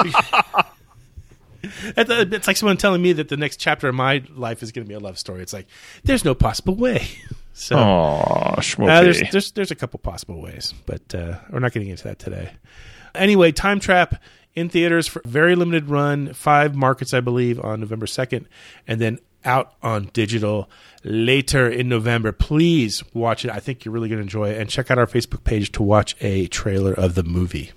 It's 1.97 2.09
it's 2.09 2.47
like 2.47 2.57
someone 2.57 2.78
telling 2.78 3.01
me 3.01 3.13
that 3.13 3.30
the 3.30 3.38
next 3.38 3.57
chapter 3.57 3.89
of 3.89 3.95
my 3.95 4.23
life 4.34 4.63
is 4.63 4.71
going 4.71 4.86
to 4.86 4.88
be 4.88 4.93
a 4.93 4.99
love 4.99 5.17
story. 5.17 5.41
It's 5.41 5.53
like 5.53 5.67
there's 6.03 6.23
no 6.23 6.34
possible 6.34 6.75
way. 6.75 7.07
So 7.59 7.75
Aw, 7.75 8.53
uh, 8.59 9.01
there's, 9.01 9.19
there's 9.32 9.51
there's 9.53 9.71
a 9.71 9.75
couple 9.75 9.97
possible 9.97 10.39
ways, 10.39 10.75
but 10.86 11.15
uh, 11.15 11.39
we're 11.49 11.57
not 11.57 11.71
getting 11.71 11.89
into 11.89 12.03
that 12.03 12.19
today. 12.19 12.51
Anyway, 13.15 13.51
Time 13.51 13.80
Trap 13.80 14.21
in 14.53 14.69
theaters 14.69 15.07
for 15.07 15.23
very 15.25 15.55
limited 15.55 15.89
run, 15.89 16.34
five 16.34 16.75
markets, 16.75 17.15
I 17.15 17.19
believe, 17.19 17.59
on 17.59 17.80
November 17.80 18.05
second, 18.05 18.47
and 18.88 19.01
then 19.01 19.17
out 19.48 19.74
on 19.82 20.12
digital 20.14 20.70
later 21.04 21.68
in 21.70 21.89
November. 21.89 22.32
Please 22.32 23.04
watch 23.14 23.45
it. 23.45 23.52
I 23.52 23.60
think 23.60 23.86
you're 23.86 23.93
really 23.93 24.10
going 24.10 24.20
to 24.20 24.24
enjoy 24.24 24.50
it, 24.50 24.60
and 24.60 24.70
check 24.70 24.91
out 24.91 25.00
our 25.00 25.08
Facebook 25.08 25.43
page 25.43 25.72
to 25.74 25.84
watch 25.84 26.16
a 26.22 26.48
trailer 26.48 26.93
of 26.93 27.16
the 27.16 27.24
movie. 27.24 27.72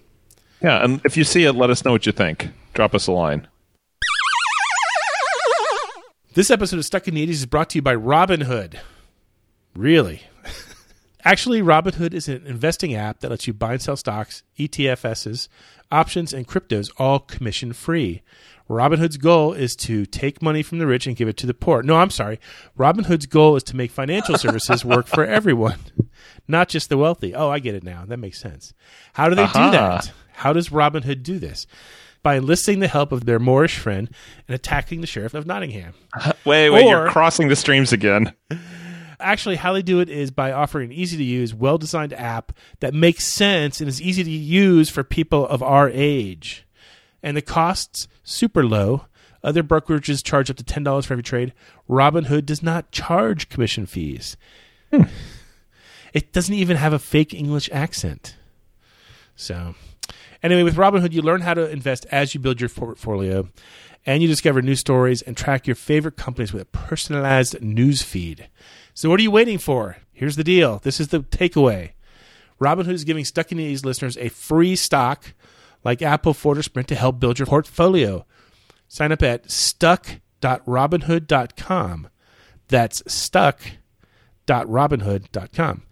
Yeah, 0.62 0.85
and 0.85 1.01
if 1.05 1.16
you 1.16 1.25
see 1.25 1.45
it, 1.45 1.55
let 1.55 1.71
us 1.71 1.85
know 1.85 1.93
what 1.93 2.05
you 2.05 2.12
think. 2.12 2.49
Drop 2.75 2.95
us 2.95 3.07
a 3.07 3.12
line. 3.12 3.47
This 6.35 6.51
episode 6.51 6.79
of 6.79 6.85
Stuck 6.85 7.09
in 7.09 7.14
the 7.14 7.27
80s 7.27 7.31
is 7.31 7.47
brought 7.47 7.71
to 7.71 7.79
you 7.79 7.83
by 7.83 7.97
Robinhood. 7.97 8.79
Really? 9.75 10.23
Actually, 11.25 11.61
Robinhood 11.61 12.14
is 12.14 12.29
an 12.29 12.47
investing 12.47 12.95
app 12.95 13.21
that 13.21 13.31
lets 13.31 13.47
you 13.47 13.53
buy 13.53 13.73
and 13.73 13.83
sell 13.83 13.97
stocks, 13.97 14.43
ETFs, 14.59 15.49
options, 15.91 16.33
and 16.33 16.47
cryptos 16.47 16.91
all 16.99 17.18
commission 17.18 17.73
free. 17.73 18.23
Robinhood's 18.71 19.16
goal 19.16 19.53
is 19.53 19.75
to 19.75 20.07
take 20.07 20.41
money 20.41 20.62
from 20.62 20.79
the 20.79 20.87
rich 20.87 21.05
and 21.09 21.16
give 21.16 21.27
it 21.27 21.37
to 21.39 21.47
the 21.47 21.53
poor. 21.53 21.83
No, 21.83 21.97
I'm 21.97 22.09
sorry. 22.09 22.39
Robinhood's 22.79 23.27
goal 23.27 23.57
is 23.57 23.64
to 23.64 23.77
make 23.77 23.91
financial 23.91 24.39
services 24.39 24.85
work 24.85 25.09
for 25.09 25.25
everyone, 25.27 25.81
not 26.47 26.68
just 26.68 26.89
the 26.89 26.97
wealthy. 26.97 27.35
Oh, 27.35 27.51
I 27.51 27.59
get 27.59 27.75
it 27.75 27.83
now. 27.83 28.05
That 28.07 28.18
makes 28.18 28.41
sense. 28.41 28.73
How 29.14 29.29
do 29.29 29.35
they 29.35 29.43
Aha. 29.43 29.53
do 29.53 29.77
uh-huh. 29.77 29.97
that? 29.97 30.12
How 30.35 30.53
does 30.53 30.68
Robinhood 30.68 31.25
do 31.25 31.41
this? 31.41 31.66
By 32.23 32.37
enlisting 32.37 32.79
the 32.79 32.87
help 32.87 33.11
of 33.11 33.25
their 33.25 33.41
Moorish 33.41 33.77
friend 33.77 34.09
and 34.47 34.55
attacking 34.55 35.01
the 35.01 35.07
sheriff 35.09 35.35
of 35.35 35.47
Nottingham. 35.47 35.95
Wait, 36.45 36.71
wait, 36.71 36.85
Or- 36.85 36.91
you're 36.91 37.09
crossing 37.09 37.49
the 37.49 37.57
streams 37.57 37.93
again. 37.93 38.35
Actually, 39.18 39.57
how 39.57 39.73
they 39.73 39.83
do 39.83 39.99
it 39.99 40.09
is 40.09 40.31
by 40.31 40.53
offering 40.53 40.91
an 40.91 40.97
easy 40.97 41.16
to 41.16 41.25
use, 41.25 41.53
well 41.53 41.77
designed 41.77 42.12
app 42.12 42.53
that 42.79 42.95
makes 42.95 43.25
sense 43.25 43.81
and 43.81 43.89
is 43.89 44.01
easy 44.01 44.23
to 44.25 44.31
use 44.31 44.89
for 44.89 45.03
people 45.05 45.47
of 45.47 45.62
our 45.62 45.91
age. 45.91 46.66
And 47.23 47.37
the 47.37 47.43
costs 47.43 48.09
super 48.23 48.64
low. 48.64 49.07
Other 49.43 49.62
brokerages 49.62 50.25
charge 50.25 50.51
up 50.51 50.57
to 50.57 50.64
ten 50.64 50.83
dollars 50.83 51.07
for 51.07 51.14
every 51.14 51.23
trade. 51.23 51.53
Robinhood 51.89 52.45
does 52.45 52.62
not 52.62 52.91
charge 52.91 53.49
commission 53.49 53.87
fees. 53.87 54.37
Hmm. 54.93 55.05
It 56.12 56.33
doesn't 56.33 56.55
even 56.55 56.77
have 56.77 56.93
a 56.93 56.99
fake 56.99 57.33
English 57.33 57.71
accent. 57.73 58.37
So, 59.37 59.75
anyway, 60.43 60.62
with 60.62 60.77
Robinhood, 60.77 61.12
you 61.12 61.23
learn 61.23 61.41
how 61.41 61.55
to 61.55 61.71
invest 61.71 62.05
as 62.11 62.35
you 62.35 62.41
build 62.41 62.61
your 62.61 62.68
portfolio, 62.68 63.49
and 64.05 64.23
you 64.23 64.29
discover 64.29 64.61
new 64.61 64.75
stories 64.75 65.23
and 65.23 65.37
track 65.37 65.66
your 65.66 65.77
favorite 65.77 66.16
companies 66.16 66.53
with 66.53 66.62
a 66.62 66.66
personalized 66.66 67.62
news 67.62 68.03
feed. 68.03 68.49
So, 68.93 69.09
what 69.09 69.21
are 69.21 69.23
you 69.23 69.31
waiting 69.31 69.59
for? 69.59 69.99
Here's 70.12 70.37
the 70.37 70.45
deal. 70.45 70.81
This 70.83 71.01
is 71.01 71.09
the 71.09 71.21
takeaway. 71.21 71.93
Robinhood 72.61 72.93
is 72.93 73.05
giving 73.05 73.25
Stuck 73.25 73.51
in 73.53 73.59
the 73.59 73.73
80s 73.73 73.85
listeners 73.85 74.18
a 74.18 74.29
free 74.29 74.77
stock 74.77 75.33
like 75.85 76.03
Apple, 76.03 76.35
Ford, 76.35 76.59
or 76.59 76.62
Sprint 76.62 76.89
to 76.89 76.95
help 76.95 77.18
build 77.20 77.39
your 77.39 77.47
portfolio. 77.47 78.26
Sign 78.89 79.12
up 79.12 79.22
at 79.22 79.51
stuck.robinhood.com. 79.51 82.09
That's 82.68 83.03
stuck.robinhood.com. 83.12 85.83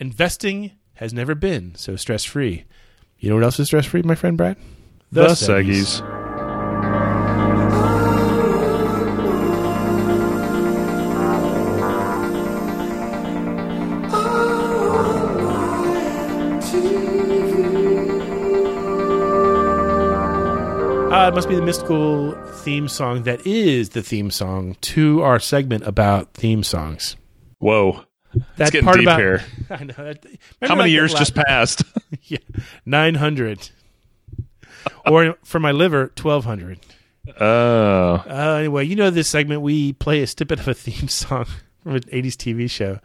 Investing 0.00 0.72
has 0.94 1.12
never 1.12 1.34
been 1.34 1.74
so 1.74 1.96
stress 1.96 2.22
free. 2.24 2.64
You 3.18 3.30
know 3.30 3.34
what 3.36 3.44
else 3.44 3.58
is 3.58 3.66
stress 3.66 3.86
free, 3.86 4.02
my 4.02 4.14
friend 4.14 4.36
Brad? 4.36 4.56
The 5.10 5.28
Seggies. 5.28 6.27
It 21.28 21.34
must 21.34 21.46
be 21.46 21.56
the 21.56 21.60
mystical 21.62 22.32
theme 22.62 22.88
song 22.88 23.24
that 23.24 23.46
is 23.46 23.90
the 23.90 24.02
theme 24.02 24.30
song 24.30 24.76
to 24.80 25.20
our 25.20 25.38
segment 25.38 25.86
about 25.86 26.32
theme 26.32 26.62
songs. 26.62 27.16
Whoa. 27.58 28.06
That 28.56 28.72
getting 28.72 28.86
part 28.86 28.96
deep 28.96 29.06
about 29.06 29.20
here. 29.20 29.44
I 29.70 29.84
know. 29.84 29.92
That, 29.94 30.24
How 30.62 30.74
many 30.74 30.90
years 30.90 31.12
just 31.12 31.34
passed? 31.34 31.82
yeah, 32.22 32.38
nine 32.86 33.14
hundred. 33.14 33.68
or 35.06 35.36
for 35.44 35.60
my 35.60 35.70
liver, 35.70 36.12
twelve 36.16 36.46
hundred. 36.46 36.80
Oh. 37.38 38.24
Uh, 38.26 38.56
anyway, 38.60 38.86
you 38.86 38.96
know 38.96 39.10
this 39.10 39.28
segment 39.28 39.60
we 39.60 39.92
play 39.92 40.22
a 40.22 40.26
snippet 40.26 40.60
of 40.60 40.66
a 40.66 40.72
theme 40.72 41.08
song 41.08 41.44
from 41.82 41.96
an 41.96 42.02
'80s 42.04 42.36
TV 42.36 42.70
show. 42.70 43.00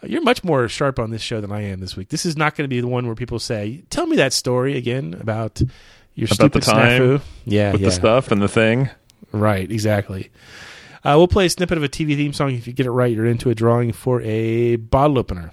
Uh, 0.00 0.06
You're 0.06 0.22
much 0.22 0.44
more 0.44 0.68
sharp 0.68 1.00
on 1.00 1.10
this 1.10 1.20
show 1.20 1.40
than 1.40 1.50
I 1.50 1.62
am 1.62 1.80
this 1.80 1.96
week. 1.96 2.10
This 2.10 2.24
is 2.24 2.36
not 2.36 2.54
going 2.54 2.64
to 2.64 2.72
be 2.72 2.80
the 2.80 2.86
one 2.86 3.06
where 3.06 3.16
people 3.16 3.40
say, 3.40 3.82
"Tell 3.90 4.06
me 4.06 4.14
that 4.16 4.32
story 4.32 4.76
again 4.76 5.16
about 5.20 5.60
your 6.14 6.28
About 6.32 6.52
the 6.52 6.60
time 6.60 7.00
snafu." 7.02 7.20
Yeah, 7.44 7.72
with 7.72 7.80
yeah. 7.80 7.88
the 7.88 7.92
stuff 7.92 8.30
and 8.30 8.40
the 8.42 8.48
thing. 8.48 8.90
Right, 9.32 9.70
exactly. 9.70 10.30
Uh, 11.04 11.14
we'll 11.16 11.28
play 11.28 11.46
a 11.46 11.50
snippet 11.50 11.78
of 11.78 11.84
a 11.84 11.88
TV 11.88 12.16
theme 12.16 12.32
song. 12.32 12.50
If 12.54 12.66
you 12.66 12.72
get 12.72 12.86
it 12.86 12.90
right, 12.90 13.14
you're 13.14 13.26
into 13.26 13.48
a 13.50 13.54
drawing 13.54 13.92
for 13.92 14.20
a 14.22 14.76
bottle 14.76 15.18
opener. 15.18 15.52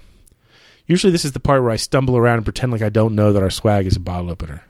Usually, 0.86 1.10
this 1.10 1.24
is 1.24 1.32
the 1.32 1.40
part 1.40 1.62
where 1.62 1.70
I 1.70 1.76
stumble 1.76 2.16
around 2.16 2.36
and 2.36 2.44
pretend 2.44 2.72
like 2.72 2.82
I 2.82 2.88
don't 2.88 3.14
know 3.14 3.32
that 3.32 3.42
our 3.42 3.50
swag 3.50 3.86
is 3.86 3.96
a 3.96 4.00
bottle 4.00 4.30
opener. 4.30 4.62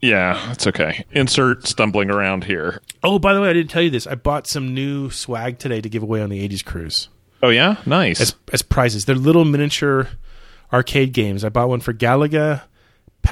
Yeah, 0.00 0.34
that's 0.48 0.66
okay. 0.66 1.04
Insert 1.12 1.66
stumbling 1.66 2.10
around 2.10 2.44
here. 2.44 2.82
Oh, 3.04 3.18
by 3.20 3.34
the 3.34 3.40
way, 3.40 3.50
I 3.50 3.52
didn't 3.52 3.70
tell 3.70 3.82
you 3.82 3.90
this. 3.90 4.06
I 4.06 4.16
bought 4.16 4.48
some 4.48 4.74
new 4.74 5.10
swag 5.10 5.58
today 5.58 5.80
to 5.80 5.88
give 5.88 6.02
away 6.02 6.20
on 6.20 6.28
the 6.28 6.46
80s 6.48 6.64
cruise 6.64 7.08
Oh 7.42 7.50
yeah, 7.50 7.76
nice. 7.86 8.20
as, 8.20 8.34
as 8.52 8.62
prizes. 8.62 9.04
They're 9.04 9.14
little 9.16 9.44
miniature 9.44 10.08
arcade 10.72 11.12
games. 11.12 11.44
I 11.44 11.50
bought 11.50 11.68
one 11.68 11.80
for 11.80 11.92
Galaga, 11.92 12.62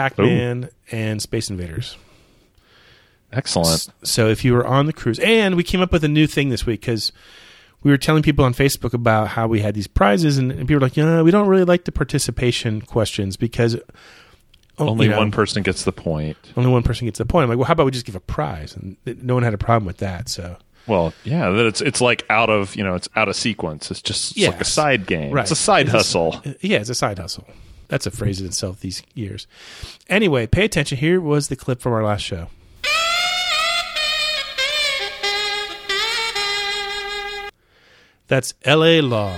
Pac 0.01 0.19
Man, 0.19 0.69
oh. 0.71 0.97
and 0.97 1.21
Space 1.23 1.51
Invaders. 1.51 1.97
Excellent. 3.33 3.89
So 4.03 4.29
if 4.29 4.45
you 4.45 4.53
were 4.55 4.67
on 4.67 4.87
the 4.87 4.93
cruise, 4.93 5.19
and 5.21 5.57
we 5.57 5.63
came 5.63 5.81
up 5.81 5.93
with 5.93 6.03
a 6.05 6.09
new 6.09 6.27
thing 6.27 6.49
this 6.49 6.67
week 6.67 6.81
because 6.81 7.13
we 7.83 7.91
were 7.91 7.97
telling 7.99 8.23
people 8.23 8.45
on 8.45 8.55
Facebook 8.55 8.93
about 8.93 9.29
how 9.29 9.47
we 9.47 9.61
had 9.61 9.75
these 9.75 9.87
prizes, 9.87 10.37
and, 10.37 10.51
and 10.51 10.61
people 10.63 10.77
were 10.77 10.81
like, 10.81 10.97
"Yeah, 10.97 11.23
we 11.23 11.31
don't 11.31 11.47
really 11.49 11.65
like 11.65 11.85
the 11.85 11.93
participation 11.93 12.81
questions 12.83 13.37
because 13.37 13.77
oh, 14.79 14.89
Only 14.89 15.07
you 15.07 15.13
know, 15.13 15.19
one 15.19 15.31
person 15.31 15.63
gets 15.63 15.85
the 15.85 15.93
point. 15.93 16.37
only 16.57 16.71
one 16.71 16.83
person 16.83 17.07
gets 17.07 17.19
the 17.19 17.27
point." 17.27 17.45
I'm 17.45 17.51
like, 17.51 17.59
"Well, 17.59 17.67
how 17.67 17.73
about 17.73 17.87
we 17.87 17.93
just 17.93 18.07
give 18.07 18.17
a 18.17 18.21
prize?" 18.21 18.75
And 18.75 18.97
th- 19.05 19.19
no 19.19 19.35
one 19.35 19.45
had 19.45 19.55
a 19.55 19.59
problem 19.59 19.87
with 19.87 19.99
that. 19.99 20.29
So 20.29 20.57
Well, 20.89 21.15
yeah, 21.23 21.51
that 21.51 21.67
it's 21.67 21.81
it's 21.81 22.01
like 22.01 22.27
out 22.31 22.51
of 22.51 22.75
you 22.75 22.83
know 22.83 22.97
it's 22.97 23.09
out 23.15 23.29
of 23.29 23.37
sequence. 23.37 23.91
It's 23.93 24.03
just 24.03 24.37
it's 24.37 24.47
like 24.47 24.61
a 24.61 24.65
side 24.65 25.07
game. 25.07 25.33
Right. 25.33 25.43
It's 25.43 25.53
a 25.53 25.57
side 25.57 25.87
It's 25.87 25.95
a- 25.95 25.99
hustle. 25.99 26.43
yeah, 26.61 26.79
it's 26.79 26.91
a 26.91 26.95
side 26.97 27.19
hustle. 27.21 27.47
That's 27.91 28.07
a 28.07 28.13
phrase 28.13 28.41
in 28.41 28.47
itself 28.47 28.79
these 28.79 29.03
years. 29.15 29.49
Anyway, 30.09 30.47
pay 30.47 30.65
attention. 30.65 30.99
Here 30.99 31.21
was 31.21 31.49
the 31.49 31.57
clip 31.57 31.83
from 31.83 31.93
our 31.93 32.05
last 32.05 32.21
show. 32.23 32.47
That's 38.29 38.55
L.A. 38.65 39.01
Law. 39.01 39.37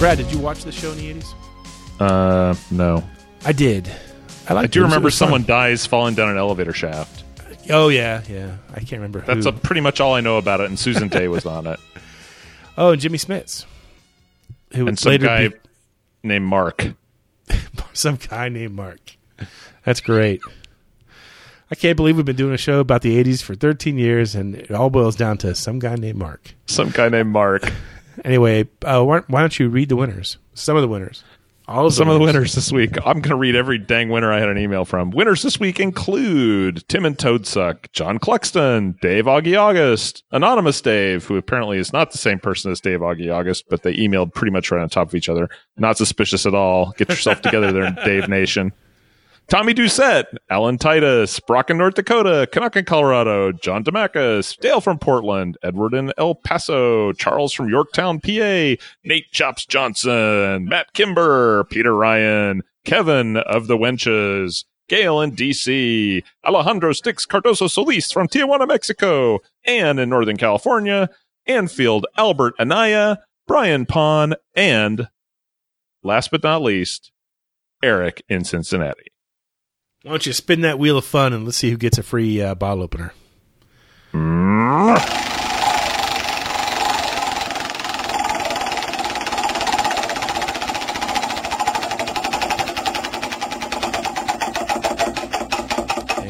Brad, 0.00 0.16
did 0.16 0.32
you 0.32 0.38
watch 0.38 0.64
the 0.64 0.72
show 0.72 0.92
in 0.92 0.96
the 0.96 1.12
80s? 1.12 1.34
Uh, 2.00 2.54
no. 2.70 3.04
I 3.44 3.52
did. 3.52 3.86
I 4.48 4.54
I 4.54 4.62
do 4.62 4.64
it. 4.64 4.64
It 4.64 4.76
it 4.76 4.80
remember 4.80 5.04
was 5.04 5.18
fun. 5.18 5.26
someone 5.26 5.44
dies 5.44 5.84
falling 5.84 6.14
down 6.14 6.30
an 6.30 6.38
elevator 6.38 6.72
shaft. 6.72 7.22
Oh, 7.68 7.90
yeah, 7.90 8.22
yeah. 8.26 8.56
I 8.72 8.78
can't 8.78 8.92
remember 8.92 9.20
That's 9.20 9.44
who. 9.44 9.50
a, 9.50 9.52
pretty 9.52 9.82
much 9.82 10.00
all 10.00 10.14
I 10.14 10.22
know 10.22 10.38
about 10.38 10.62
it. 10.62 10.70
And 10.70 10.78
Susan 10.78 11.08
Dey 11.08 11.28
was 11.28 11.44
on 11.44 11.66
it, 11.66 11.78
oh, 12.78 12.92
and 12.92 13.00
Jimmy 13.02 13.18
Smits. 13.18 13.66
Who 14.72 14.88
and 14.88 14.98
some 14.98 15.18
guy 15.18 15.48
be 15.48 15.54
named 16.22 16.46
Mark. 16.46 16.94
some 17.92 18.16
guy 18.16 18.48
named 18.48 18.74
Mark. 18.74 19.18
That's 19.84 20.00
great. 20.00 20.40
I 21.70 21.74
can't 21.74 21.98
believe 21.98 22.16
we've 22.16 22.24
been 22.24 22.36
doing 22.36 22.54
a 22.54 22.58
show 22.58 22.80
about 22.80 23.02
the 23.02 23.22
80s 23.22 23.42
for 23.42 23.54
13 23.54 23.98
years, 23.98 24.34
and 24.34 24.54
it 24.54 24.70
all 24.70 24.88
boils 24.88 25.14
down 25.14 25.36
to 25.38 25.54
some 25.54 25.78
guy 25.78 25.96
named 25.96 26.18
Mark. 26.18 26.54
Some 26.64 26.88
guy 26.88 27.10
named 27.10 27.28
Mark. 27.28 27.70
Anyway, 28.24 28.68
uh, 28.82 29.02
why, 29.02 29.20
why 29.28 29.40
don't 29.40 29.58
you 29.58 29.68
read 29.68 29.88
the 29.88 29.96
winners? 29.96 30.38
Some 30.54 30.76
of 30.76 30.82
the 30.82 30.88
winners. 30.88 31.22
All 31.70 31.86
of 31.86 31.94
Some 31.94 32.08
of 32.08 32.18
the 32.18 32.24
winners 32.24 32.54
this 32.54 32.72
week. 32.72 32.96
I'm 33.06 33.20
going 33.20 33.30
to 33.30 33.36
read 33.36 33.54
every 33.54 33.78
dang 33.78 34.08
winner 34.08 34.32
I 34.32 34.40
had 34.40 34.48
an 34.48 34.58
email 34.58 34.84
from. 34.84 35.12
Winners 35.12 35.42
this 35.42 35.60
week 35.60 35.78
include 35.78 36.82
Tim 36.88 37.04
and 37.04 37.16
Toadsuck, 37.16 37.92
John 37.92 38.18
Cluxton, 38.18 38.98
Dave 38.98 39.26
Augie 39.26 39.56
August, 39.56 40.24
Anonymous 40.32 40.80
Dave, 40.80 41.24
who 41.26 41.36
apparently 41.36 41.78
is 41.78 41.92
not 41.92 42.10
the 42.10 42.18
same 42.18 42.40
person 42.40 42.72
as 42.72 42.80
Dave 42.80 43.00
Augie 43.00 43.32
August, 43.32 43.66
but 43.70 43.84
they 43.84 43.94
emailed 43.94 44.34
pretty 44.34 44.50
much 44.50 44.72
right 44.72 44.82
on 44.82 44.88
top 44.88 45.06
of 45.06 45.14
each 45.14 45.28
other. 45.28 45.48
Not 45.76 45.96
suspicious 45.96 46.44
at 46.44 46.56
all. 46.56 46.92
Get 46.96 47.08
yourself 47.08 47.40
together 47.40 47.70
there 47.70 47.90
Dave 48.04 48.28
Nation. 48.28 48.72
Tommy 49.50 49.74
Doucette, 49.74 50.26
Alan 50.48 50.78
Titus, 50.78 51.40
Brock 51.40 51.70
in 51.70 51.78
North 51.78 51.94
Dakota, 51.94 52.46
Canuck 52.52 52.76
in 52.76 52.84
Colorado, 52.84 53.50
John 53.50 53.82
Demacus, 53.82 54.56
Dale 54.60 54.80
from 54.80 54.96
Portland, 54.96 55.58
Edward 55.64 55.92
in 55.92 56.12
El 56.16 56.36
Paso, 56.36 57.12
Charles 57.14 57.52
from 57.52 57.68
Yorktown, 57.68 58.20
PA, 58.20 58.76
Nate 59.02 59.28
Chops 59.32 59.66
Johnson, 59.66 60.66
Matt 60.66 60.92
Kimber, 60.92 61.64
Peter 61.64 61.96
Ryan, 61.96 62.62
Kevin 62.84 63.38
of 63.38 63.66
the 63.66 63.76
Wenches, 63.76 64.64
Gail 64.88 65.20
in 65.20 65.32
DC, 65.32 66.22
Alejandro 66.46 66.92
Stix 66.92 67.26
Cardoso 67.26 67.68
Solis 67.68 68.12
from 68.12 68.28
Tijuana, 68.28 68.68
Mexico, 68.68 69.40
Ann 69.64 69.98
in 69.98 70.10
Northern 70.10 70.36
California, 70.36 71.10
Anfield 71.48 72.06
Albert 72.16 72.54
Anaya, 72.60 73.18
Brian 73.48 73.84
Pond, 73.84 74.36
and 74.54 75.08
last 76.04 76.30
but 76.30 76.44
not 76.44 76.62
least, 76.62 77.10
Eric 77.82 78.22
in 78.28 78.44
Cincinnati. 78.44 79.09
Why 80.02 80.12
don't 80.12 80.24
you 80.24 80.32
spin 80.32 80.62
that 80.62 80.78
wheel 80.78 80.96
of 80.96 81.04
fun 81.04 81.34
and 81.34 81.44
let's 81.44 81.58
see 81.58 81.68
who 81.68 81.76
gets 81.76 81.98
a 81.98 82.02
free 82.02 82.40
uh, 82.40 82.54
bottle 82.54 82.82
opener? 82.82 83.12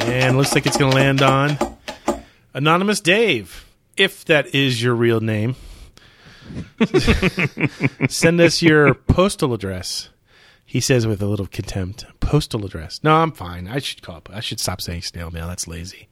And 0.03 0.37
looks 0.37 0.53
like 0.53 0.66
it's 0.66 0.77
going 0.77 0.91
to 0.91 0.97
land 0.97 1.23
on 1.23 1.57
Anonymous 2.53 2.99
Dave, 2.99 3.66
if 3.97 4.25
that 4.25 4.53
is 4.53 4.83
your 4.83 4.97
real 4.97 5.21
name. 5.21 5.55
Send 8.09 8.41
us 8.41 8.62
your 8.62 8.95
postal 8.95 9.55
address. 9.55 10.09
He 10.71 10.79
says 10.79 11.05
with 11.05 11.21
a 11.21 11.27
little 11.27 11.49
contempt, 11.49 12.07
postal 12.21 12.64
address. 12.64 13.01
No, 13.03 13.16
I'm 13.16 13.33
fine. 13.33 13.66
I 13.66 13.81
should 13.81 14.03
call. 14.03 14.23
I 14.31 14.39
should 14.39 14.61
stop 14.61 14.81
saying 14.81 15.03
snail 15.03 15.33
mail. 15.33 15.49
That's 15.49 15.66
lazy. 15.66 16.07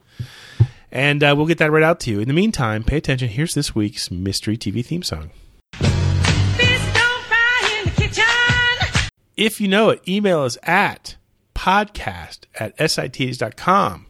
And 0.91 1.23
uh, 1.23 1.33
we'll 1.37 1.45
get 1.45 1.59
that 1.59 1.71
right 1.71 1.81
out 1.81 2.01
to 2.01 2.11
you. 2.11 2.19
In 2.19 2.27
the 2.27 2.33
meantime, 2.33 2.83
pay 2.83 2.97
attention. 2.97 3.29
Here's 3.29 3.53
this 3.53 3.73
week's 3.73 4.11
mystery 4.11 4.57
TV 4.57 4.85
theme 4.85 5.01
song. 5.01 5.29
If 9.37 9.61
you 9.61 9.69
know 9.69 9.91
it, 9.91 10.01
email 10.05 10.41
us 10.41 10.57
at 10.63 11.15
podcast 11.55 12.39
at 12.55 12.75
sits.com 12.91 14.07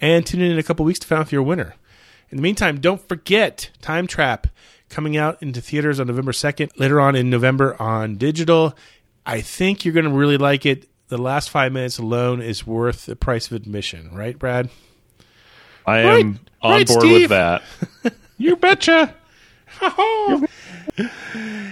and 0.00 0.26
tune 0.26 0.40
in 0.40 0.50
in 0.50 0.58
a 0.58 0.64
couple 0.64 0.84
weeks 0.84 0.98
to 0.98 1.06
find 1.06 1.20
out 1.20 1.26
if 1.26 1.32
you're 1.32 1.42
a 1.42 1.44
winner. 1.44 1.76
In 2.30 2.38
the 2.38 2.42
meantime, 2.42 2.80
don't 2.80 3.08
forget 3.08 3.70
Time 3.82 4.08
Trap 4.08 4.48
coming 4.88 5.16
out 5.16 5.40
into 5.42 5.60
theaters 5.60 6.00
on 6.00 6.06
November 6.06 6.32
2nd, 6.32 6.70
later 6.78 7.00
on 7.00 7.14
in 7.14 7.30
November 7.30 7.80
on 7.80 8.16
digital. 8.16 8.76
I 9.26 9.40
think 9.40 9.84
you're 9.84 9.92
going 9.94 10.06
to 10.06 10.12
really 10.12 10.38
like 10.38 10.64
it. 10.64 10.88
The 11.08 11.18
last 11.18 11.50
five 11.50 11.72
minutes 11.72 11.98
alone 11.98 12.40
is 12.40 12.66
worth 12.66 13.06
the 13.06 13.16
price 13.16 13.46
of 13.48 13.52
admission, 13.54 14.10
right, 14.14 14.38
Brad? 14.38 14.70
I 15.86 16.04
Right. 16.04 16.20
am 16.20 16.40
on 16.62 16.70
Right, 16.72 16.86
board 16.86 17.00
Steve. 17.02 17.20
with 17.22 17.30
that. 17.30 17.62
you 18.38 18.56
betcha. 18.56 19.14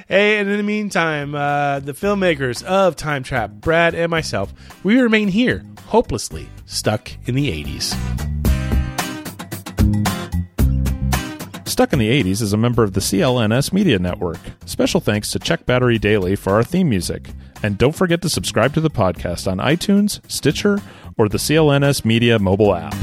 Hey, 0.06 0.38
and 0.38 0.50
in 0.50 0.58
the 0.58 0.62
meantime, 0.62 1.34
uh, 1.34 1.80
the 1.80 1.92
filmmakers 1.94 2.62
of 2.62 2.94
Time 2.94 3.22
Trap, 3.22 3.52
Brad 3.52 3.94
and 3.94 4.10
myself, 4.10 4.52
we 4.84 5.00
remain 5.00 5.28
here, 5.28 5.64
hopelessly 5.86 6.46
stuck 6.66 7.10
in 7.26 7.34
the 7.34 7.48
80s. 7.64 7.94
Stuck 11.74 11.92
in 11.92 11.98
the 11.98 12.22
80s 12.22 12.40
is 12.40 12.52
a 12.52 12.56
member 12.56 12.84
of 12.84 12.92
the 12.92 13.00
CLNS 13.00 13.72
Media 13.72 13.98
Network. 13.98 14.38
Special 14.64 15.00
thanks 15.00 15.32
to 15.32 15.40
Check 15.40 15.66
Battery 15.66 15.98
Daily 15.98 16.36
for 16.36 16.52
our 16.52 16.62
theme 16.62 16.88
music. 16.88 17.30
And 17.64 17.76
don't 17.76 17.96
forget 17.96 18.22
to 18.22 18.28
subscribe 18.28 18.74
to 18.74 18.80
the 18.80 18.90
podcast 18.90 19.50
on 19.50 19.58
iTunes, 19.58 20.20
Stitcher, 20.30 20.80
or 21.18 21.28
the 21.28 21.38
CLNS 21.38 22.04
Media 22.04 22.38
mobile 22.38 22.76
app. 22.76 22.94